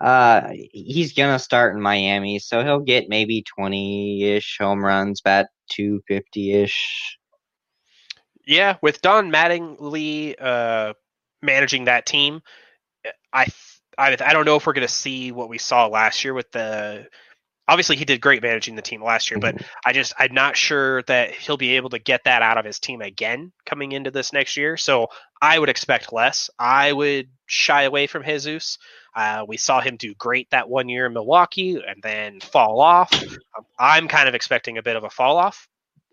Uh, 0.00 0.50
he's 0.52 1.12
gonna 1.12 1.38
start 1.38 1.74
in 1.74 1.82
Miami, 1.82 2.38
so 2.38 2.62
he'll 2.62 2.80
get 2.80 3.08
maybe 3.08 3.44
20-ish 3.58 4.58
home 4.60 4.84
runs, 4.84 5.20
bat 5.20 5.48
250-ish. 5.72 7.18
Yeah, 8.46 8.76
with 8.80 9.02
Don 9.02 9.30
Mattingly 9.30 10.34
uh, 10.40 10.94
managing 11.42 11.84
that 11.84 12.06
team, 12.06 12.42
I, 13.32 13.46
I 13.96 14.16
I 14.20 14.32
don't 14.32 14.44
know 14.44 14.56
if 14.56 14.66
we're 14.66 14.72
gonna 14.72 14.88
see 14.88 15.32
what 15.32 15.48
we 15.48 15.58
saw 15.58 15.86
last 15.86 16.24
year 16.24 16.32
with 16.32 16.50
the 16.52 17.08
obviously 17.68 17.96
he 17.96 18.04
did 18.04 18.20
great 18.20 18.42
managing 18.42 18.74
the 18.74 18.82
team 18.82 19.02
last 19.02 19.30
year, 19.30 19.38
but 19.38 19.54
Mhm. 19.54 19.64
I 19.84 19.92
just 19.92 20.14
I'm 20.18 20.32
not 20.32 20.56
sure 20.56 21.02
that 21.02 21.32
he'll 21.32 21.58
be 21.58 21.76
able 21.76 21.90
to 21.90 21.98
get 21.98 22.24
that 22.24 22.42
out 22.42 22.58
of 22.58 22.64
his 22.64 22.78
team 22.80 23.02
again 23.02 23.52
coming 23.66 23.92
into 23.92 24.10
this 24.10 24.32
next 24.32 24.56
year. 24.56 24.76
So 24.76 25.08
I 25.40 25.58
would 25.58 25.68
expect 25.68 26.12
less. 26.12 26.50
I 26.58 26.92
would 26.92 27.28
shy 27.46 27.82
away 27.82 28.06
from 28.06 28.24
Jesus. 28.24 28.78
Uh, 29.14 29.44
we 29.46 29.56
saw 29.56 29.80
him 29.80 29.96
do 29.96 30.14
great 30.14 30.48
that 30.50 30.68
one 30.68 30.88
year 30.88 31.06
in 31.06 31.12
Milwaukee 31.12 31.82
and 31.86 32.02
then 32.02 32.40
fall 32.40 32.80
off. 32.80 33.12
Um, 33.56 33.64
I'm 33.78 34.08
kind 34.08 34.28
of 34.28 34.34
expecting 34.34 34.78
a 34.78 34.82
bit 34.82 34.96
of 34.96 35.04
a 35.04 35.10
fall 35.10 35.36
off, 35.36 35.68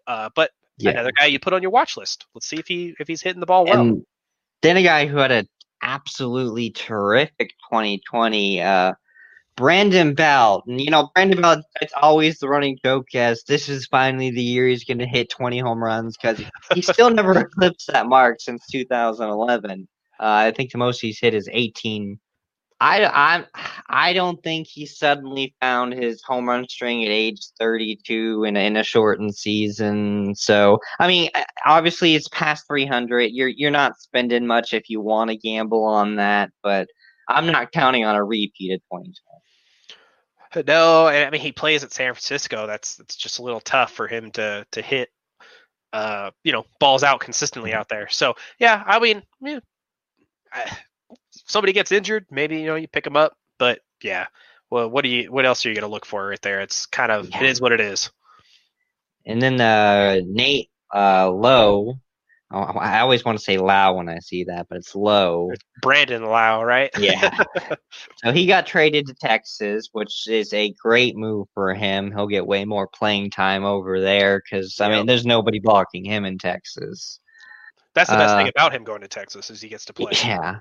uh, 0.07 0.29
but 0.35 0.51
Yeah. 0.77 0.91
another 0.91 1.11
guy 1.19 1.27
you 1.27 1.39
put 1.39 1.53
on 1.53 1.61
your 1.61 1.71
watch 1.71 1.97
list. 1.97 2.25
Let's 2.33 2.47
see 2.47 2.57
if 2.57 2.67
he 2.67 2.95
if 2.99 3.07
he's 3.07 3.21
hitting 3.21 3.39
the 3.39 3.45
ball 3.45 3.65
well. 3.65 3.81
And 3.81 4.05
then 4.61 4.77
a 4.77 4.83
guy 4.83 5.05
who 5.05 5.17
had 5.17 5.31
an 5.31 5.47
absolutely 5.81 6.71
terrific 6.71 7.51
2020, 7.69 8.61
uh, 8.61 8.93
Brandon 9.55 10.13
Belt. 10.13 10.63
You 10.67 10.89
know, 10.89 11.09
Brandon 11.13 11.41
Belt, 11.41 11.63
it's 11.81 11.93
always 12.01 12.39
the 12.39 12.49
running 12.49 12.77
joke 12.83 13.15
as 13.15 13.43
this 13.43 13.69
is 13.69 13.87
finally 13.87 14.31
the 14.31 14.41
year 14.41 14.67
he's 14.67 14.83
going 14.83 14.99
to 14.99 15.07
hit 15.07 15.29
20 15.29 15.59
home 15.59 15.83
runs 15.83 16.17
because 16.17 16.41
he 16.73 16.81
still 16.81 17.09
never 17.09 17.37
eclipsed 17.39 17.87
that 17.87 18.07
mark 18.07 18.41
since 18.41 18.65
2011. 18.71 19.87
Uh, 20.19 20.23
I 20.23 20.51
think 20.51 20.71
the 20.71 20.77
most 20.77 20.99
he's 20.99 21.19
hit 21.19 21.33
is 21.33 21.49
18. 21.51 22.19
I, 22.81 23.05
I, 23.05 23.45
I 23.87 24.13
don't 24.13 24.41
think 24.43 24.67
he 24.67 24.85
suddenly 24.85 25.55
found 25.61 25.93
his 25.93 26.21
home 26.23 26.49
run 26.49 26.67
string 26.67 27.05
at 27.05 27.09
age 27.09 27.39
32 27.57 28.43
in 28.43 28.57
a, 28.57 28.59
in 28.59 28.75
a 28.75 28.83
shortened 28.83 29.35
season. 29.35 30.35
So, 30.35 30.79
I 30.99 31.07
mean, 31.07 31.29
obviously 31.65 32.15
it's 32.15 32.27
past 32.27 32.67
300. 32.67 33.31
You're 33.31 33.47
you're 33.47 33.71
not 33.71 33.97
spending 33.97 34.45
much 34.45 34.73
if 34.73 34.89
you 34.89 34.99
want 34.99 35.29
to 35.29 35.37
gamble 35.37 35.85
on 35.85 36.17
that, 36.17 36.51
but 36.61 36.89
I'm 37.29 37.47
not 37.47 37.71
counting 37.71 38.03
on 38.03 38.15
a 38.15 38.23
repeat 38.23 38.73
of 38.73 38.81
2020. 38.91 39.24
No, 40.63 41.07
and 41.07 41.25
I 41.25 41.29
mean 41.29 41.41
he 41.41 41.51
plays 41.51 41.83
at 41.83 41.91
San 41.91 42.13
Francisco. 42.13 42.67
That's 42.67 42.95
that's 42.95 43.15
just 43.15 43.39
a 43.39 43.43
little 43.43 43.59
tough 43.61 43.91
for 43.91 44.07
him 44.07 44.31
to 44.31 44.65
to 44.71 44.81
hit, 44.81 45.09
uh, 45.93 46.31
you 46.43 46.51
know, 46.51 46.65
balls 46.79 47.03
out 47.03 47.19
consistently 47.19 47.73
out 47.73 47.89
there. 47.89 48.07
So 48.09 48.35
yeah, 48.59 48.83
I 48.85 48.99
mean, 48.99 49.23
yeah, 49.41 49.59
I, 50.51 50.77
somebody 51.31 51.73
gets 51.73 51.91
injured, 51.91 52.25
maybe 52.31 52.57
you 52.59 52.67
know 52.67 52.75
you 52.75 52.87
pick 52.87 53.05
him 53.05 53.17
up, 53.17 53.37
but 53.59 53.79
yeah. 54.03 54.27
Well, 54.71 54.89
what 54.89 55.03
do 55.03 55.09
you? 55.09 55.31
What 55.31 55.45
else 55.45 55.65
are 55.65 55.69
you 55.69 55.75
gonna 55.75 55.87
look 55.87 56.05
for 56.05 56.27
right 56.27 56.41
there? 56.41 56.61
It's 56.61 56.85
kind 56.85 57.11
of 57.11 57.29
Yeah. 57.29 57.43
it 57.43 57.49
is 57.49 57.61
what 57.61 57.71
it 57.71 57.79
is. 57.81 58.11
And 59.25 59.41
then 59.41 59.59
uh, 59.61 60.21
Nate 60.25 60.69
uh, 60.93 61.29
Lowe. 61.31 61.99
Oh, 62.51 62.59
I 62.59 62.99
always 62.99 63.25
want 63.25 63.37
to 63.37 63.43
say 63.43 63.57
Lau 63.57 63.95
when 63.95 64.09
I 64.09 64.19
see 64.19 64.43
that, 64.45 64.67
but 64.69 64.77
it's 64.77 64.95
low. 64.95 65.49
It's 65.51 65.63
Brandon 65.81 66.23
Lau, 66.23 66.63
right? 66.63 66.89
Yeah. 66.99 67.37
so 68.17 68.31
he 68.31 68.45
got 68.45 68.65
traded 68.67 69.07
to 69.07 69.13
Texas, 69.15 69.89
which 69.91 70.27
is 70.27 70.53
a 70.53 70.73
great 70.73 71.15
move 71.15 71.47
for 71.53 71.73
him. 71.73 72.11
He'll 72.11 72.27
get 72.27 72.47
way 72.47 72.65
more 72.65 72.87
playing 72.87 73.31
time 73.31 73.65
over 73.65 73.99
there 73.99 74.41
because 74.41 74.79
I 74.79 74.89
Yep. 74.89 74.97
mean, 74.97 75.05
there's 75.05 75.25
nobody 75.25 75.59
blocking 75.59 76.05
him 76.05 76.25
in 76.25 76.37
Texas. 76.37 77.19
That's 77.93 78.09
the 78.09 78.17
best 78.17 78.35
thing 78.35 78.47
Uh, 78.47 78.51
about 78.55 78.73
him 78.73 78.83
going 78.83 79.01
to 79.01 79.07
Texas 79.07 79.49
is 79.49 79.61
he 79.61 79.69
gets 79.69 79.85
to 79.85 79.93
play. 79.93 80.11
Yeah. 80.23 80.59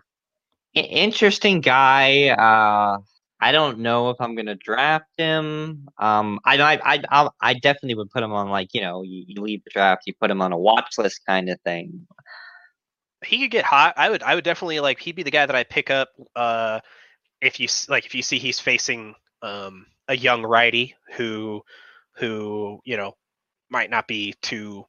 Interesting 0.75 1.61
guy. 1.61 2.29
Uh, 2.29 2.99
I 3.41 3.53
don't 3.53 3.81
know 3.81 4.11
if 4.11 4.17
I'm 4.21 4.35
gonna 4.35 4.55
draft 4.55 5.11
him. 5.19 5.89
Um, 5.99 6.41
I 6.45 6.57
I 6.59 7.03
I 7.11 7.31
I, 7.41 7.55
definitely 7.55 7.95
would 7.97 8.11
put 8.11 8.23
him 8.23 8.33
on 8.33 8.49
like 8.49 8.69
you 8.73 8.81
know 8.81 9.03
you, 9.03 9.25
you 9.27 9.43
leave 9.43 9.63
the 9.65 9.71
draft, 9.71 10.03
you 10.07 10.15
put 10.21 10.31
him 10.31 10.41
on 10.43 10.53
a 10.53 10.59
watch 10.59 10.97
list 10.99 11.21
kind 11.27 11.51
of 11.51 11.61
thing. 11.63 12.07
he 13.25 13.39
could 13.41 13.51
get 13.51 13.65
hot. 13.65 13.95
I 13.97 14.11
would 14.11 14.23
I 14.23 14.35
would 14.35 14.45
definitely 14.45 14.81
like 14.81 15.01
he'd 15.01 15.17
be 15.17 15.23
the 15.23 15.31
guy 15.31 15.47
that 15.47 15.57
I 15.57 15.65
pick 15.65 15.91
up 15.91 16.11
uh 16.37 16.81
if 17.41 17.61
you 17.61 17.69
like 17.89 18.07
if 18.07 18.15
you 18.15 18.23
see 18.23 18.39
he's 18.39 18.61
facing 18.61 19.15
um 19.43 19.87
a 20.09 20.17
young 20.17 20.43
righty 20.43 20.95
who 21.15 21.63
who 22.17 22.81
you 22.85 22.97
know 22.97 23.15
might 23.71 23.91
not 23.91 24.07
be 24.09 24.35
too 24.43 24.85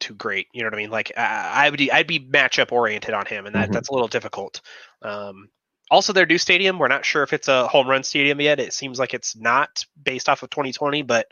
too 0.00 0.14
great. 0.14 0.48
You 0.52 0.62
know 0.62 0.68
what 0.68 0.74
I 0.74 0.78
mean? 0.78 0.90
Like 0.90 1.12
I, 1.16 1.66
I 1.66 1.70
would 1.70 1.90
I'd 1.90 2.06
be 2.06 2.20
matchup 2.20 2.72
oriented 2.72 3.14
on 3.14 3.26
him, 3.26 3.46
and 3.46 3.54
that 3.54 3.70
Mhm. 3.70 3.74
that's 3.74 3.88
a 3.88 3.92
little 3.92 4.08
difficult. 4.08 4.60
Um, 5.02 5.50
also, 5.90 6.12
their 6.12 6.26
new 6.26 6.38
stadium, 6.38 6.78
we're 6.78 6.88
not 6.88 7.04
sure 7.04 7.22
if 7.22 7.32
it's 7.32 7.48
a 7.48 7.66
home 7.68 7.88
run 7.88 8.02
stadium 8.02 8.40
yet. 8.40 8.60
It 8.60 8.72
seems 8.72 8.98
like 8.98 9.14
it's 9.14 9.36
not 9.36 9.84
based 10.02 10.28
off 10.28 10.42
of 10.42 10.50
2020, 10.50 11.02
but 11.02 11.26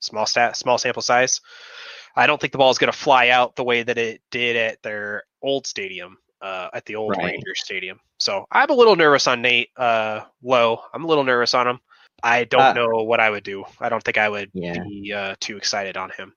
small 0.00 0.26
stat, 0.26 0.56
small 0.56 0.78
sample 0.78 1.02
size. 1.02 1.40
I 2.14 2.26
don't 2.26 2.40
think 2.40 2.52
the 2.52 2.58
ball 2.58 2.70
is 2.70 2.78
going 2.78 2.92
to 2.92 2.98
fly 2.98 3.28
out 3.28 3.56
the 3.56 3.64
way 3.64 3.82
that 3.82 3.98
it 3.98 4.20
did 4.30 4.56
at 4.56 4.82
their 4.82 5.24
old 5.42 5.66
stadium, 5.66 6.18
uh, 6.42 6.68
at 6.72 6.84
the 6.86 6.96
old 6.96 7.16
Right. 7.16 7.24
Rangers 7.24 7.60
stadium. 7.64 8.00
So 8.18 8.44
I'm 8.50 8.70
a 8.70 8.74
little 8.74 8.96
nervous 8.96 9.26
on 9.26 9.42
Nate 9.42 9.70
uh, 9.76 10.20
Lowe. 10.42 10.80
I'm 10.92 11.04
a 11.04 11.06
little 11.08 11.24
nervous 11.24 11.54
on 11.54 11.66
him. 11.66 11.80
I 12.22 12.44
don't 12.44 12.60
Uh, 12.60 12.74
know 12.74 13.02
what 13.04 13.20
I 13.20 13.30
would 13.30 13.44
do. 13.44 13.64
I 13.80 13.88
don't 13.88 14.02
think 14.02 14.18
I 14.18 14.28
would 14.28 14.50
Yeah. 14.52 14.84
be 14.84 15.12
uh, 15.12 15.34
too 15.40 15.56
excited 15.56 15.96
on 15.96 16.10
him. 16.10 16.34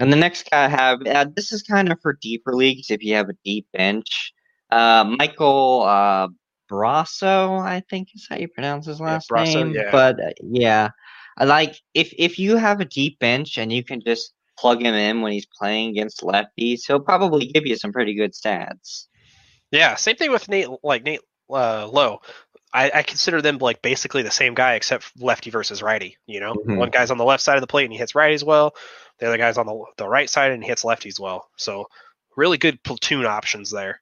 And 0.00 0.12
the 0.12 0.16
next 0.16 0.50
guy 0.50 0.64
I 0.64 0.68
have, 0.68 1.06
uh, 1.06 1.26
this 1.36 1.52
is 1.52 1.62
kind 1.62 1.90
of 1.92 2.00
for 2.02 2.14
deeper 2.20 2.52
leagues 2.54 2.90
if 2.90 3.02
you 3.02 3.14
have 3.14 3.28
a 3.28 3.34
deep 3.44 3.66
bench. 3.72 4.32
Uh, 4.70 5.04
Michael 5.18 5.82
uh, 5.82 6.28
Brosseau, 6.70 7.60
I 7.60 7.82
think 7.90 8.08
is 8.14 8.26
how 8.28 8.36
you 8.36 8.48
pronounce 8.48 8.86
his 8.86 9.00
last 9.00 9.30
Brosseau, 9.30 9.44
name. 9.44 9.74
yeah. 9.74 9.90
But 9.90 10.20
uh, 10.20 10.30
yeah, 10.42 10.90
I 11.36 11.44
like 11.44 11.76
if 11.94 12.12
if 12.18 12.38
you 12.38 12.56
have 12.56 12.80
a 12.80 12.84
deep 12.84 13.18
bench 13.18 13.58
and 13.58 13.72
you 13.72 13.82
can 13.84 14.00
just 14.00 14.32
plug 14.58 14.80
him 14.82 14.94
in 14.94 15.20
when 15.20 15.32
he's 15.32 15.46
playing 15.46 15.90
against 15.90 16.20
lefties, 16.22 16.82
he'll 16.86 17.00
probably 17.00 17.46
give 17.46 17.66
you 17.66 17.76
some 17.76 17.92
pretty 17.92 18.14
good 18.14 18.32
stats. 18.32 19.06
Yeah, 19.70 19.96
same 19.96 20.16
thing 20.16 20.30
with 20.30 20.48
Nate. 20.48 20.68
Like 20.82 21.02
Nate 21.04 21.20
uh, 21.50 21.88
Lowe, 21.88 22.20
I, 22.72 22.90
I 22.94 23.02
consider 23.02 23.42
them 23.42 23.58
like 23.58 23.82
basically 23.82 24.22
the 24.22 24.30
same 24.30 24.54
guy 24.54 24.74
except 24.74 25.10
lefty 25.20 25.50
versus 25.50 25.82
righty. 25.82 26.16
You 26.26 26.40
know, 26.40 26.54
Mhm. 26.54 26.76
one 26.76 26.90
guy's 26.90 27.10
on 27.10 27.18
the 27.18 27.24
left 27.24 27.42
side 27.42 27.56
of 27.56 27.60
the 27.60 27.66
plate 27.66 27.84
and 27.84 27.92
he 27.92 27.98
hits 27.98 28.12
righties 28.12 28.44
well. 28.44 28.74
The 29.18 29.26
other 29.26 29.38
guy's 29.38 29.58
on 29.58 29.66
the 29.66 29.84
the 29.96 30.08
right 30.08 30.30
side 30.30 30.52
and 30.52 30.62
he 30.62 30.68
hits 30.68 30.84
lefties 30.84 31.18
well. 31.18 31.48
So 31.56 31.86
really 32.36 32.58
good 32.58 32.82
platoon 32.84 33.26
options 33.26 33.70
there. 33.70 34.00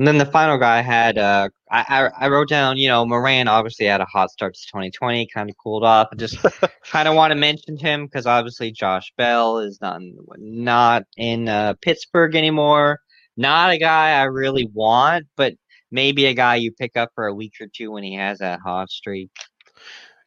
And 0.00 0.06
then 0.06 0.16
the 0.16 0.24
final 0.24 0.56
guy 0.56 0.80
had, 0.80 1.18
uh, 1.18 1.50
I, 1.70 1.84
I 1.86 2.24
I 2.24 2.28
wrote 2.30 2.48
down, 2.48 2.78
you 2.78 2.88
know, 2.88 3.04
Moran 3.04 3.48
obviously 3.48 3.84
had 3.84 4.00
a 4.00 4.06
hot 4.06 4.30
start 4.30 4.54
to 4.54 4.60
2020, 4.68 5.26
kind 5.26 5.50
of 5.50 5.56
cooled 5.62 5.84
off. 5.84 6.08
I 6.10 6.16
just 6.16 6.38
kind 6.84 7.06
of 7.06 7.14
want 7.14 7.32
to 7.32 7.38
mention 7.38 7.76
him 7.76 8.06
because 8.06 8.24
obviously 8.24 8.72
Josh 8.72 9.12
Bell 9.18 9.58
is 9.58 9.78
not 9.82 10.00
in, 10.00 10.16
not 10.38 11.02
in 11.18 11.50
uh, 11.50 11.74
Pittsburgh 11.82 12.34
anymore. 12.34 12.98
Not 13.36 13.72
a 13.72 13.76
guy 13.76 14.12
I 14.12 14.22
really 14.22 14.66
want, 14.72 15.26
but 15.36 15.52
maybe 15.90 16.24
a 16.24 16.34
guy 16.34 16.54
you 16.54 16.72
pick 16.72 16.96
up 16.96 17.10
for 17.14 17.26
a 17.26 17.34
week 17.34 17.52
or 17.60 17.66
two 17.66 17.90
when 17.90 18.02
he 18.02 18.14
has 18.14 18.38
that 18.38 18.60
hot 18.60 18.88
streak. 18.88 19.28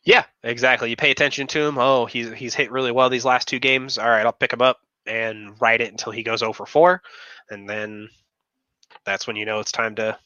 Yeah, 0.06 0.26
exactly. 0.44 0.92
You 0.92 0.98
pay 0.98 1.10
attention 1.10 1.48
to 1.48 1.62
him. 1.62 1.80
Oh, 1.80 2.06
he's 2.06 2.32
he's 2.32 2.54
hit 2.54 2.72
really 2.72 2.92
well 2.92 3.10
these 3.10 3.26
last 3.26 3.48
two 3.48 3.58
games. 3.58 3.98
All 3.98 4.08
right, 4.08 4.24
I'll 4.24 4.34
pick 4.34 4.54
him 4.54 4.62
up 4.62 4.78
and 5.08 5.60
ride 5.60 5.82
it 5.82 5.90
until 5.90 6.12
he 6.12 6.22
goes 6.22 6.44
over 6.44 6.68
4, 6.68 7.02
and 7.50 7.68
then 7.68 8.08
that's 9.06 9.28
when 9.28 9.36
you 9.36 9.46
know 9.46 9.60
it's 9.60 9.72
time 9.72 9.96
to, 9.96 10.18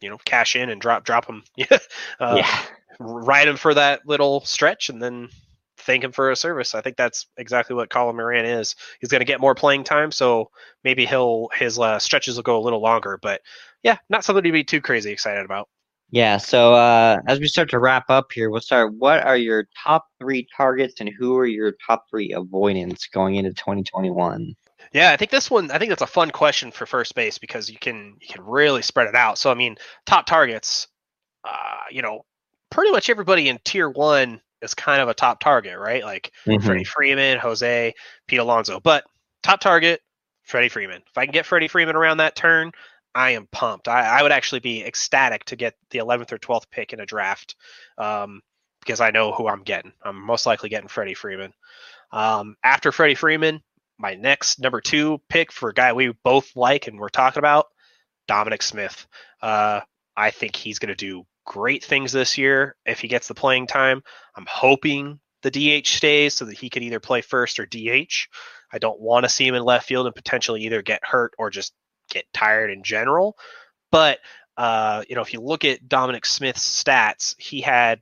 you 0.00 0.10
know, 0.10 0.18
cash 0.24 0.56
in 0.56 0.70
and 0.70 0.80
drop 0.80 1.04
drop 1.04 1.26
them 1.26 1.44
uh, 2.20 2.34
yeah, 2.36 2.62
ride 2.98 3.48
him 3.48 3.56
for 3.56 3.74
that 3.74 4.06
little 4.06 4.40
stretch 4.40 4.88
and 4.88 5.02
then 5.02 5.28
thank 5.78 6.02
him 6.02 6.12
for 6.12 6.30
a 6.30 6.36
service. 6.36 6.74
I 6.74 6.80
think 6.80 6.96
that's 6.96 7.26
exactly 7.36 7.76
what 7.76 7.90
Colin 7.90 8.16
Moran 8.16 8.44
is. 8.44 8.74
He's 9.00 9.10
going 9.10 9.20
to 9.20 9.26
get 9.26 9.40
more 9.40 9.54
playing 9.54 9.84
time, 9.84 10.10
so 10.10 10.50
maybe 10.82 11.06
he'll 11.06 11.48
his 11.54 11.78
uh, 11.78 11.98
stretches 11.98 12.36
will 12.36 12.42
go 12.42 12.58
a 12.58 12.62
little 12.62 12.80
longer. 12.80 13.18
But 13.20 13.42
yeah, 13.82 13.98
not 14.08 14.24
something 14.24 14.42
to 14.42 14.52
be 14.52 14.64
too 14.64 14.80
crazy 14.80 15.12
excited 15.12 15.44
about. 15.44 15.68
yeah. 16.10 16.38
So 16.38 16.74
uh, 16.74 17.20
as 17.26 17.40
we 17.40 17.46
start 17.46 17.70
to 17.70 17.78
wrap 17.78 18.08
up 18.08 18.32
here, 18.32 18.50
we'll 18.50 18.60
start. 18.60 18.94
What 18.94 19.24
are 19.24 19.36
your 19.36 19.68
top 19.82 20.06
three 20.18 20.46
targets 20.56 21.00
and 21.00 21.10
who 21.10 21.36
are 21.36 21.46
your 21.46 21.74
top 21.86 22.06
three 22.10 22.32
avoidance 22.32 23.06
going 23.06 23.36
into 23.36 23.52
2021? 23.52 24.54
Yeah, 24.92 25.10
I 25.10 25.16
think 25.16 25.30
this 25.30 25.50
one. 25.50 25.70
I 25.70 25.78
think 25.78 25.88
that's 25.90 26.02
a 26.02 26.06
fun 26.06 26.30
question 26.30 26.70
for 26.70 26.86
first 26.86 27.14
base 27.14 27.38
because 27.38 27.70
you 27.70 27.78
can 27.78 28.16
you 28.20 28.28
can 28.28 28.44
really 28.44 28.82
spread 28.82 29.08
it 29.08 29.14
out. 29.14 29.38
So 29.38 29.50
I 29.50 29.54
mean, 29.54 29.76
top 30.06 30.26
targets. 30.26 30.88
Uh, 31.44 31.80
you 31.90 32.00
know, 32.02 32.24
pretty 32.70 32.90
much 32.90 33.10
everybody 33.10 33.48
in 33.48 33.58
tier 33.64 33.88
one 33.88 34.40
is 34.62 34.74
kind 34.74 35.02
of 35.02 35.08
a 35.08 35.14
top 35.14 35.40
target, 35.40 35.78
right? 35.78 36.02
Like 36.02 36.32
Mhm. 36.46 36.64
Freddie 36.64 36.84
Freeman, 36.84 37.38
Jose, 37.38 37.94
Pete 38.26 38.38
Alonso. 38.38 38.80
But 38.80 39.04
top 39.42 39.60
target, 39.60 40.00
Freddie 40.42 40.70
Freeman. 40.70 41.02
If 41.06 41.18
I 41.18 41.26
can 41.26 41.32
get 41.32 41.44
Freddie 41.46 41.68
Freeman 41.68 41.96
around 41.96 42.16
that 42.18 42.34
turn, 42.36 42.72
I 43.14 43.30
am 43.30 43.46
pumped. 43.52 43.88
I, 43.88 44.18
I 44.18 44.22
would 44.22 44.32
actually 44.32 44.60
be 44.60 44.84
ecstatic 44.84 45.44
to 45.46 45.56
get 45.56 45.74
the 45.90 45.98
11th 45.98 46.32
or 46.32 46.38
12th 46.38 46.70
pick 46.70 46.92
in 46.92 47.00
a 47.00 47.06
draft 47.06 47.56
um, 47.98 48.40
because 48.80 49.00
I 49.00 49.10
know 49.10 49.32
who 49.32 49.46
I'm 49.48 49.62
getting. 49.62 49.92
I'm 50.02 50.20
most 50.20 50.46
likely 50.46 50.68
getting 50.68 50.88
Freddie 50.88 51.14
Freeman. 51.14 51.52
Um, 52.10 52.56
after 52.64 52.90
Freddie 52.90 53.14
Freeman, 53.14 53.62
my 53.98 54.14
next 54.14 54.60
number 54.60 54.80
two 54.80 55.20
pick 55.28 55.52
for 55.52 55.68
a 55.68 55.74
guy 55.74 55.92
we 55.92 56.12
both 56.24 56.54
like 56.56 56.86
and 56.86 56.98
we're 56.98 57.08
talking 57.08 57.40
about, 57.40 57.66
Dominic 58.26 58.62
Smith. 58.62 59.06
Uh, 59.40 59.80
I 60.16 60.30
think 60.30 60.56
he's 60.56 60.78
going 60.78 60.88
to 60.88 60.94
do 60.94 61.24
great 61.44 61.84
things 61.84 62.12
this 62.12 62.38
year 62.38 62.76
if 62.86 63.00
he 63.00 63.08
gets 63.08 63.28
the 63.28 63.34
playing 63.34 63.66
time. 63.66 64.02
I'm 64.36 64.46
hoping 64.48 65.20
the 65.42 65.50
DH 65.50 65.86
stays 65.86 66.34
so 66.34 66.46
that 66.46 66.58
he 66.58 66.70
could 66.70 66.82
either 66.82 67.00
play 67.00 67.20
first 67.20 67.58
or 67.60 67.66
DH. 67.66 68.28
I 68.72 68.78
don't 68.78 69.00
want 69.00 69.24
to 69.24 69.28
see 69.28 69.46
him 69.46 69.54
in 69.54 69.62
left 69.62 69.86
field 69.86 70.06
and 70.06 70.14
potentially 70.14 70.62
either 70.62 70.82
get 70.82 71.04
hurt 71.04 71.32
or 71.38 71.50
just 71.50 71.72
get 72.10 72.24
tired 72.32 72.70
in 72.70 72.82
general. 72.82 73.36
But 73.92 74.18
uh, 74.56 75.02
you 75.08 75.16
know, 75.16 75.22
if 75.22 75.32
you 75.32 75.40
look 75.40 75.64
at 75.64 75.88
Dominic 75.88 76.26
Smith's 76.26 76.82
stats, 76.82 77.34
he 77.38 77.60
had 77.60 78.00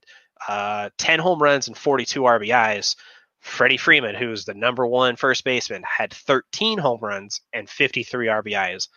uh, 0.49 0.91
10 0.99 1.19
home 1.19 1.43
runs 1.43 1.69
and 1.69 1.77
42 1.77 2.23
RBIs. 2.23 2.97
Freddie 3.43 3.77
Freeman, 3.77 4.15
who's 4.15 4.45
the 4.45 4.55
number 4.55 4.87
one 4.87 5.17
first 5.17 5.45
baseman, 5.45 5.83
had 5.83 6.15
13 6.15 6.79
home 6.79 7.01
runs 7.03 7.41
and 7.53 7.69
53 7.69 8.29
RBIs. 8.29 8.89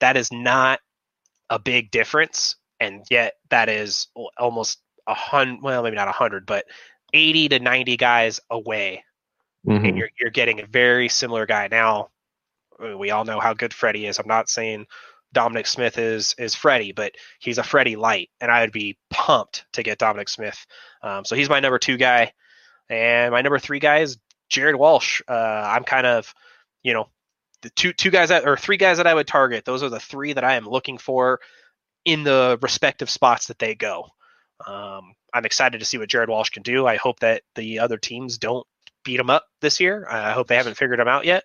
That 0.00 0.16
is 0.16 0.32
not 0.32 0.80
a 1.48 1.58
big 1.58 1.90
difference, 1.90 2.56
and 2.80 3.04
yet 3.10 3.34
that 3.50 3.68
is 3.68 4.08
almost 4.36 4.80
a 5.06 5.14
hundred. 5.14 5.62
Well, 5.62 5.82
maybe 5.82 5.96
not 5.96 6.08
a 6.08 6.12
hundred, 6.12 6.44
but 6.44 6.66
80 7.14 7.48
to 7.50 7.58
90 7.60 7.96
guys 7.96 8.40
away, 8.50 9.04
Mhm. 9.66 9.88
and 9.88 9.96
you're 9.98 10.10
you're 10.20 10.30
getting 10.30 10.60
a 10.60 10.66
very 10.66 11.08
similar 11.08 11.46
guy. 11.46 11.68
Now, 11.68 12.10
we 12.96 13.10
all 13.10 13.24
know 13.24 13.40
how 13.40 13.54
good 13.54 13.72
Freddie 13.72 14.06
is. 14.06 14.18
I'm 14.18 14.28
not 14.28 14.48
saying 14.48 14.86
Dominic 15.32 15.66
Smith 15.66 15.98
is 15.98 16.34
is 16.36 16.54
Freddie, 16.54 16.92
but 16.92 17.14
he's 17.38 17.58
a 17.58 17.62
Freddie 17.62 17.96
light, 17.96 18.30
and 18.40 18.50
I 18.50 18.60
would 18.60 18.72
be 18.72 18.98
pumped 19.10 19.64
to 19.72 19.82
get 19.82 19.98
Dominic 19.98 20.28
Smith. 20.28 20.66
Um, 21.02 21.24
so 21.24 21.34
he's 21.36 21.48
my 21.48 21.60
number 21.60 21.78
two 21.78 21.96
guy, 21.96 22.32
and 22.88 23.32
my 23.32 23.42
number 23.42 23.58
three 23.58 23.78
guy 23.78 23.98
is 23.98 24.18
Jared 24.48 24.76
Walsh. 24.76 25.22
Uh, 25.28 25.32
I'm 25.32 25.84
kind 25.84 26.06
of, 26.06 26.34
you 26.82 26.94
know, 26.94 27.08
the 27.62 27.70
two 27.70 27.92
two 27.92 28.10
guys 28.10 28.28
that 28.28 28.46
or 28.46 28.56
three 28.56 28.76
guys 28.76 28.98
that 28.98 29.06
I 29.06 29.14
would 29.14 29.26
target. 29.26 29.64
Those 29.64 29.82
are 29.82 29.88
the 29.88 30.00
three 30.00 30.32
that 30.32 30.44
I 30.44 30.54
am 30.54 30.66
looking 30.66 30.98
for 30.98 31.40
in 32.04 32.22
the 32.24 32.58
respective 32.62 33.10
spots 33.10 33.46
that 33.46 33.58
they 33.58 33.74
go. 33.74 34.08
Um, 34.66 35.14
I'm 35.32 35.44
excited 35.44 35.78
to 35.78 35.84
see 35.84 35.98
what 35.98 36.08
Jared 36.08 36.28
Walsh 36.28 36.50
can 36.50 36.62
do. 36.62 36.86
I 36.86 36.96
hope 36.96 37.20
that 37.20 37.42
the 37.54 37.80
other 37.80 37.98
teams 37.98 38.38
don't 38.38 38.66
beat 39.04 39.20
him 39.20 39.30
up 39.30 39.44
this 39.60 39.80
year. 39.80 40.06
I 40.08 40.32
hope 40.32 40.48
they 40.48 40.56
haven't 40.56 40.76
figured 40.76 41.00
him 41.00 41.08
out 41.08 41.24
yet. 41.24 41.44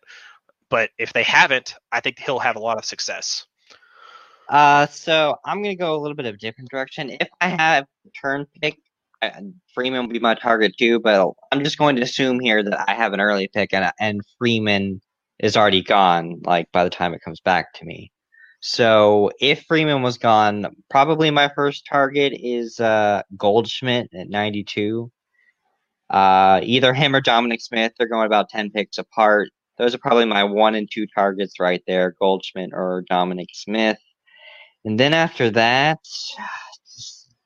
But 0.69 0.89
if 0.97 1.13
they 1.13 1.23
haven't, 1.23 1.75
I 1.91 1.99
think 1.99 2.19
he'll 2.19 2.39
have 2.39 2.55
a 2.55 2.59
lot 2.59 2.77
of 2.77 2.85
success. 2.85 3.45
Uh, 4.49 4.87
so 4.87 5.35
I'm 5.45 5.61
gonna 5.61 5.75
go 5.75 5.95
a 5.95 5.99
little 6.01 6.15
bit 6.15 6.25
of 6.25 6.35
a 6.35 6.37
different 6.37 6.69
direction. 6.69 7.09
If 7.09 7.29
I 7.39 7.49
have 7.49 7.85
turn 8.19 8.47
pick, 8.61 8.77
Freeman 9.74 10.01
will 10.01 10.13
be 10.13 10.19
my 10.19 10.36
target 10.36 10.74
too. 10.78 10.99
But 10.99 11.32
I'm 11.51 11.63
just 11.63 11.78
going 11.78 11.95
to 11.97 12.01
assume 12.01 12.39
here 12.39 12.63
that 12.63 12.89
I 12.89 12.93
have 12.93 13.13
an 13.13 13.21
early 13.21 13.47
pick, 13.47 13.74
and 13.74 13.91
and 13.99 14.21
Freeman 14.38 15.01
is 15.39 15.57
already 15.57 15.84
gone. 15.84 16.41
Like 16.45 16.71
by 16.71 16.84
the 16.84 16.89
time 16.89 17.13
it 17.13 17.21
comes 17.24 17.39
back 17.41 17.74
to 17.76 17.86
me. 17.86 18.11
So 18.65 19.30
if 19.41 19.65
Freeman 19.65 20.03
was 20.03 20.17
gone, 20.17 20.67
probably 20.89 21.32
my 21.32 21.51
first 21.53 21.86
target 21.89 22.32
is 22.34 22.80
uh, 22.80 23.24
Goldschmidt 23.36 24.09
at 24.13 24.30
92. 24.30 25.11
Uh, 26.09 26.61
either 26.63 26.93
him 26.93 27.13
or 27.13 27.19
Dominic 27.19 27.59
Smith. 27.61 27.91
They're 27.97 28.07
going 28.07 28.26
about 28.26 28.47
10 28.49 28.71
picks 28.71 28.97
apart. 28.97 29.49
Those 29.78 29.93
are 29.93 29.97
probably 29.97 30.26
my 30.26 30.45
one 30.45 30.76
and 30.76 30.88
two 30.89 31.07
targets 31.13 31.59
right 31.59 31.82
there 31.88 32.15
Goldschmidt 32.21 32.69
or 32.71 33.03
Dominic 33.09 33.49
Smith. 33.53 33.97
And 34.86 34.97
then 34.97 35.13
after 35.13 35.49
that, 35.51 35.99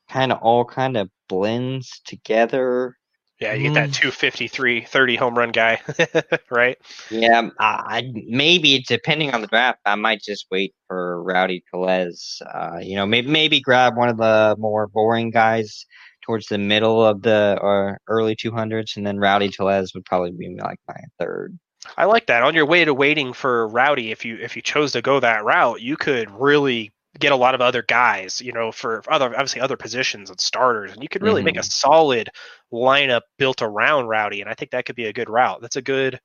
kind 0.09 0.31
of 0.31 0.39
all 0.41 0.65
kind 0.65 0.97
of 0.97 1.09
blends 1.29 2.01
together. 2.05 2.95
Yeah, 3.39 3.53
you 3.53 3.63
get 3.63 3.75
that 3.75 3.89
Mm. 3.89 3.93
253, 3.93 4.81
30 4.85 5.15
home 5.15 5.37
run 5.37 5.51
guy, 5.51 5.79
right? 6.49 6.77
Yeah, 7.11 7.49
I, 7.59 7.99
I 7.99 8.11
maybe 8.27 8.83
depending 8.87 9.31
on 9.33 9.41
the 9.41 9.47
draft, 9.47 9.79
I 9.85 9.93
might 9.95 10.21
just 10.23 10.47
wait 10.49 10.73
for 10.87 11.21
Rowdy 11.23 11.63
Tellez. 11.69 12.41
Uh, 12.51 12.79
you 12.81 12.95
know, 12.95 13.05
maybe 13.05 13.29
maybe 13.29 13.59
grab 13.61 13.95
one 13.95 14.09
of 14.09 14.17
the 14.17 14.55
more 14.57 14.87
boring 14.87 15.29
guys 15.29 15.85
towards 16.23 16.47
the 16.47 16.57
middle 16.57 17.05
of 17.05 17.21
the 17.21 17.59
or 17.61 17.99
early 18.07 18.35
200s, 18.35 18.97
and 18.97 19.05
then 19.05 19.19
Rowdy 19.19 19.49
Tellez 19.49 19.93
would 19.93 20.05
probably 20.05 20.31
be 20.31 20.57
like 20.59 20.79
my 20.87 20.99
third. 21.19 21.57
I 21.95 22.05
like 22.05 22.25
that. 22.27 22.43
On 22.43 22.55
your 22.55 22.65
way 22.65 22.83
to 22.85 22.93
waiting 22.93 23.33
for 23.33 23.67
Rowdy, 23.67 24.11
if 24.11 24.25
you 24.25 24.37
if 24.41 24.55
you 24.55 24.61
chose 24.63 24.93
to 24.93 25.01
go 25.01 25.19
that 25.19 25.43
route, 25.45 25.79
you 25.79 25.95
could 25.95 26.29
really 26.31 26.91
get 27.19 27.31
a 27.31 27.35
lot 27.35 27.55
of 27.55 27.61
other 27.61 27.81
guys, 27.81 28.41
you 28.41 28.51
know, 28.51 28.71
for 28.71 29.03
other 29.07 29.25
obviously 29.25 29.61
other 29.61 29.77
positions 29.77 30.29
and 30.29 30.39
starters, 30.39 30.93
and 30.93 31.01
you 31.01 31.09
could 31.09 31.23
really 31.23 31.43
make 31.43 31.57
a 31.57 31.63
solid 31.63 32.29
lineup 32.71 33.21
built 33.37 33.61
around 33.61 34.07
Rowdy. 34.07 34.41
And 34.41 34.49
I 34.49 34.53
think 34.53 34.71
that 34.71 34.85
could 34.85 34.95
be 34.95 35.05
a 35.05 35.13
good 35.13 35.29
route. 35.29 35.61
That's 35.61 35.75
a 35.75 35.81
good 35.81 36.19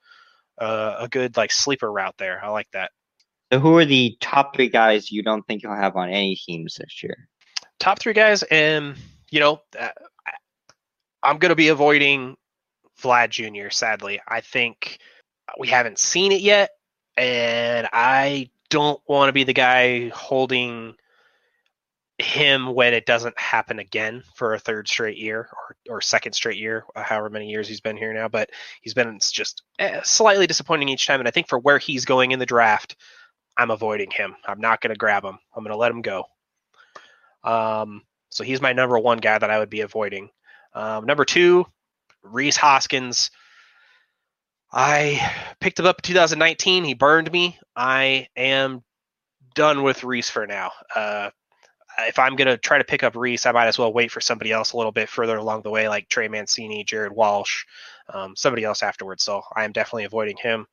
uh, 0.59 0.97
a 1.01 1.09
good 1.09 1.37
like 1.37 1.53
sleeper 1.53 1.91
route 1.91 2.15
there. 2.19 2.43
I 2.43 2.49
like 2.49 2.71
that. 2.73 2.91
So, 3.53 3.61
who 3.61 3.77
are 3.79 3.85
the 3.85 4.17
top 4.21 4.55
three 4.55 4.69
guys 4.69 5.11
you 5.11 5.23
don't 5.23 5.47
think 5.47 5.63
you'll 5.63 5.77
have 5.77 5.97
on 5.97 6.09
any 6.09 6.37
teams 6.37 6.77
this 6.77 7.03
year? 7.03 7.29
Top 7.79 7.99
three 7.99 8.15
guys, 8.15 8.43
and 8.45 8.97
you 9.31 9.41
know, 9.41 9.61
uh, 9.79 9.89
I'm 11.23 11.39
going 11.39 11.51
to 11.51 11.57
be 11.57 11.69
avoiding 11.69 12.37
Vlad 13.03 13.31
Jr. 13.31 13.71
Sadly, 13.71 14.21
I 14.27 14.41
think 14.41 14.99
we 15.59 15.69
haven't 15.69 15.99
seen 15.99 16.33
it 16.33 16.41
yet, 16.41 16.71
and 17.17 17.89
I 17.93 18.51
don't 18.73 19.01
want 19.07 19.29
to 19.29 19.35
be 19.35 19.45
the 19.45 19.53
guy 19.53 20.09
holding 20.09 20.95
him 22.17 22.75
when 22.75 22.95
it 22.95 23.05
doesn't 23.05 23.39
happen 23.39 23.79
again 23.79 24.23
for 24.35 24.55
a 24.55 24.59
third 24.59 24.89
straight 24.89 25.19
year 25.19 25.51
or, 25.53 25.97
or 25.97 26.01
second 26.01 26.33
straight 26.33 26.57
year, 26.57 26.87
uh, 26.97 27.03
however 27.03 27.29
many 27.29 27.51
years 27.51 27.69
he's 27.69 27.83
been 27.83 27.99
here 27.99 28.15
now. 28.15 28.29
But 28.29 28.49
he's 28.81 28.95
been 28.95 29.19
just 29.21 29.63
eh, 29.79 30.01
slightly 30.05 30.47
disappointing 30.47 30.89
each 30.89 31.07
time, 31.07 31.21
and 31.21 31.29
I 31.29 31.33
think 31.33 31.49
for 31.49 31.59
where 31.59 31.79
he's 31.79 32.07
going 32.07 32.31
in 32.31 32.39
the 32.39 32.47
draft, 32.47 32.97
I'm 33.59 33.71
avoiding 33.71 34.11
him. 34.11 34.35
I'm 34.47 34.61
not 34.61 34.81
going 34.81 34.95
to 34.95 34.99
grab 34.99 35.23
him. 35.23 35.39
I'm 35.55 35.63
going 35.63 35.73
to 35.73 35.77
let 35.77 35.93
him 35.93 36.01
go. 36.01 36.25
Um, 37.45 38.03
so 38.31 38.43
he's 38.43 38.63
my 38.63 38.73
number 38.73 38.99
one 38.99 39.19
guy 39.19 39.37
that 39.37 39.51
I 39.51 39.59
would 39.59 39.71
be 39.71 39.83
avoiding. 39.83 40.31
Um, 40.73 41.05
number 41.05 41.27
two, 41.27 41.67
Rhys 42.23 42.57
Hoskins. 42.57 43.31
I 44.73 45.31
picked 45.61 45.79
him 45.79 45.87
up 45.87 45.99
in 45.99 46.03
2019. 46.03 46.85
He 46.85 46.95
burned 46.95 47.31
me. 47.31 47.59
I 47.77 48.29
am 48.37 48.83
done 49.55 49.83
with 49.83 50.03
Rhys 50.03 50.31
for 50.31 50.47
now. 50.47 50.71
Uh, 50.95 51.31
if 51.99 52.19
I'm 52.19 52.37
going 52.37 52.49
to 52.49 52.57
try 52.57 52.79
to 52.79 52.85
pick 52.85 53.03
up 53.03 53.15
Rhys, 53.15 53.45
I 53.45 53.53
might 53.53 53.67
as 53.67 53.79
well 53.79 53.93
wait 53.93 54.11
for 54.11 54.23
somebody 54.23 54.51
else 54.51 54.73
a 54.73 54.79
little 54.79 54.93
bit 54.93 55.11
further 55.11 55.37
along 55.37 55.63
the 55.63 55.71
way, 55.71 55.89
like 55.89 56.09
Trey 56.09 56.29
Mancini, 56.29 56.85
Jared 56.85 57.13
Walsh, 57.13 57.65
um, 58.13 58.35
somebody 58.35 58.65
else 58.65 58.83
afterwards. 58.83 59.23
So 59.23 59.43
I 59.55 59.65
am 59.65 59.73
definitely 59.73 60.05
avoiding 60.05 60.39
him. 60.39 60.67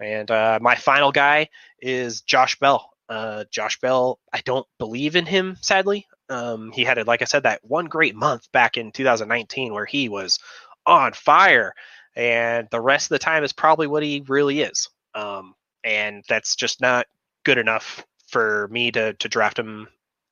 And 0.00 0.30
uh, 0.30 0.60
my 0.62 0.76
final 0.76 1.10
guy 1.10 1.48
is 1.80 2.22
Josh 2.22 2.58
Bell. 2.60 2.90
Uh, 3.08 3.44
Josh 3.50 3.78
Bell, 3.80 4.20
I 4.32 4.40
don't 4.44 4.66
believe 4.78 5.16
in 5.16 5.26
him, 5.26 5.56
sadly. 5.60 6.06
Um, 6.28 6.70
he 6.70 6.84
had, 6.84 7.04
like 7.06 7.22
I 7.22 7.26
said, 7.26 7.42
that 7.42 7.60
one 7.62 7.86
great 7.86 8.14
month 8.14 8.50
back 8.52 8.76
in 8.76 8.92
2019 8.92 9.72
where 9.72 9.84
he 9.84 10.08
was 10.08 10.38
on 10.86 11.12
fire 11.12 11.74
and 12.16 12.68
the 12.70 12.80
rest 12.80 13.06
of 13.06 13.14
the 13.14 13.18
time 13.18 13.44
is 13.44 13.52
probably 13.52 13.86
what 13.86 14.02
he 14.02 14.24
really 14.28 14.60
is. 14.60 14.88
Um, 15.14 15.54
and 15.84 16.24
that's 16.28 16.56
just 16.56 16.80
not 16.80 17.06
good 17.44 17.58
enough 17.58 18.04
for 18.28 18.68
me 18.68 18.90
to 18.92 19.14
to 19.14 19.28
draft 19.28 19.58
him 19.58 19.88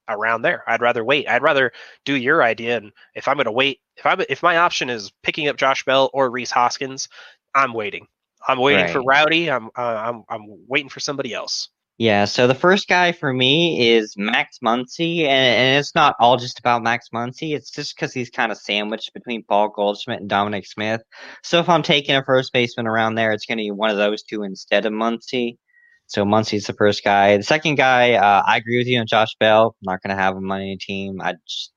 around 0.08 0.42
there. 0.42 0.64
I'd 0.66 0.80
rather 0.80 1.04
wait. 1.04 1.28
I'd 1.28 1.42
rather 1.42 1.72
do 2.04 2.14
your 2.14 2.42
idea. 2.42 2.76
And 2.78 2.92
if 3.14 3.28
I'm 3.28 3.36
going 3.36 3.44
to 3.44 3.52
wait, 3.52 3.80
if 3.96 4.06
I 4.06 4.16
if 4.28 4.42
my 4.42 4.58
option 4.58 4.90
is 4.90 5.12
picking 5.22 5.48
up 5.48 5.56
Josh 5.56 5.84
Bell 5.84 6.10
or 6.12 6.30
Rhys 6.30 6.50
Hoskins, 6.50 7.08
I'm 7.54 7.72
waiting. 7.72 8.06
I'm 8.46 8.58
waiting 8.58 8.84
right. 8.84 8.92
for 8.92 9.02
Rowdy. 9.02 9.50
I'm 9.50 9.66
uh, 9.76 9.80
I'm 9.80 10.24
I'm 10.28 10.46
waiting 10.66 10.88
for 10.88 11.00
somebody 11.00 11.34
else. 11.34 11.68
Yeah, 12.00 12.24
so 12.24 12.46
the 12.46 12.54
first 12.54 12.88
guy 12.88 13.12
for 13.12 13.30
me 13.30 13.90
is 13.90 14.14
Max 14.16 14.60
Muncy, 14.64 15.18
and, 15.18 15.28
and 15.28 15.78
it's 15.78 15.94
not 15.94 16.16
all 16.18 16.38
just 16.38 16.58
about 16.58 16.82
Max 16.82 17.10
Muncy. 17.12 17.54
It's 17.54 17.70
just 17.70 17.94
because 17.94 18.14
he's 18.14 18.30
kind 18.30 18.50
of 18.50 18.56
sandwiched 18.56 19.12
between 19.12 19.44
Paul 19.44 19.68
Goldschmidt 19.68 20.20
and 20.20 20.28
Dominic 20.28 20.64
Smith. 20.64 21.02
So 21.42 21.60
if 21.60 21.68
I'm 21.68 21.82
taking 21.82 22.16
a 22.16 22.24
first 22.24 22.54
baseman 22.54 22.86
around 22.86 23.16
there, 23.16 23.32
it's 23.32 23.44
going 23.44 23.58
to 23.58 23.64
be 23.64 23.70
one 23.70 23.90
of 23.90 23.98
those 23.98 24.22
two 24.22 24.44
instead 24.44 24.86
of 24.86 24.94
Muncy. 24.94 25.58
So 26.06 26.24
Muncy's 26.24 26.66
the 26.66 26.72
first 26.72 27.04
guy. 27.04 27.36
The 27.36 27.42
second 27.42 27.74
guy, 27.74 28.14
uh, 28.14 28.44
I 28.46 28.56
agree 28.56 28.78
with 28.78 28.86
you 28.86 28.98
on 28.98 29.06
Josh 29.06 29.36
Bell. 29.38 29.66
I'm 29.66 29.92
not 29.92 30.02
going 30.02 30.16
to 30.16 30.22
have 30.22 30.34
him 30.34 30.50
on 30.50 30.62
any 30.62 30.78
team. 30.78 31.20
I'm 31.20 31.36
just 31.46 31.70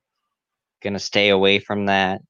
going 0.82 0.94
to 0.94 1.00
stay 1.00 1.32
away 1.32 1.60
from 1.60 1.88
that. 1.88 2.22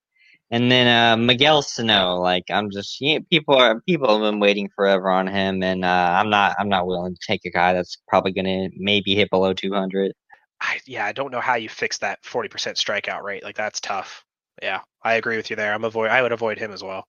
And 0.53 0.71
then 0.71 0.85
uh, 0.85 1.17
Miguel 1.17 1.63
Sano, 1.63 2.17
like 2.17 2.43
I'm 2.51 2.69
just 2.69 3.01
you 3.01 3.15
know, 3.15 3.25
people 3.31 3.55
are 3.55 3.81
people 3.81 4.07
have 4.07 4.21
been 4.21 4.39
waiting 4.39 4.69
forever 4.75 5.09
on 5.09 5.25
him, 5.25 5.63
and 5.63 5.83
uh, 5.83 5.87
I'm 6.15 6.29
not 6.29 6.55
I'm 6.59 6.69
not 6.69 6.85
willing 6.85 7.15
to 7.15 7.19
take 7.25 7.43
a 7.45 7.49
guy 7.49 7.73
that's 7.73 7.97
probably 8.07 8.33
going 8.33 8.45
to 8.45 8.69
maybe 8.77 9.15
hit 9.15 9.31
below 9.31 9.53
200. 9.53 10.13
I, 10.61 10.79
yeah, 10.85 11.07
I 11.07 11.11
don't 11.11 11.31
know 11.31 11.39
how 11.39 11.55
you 11.55 11.69
fix 11.69 11.97
that 11.97 12.21
40% 12.21 12.49
strikeout 12.75 13.23
rate. 13.23 13.43
Like 13.43 13.55
that's 13.55 13.81
tough. 13.81 14.23
Yeah, 14.61 14.81
I 15.03 15.15
agree 15.15 15.37
with 15.37 15.49
you 15.49 15.55
there. 15.55 15.73
I'm 15.73 15.85
avoid 15.85 16.11
I 16.11 16.21
would 16.21 16.31
avoid 16.31 16.59
him 16.59 16.71
as 16.71 16.83
well. 16.83 17.07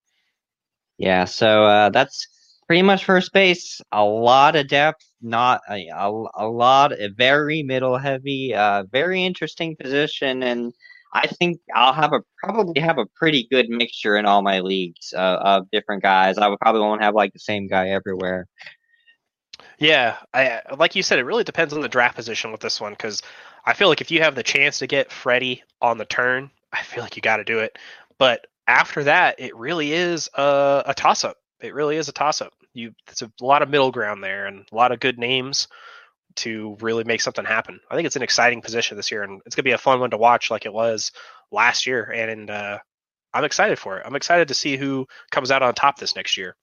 Yeah, 0.97 1.27
so 1.27 1.65
uh, 1.65 1.91
that's 1.91 2.27
pretty 2.67 2.81
much 2.81 3.05
first 3.05 3.31
base. 3.35 3.79
A 3.93 4.03
lot 4.03 4.57
of 4.57 4.69
depth, 4.69 5.05
not 5.21 5.61
a, 5.69 5.87
a, 5.95 6.25
a 6.37 6.49
lot, 6.49 6.93
a 6.99 7.11
very 7.11 7.63
middle 7.63 7.99
heavy, 7.99 8.55
uh, 8.55 8.85
very 8.91 9.23
interesting 9.23 9.77
position, 9.77 10.43
and 10.43 10.73
I 11.15 11.29
think 11.29 11.61
I'll 11.73 11.93
have 11.93 12.13
a 12.13 12.21
probably 12.43 12.81
have 12.81 12.99
a 12.99 13.07
pretty 13.07 13.47
good 13.49 13.69
mixture 13.69 14.17
in 14.17 14.27
all 14.27 14.43
my 14.43 14.61
leagues 14.61 15.15
uh, 15.17 15.39
of 15.41 15.71
different 15.71 16.03
guys. 16.03 16.39
I 16.39 16.49
would 16.49 16.59
probably 16.59 16.81
won't 16.81 17.03
have 17.03 17.15
like 17.15 17.33
the 17.33 17.39
same 17.39 17.69
guy 17.69 17.91
everywhere. 17.91 18.49
Yeah, 19.79 20.17
I 20.35 20.63
like 20.77 20.97
you 20.97 21.03
said, 21.03 21.21
it 21.21 21.25
really 21.25 21.45
depends 21.45 21.73
on 21.73 21.81
the 21.81 21.89
draft 21.89 22.17
position 22.17 22.51
with 22.51 22.61
this 22.61 22.81
one 22.81 22.93
because 22.93 23.23
I 23.65 23.75
feel 23.75 23.89
like 23.89 24.01
if 24.01 24.11
you 24.11 24.23
have 24.23 24.35
the 24.35 24.43
chance 24.43 24.81
to 24.81 24.89
get 24.89 25.13
Freddie 25.13 25.63
on 25.81 25.99
the 25.99 26.05
turn, 26.05 26.51
I 26.73 26.83
feel 26.83 27.03
like 27.03 27.17
you 27.17 27.23
got 27.23 27.37
to 27.37 27.45
do 27.45 27.61
it. 27.61 27.79
But 28.19 28.47
after 28.67 29.05
that, 29.05 29.39
it 29.39 29.57
really 29.57 29.93
is 29.93 30.29
a, 30.35 30.83
a 30.87 30.95
toss 30.95 31.25
up. 31.25 31.39
It 31.61 31.75
really 31.75 31.97
is 31.97 32.09
a 32.09 32.13
toss 32.13 32.43
up. 32.43 32.53
You, 32.73 32.93
it's 33.09 33.23
a 33.23 33.31
lot 33.41 33.63
of 33.63 33.71
middle 33.71 33.93
ground 33.93 34.23
there 34.23 34.47
and 34.47 34.67
a 34.71 34.75
lot 34.75 34.91
of 34.91 35.01
good 35.01 35.19
names 35.19 35.69
to 36.37 36.77
really 36.81 37.05
make 37.05 37.21
something 37.21 37.45
happen. 37.45 37.81
I 37.91 37.95
think 37.95 38.07
it's 38.07 38.17
an 38.17 38.23
exciting 38.23 38.63
position 38.63 38.97
this 38.97 39.11
year, 39.11 39.23
and 39.23 39.41
it's 39.47 39.55
gonna 39.55 39.65
be 39.65 39.73
a 39.73 39.79
fun 39.79 40.01
one 40.01 40.11
to 40.11 40.19
watch, 40.19 40.51
like 40.51 40.67
it 40.67 40.73
was 40.73 41.13
last 41.51 41.87
year, 41.87 42.05
and 42.05 42.51
uh, 42.51 42.79
I'm 43.33 43.45
excited 43.45 43.79
for 43.79 43.99
it. 43.99 44.05
I'm 44.07 44.17
excited 44.17 44.49
to 44.49 44.55
see 44.55 44.77
who 44.77 45.07
comes 45.31 45.51
out 45.51 45.63
on 45.63 45.75
top 45.75 45.99
this 45.99 46.17
next 46.17 46.37
year. 46.37 46.57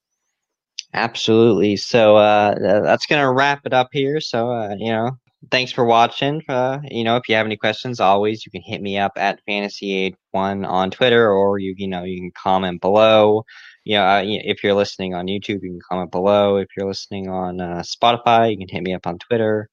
Absolutely. 0.94 1.76
So 1.76 2.16
uh, 2.16 2.82
that's 2.82 3.06
going 3.06 3.22
to 3.22 3.30
wrap 3.30 3.60
it 3.64 3.72
up 3.72 3.88
here. 3.92 4.20
So, 4.20 4.50
uh, 4.50 4.74
you 4.76 4.92
know, 4.92 5.12
thanks 5.50 5.72
for 5.72 5.84
watching. 5.84 6.42
Uh, 6.48 6.80
you 6.84 7.04
know, 7.04 7.16
if 7.16 7.28
you 7.28 7.34
have 7.34 7.46
any 7.46 7.56
questions, 7.56 8.00
always 8.00 8.44
you 8.44 8.52
can 8.52 8.62
hit 8.62 8.82
me 8.82 8.98
up 8.98 9.12
at 9.16 9.40
fantasy81 9.48 10.14
on 10.34 10.90
Twitter 10.90 11.30
or 11.30 11.58
you, 11.58 11.74
you 11.76 11.88
know, 11.88 12.04
you 12.04 12.20
can 12.20 12.32
comment 12.36 12.80
below. 12.80 13.44
You 13.84 13.96
know, 13.96 14.04
uh, 14.04 14.22
if 14.24 14.62
you're 14.62 14.74
listening 14.74 15.14
on 15.14 15.26
YouTube, 15.26 15.62
you 15.62 15.70
can 15.70 15.80
comment 15.88 16.10
below. 16.10 16.56
If 16.56 16.68
you're 16.76 16.86
listening 16.86 17.28
on 17.28 17.60
uh, 17.60 17.82
Spotify, 17.82 18.50
you 18.50 18.58
can 18.58 18.68
hit 18.68 18.82
me 18.82 18.94
up 18.94 19.06
on 19.06 19.18
Twitter. 19.18 19.68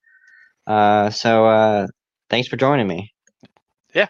Uh, 0.66 1.10
so 1.10 1.46
uh, 1.46 1.88
thanks 2.30 2.48
for 2.48 2.58
joining 2.58 2.88
me. 2.88 3.14
Yeah, 3.94 4.08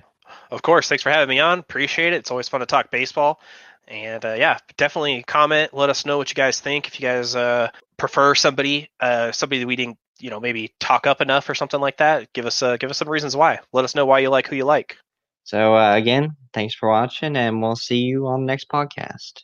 of 0.52 0.62
course. 0.62 0.88
Thanks 0.88 1.04
for 1.04 1.10
having 1.10 1.30
me 1.30 1.40
on. 1.40 1.60
Appreciate 1.60 2.14
it. 2.14 2.18
It's 2.18 2.32
always 2.32 2.48
fun 2.48 2.62
to 2.62 2.66
talk 2.66 2.92
baseball. 2.92 3.42
And 3.88 4.24
uh, 4.24 4.34
yeah, 4.34 4.60
definitely 4.78 5.24
comment. 5.24 5.74
Let 5.74 5.90
us 5.90 6.06
know 6.06 6.18
what 6.18 6.30
you 6.30 6.36
guys 6.36 6.60
think. 6.60 6.88
If 6.88 7.00
you 7.00 7.08
guys 7.08 7.36
uh, 7.36 7.70
prefer 7.98 8.36
somebody, 8.36 8.90
uh, 9.00 9.32
somebody 9.32 9.60
that 9.60 9.68
we 9.68 9.76
didn't, 9.76 9.98
you 10.20 10.30
know, 10.30 10.40
maybe 10.40 10.74
talk 10.80 11.08
up 11.08 11.22
enough 11.22 11.50
or 11.50 11.56
something 11.56 11.80
like 11.80 11.98
that, 11.98 12.32
give 12.34 12.46
us 12.46 12.62
uh, 12.62 12.78
give 12.78 12.90
us 12.90 12.98
some 12.98 13.10
reasons 13.10 13.36
why. 13.36 13.60
Let 13.74 13.86
us 13.86 13.96
know 13.96 14.06
why 14.06 14.20
you 14.20 14.30
like 14.30 14.48
who 14.48 14.56
you 14.56 14.66
like. 14.66 14.98
So 15.44 15.76
uh, 15.76 15.96
again, 15.96 16.36
thanks 16.54 16.76
for 16.76 16.90
watching, 16.90 17.36
and 17.36 17.62
we'll 17.62 17.76
see 17.76 18.00
you 18.00 18.28
on 18.28 18.42
the 18.42 18.46
next 18.46 18.70
podcast. 18.70 19.44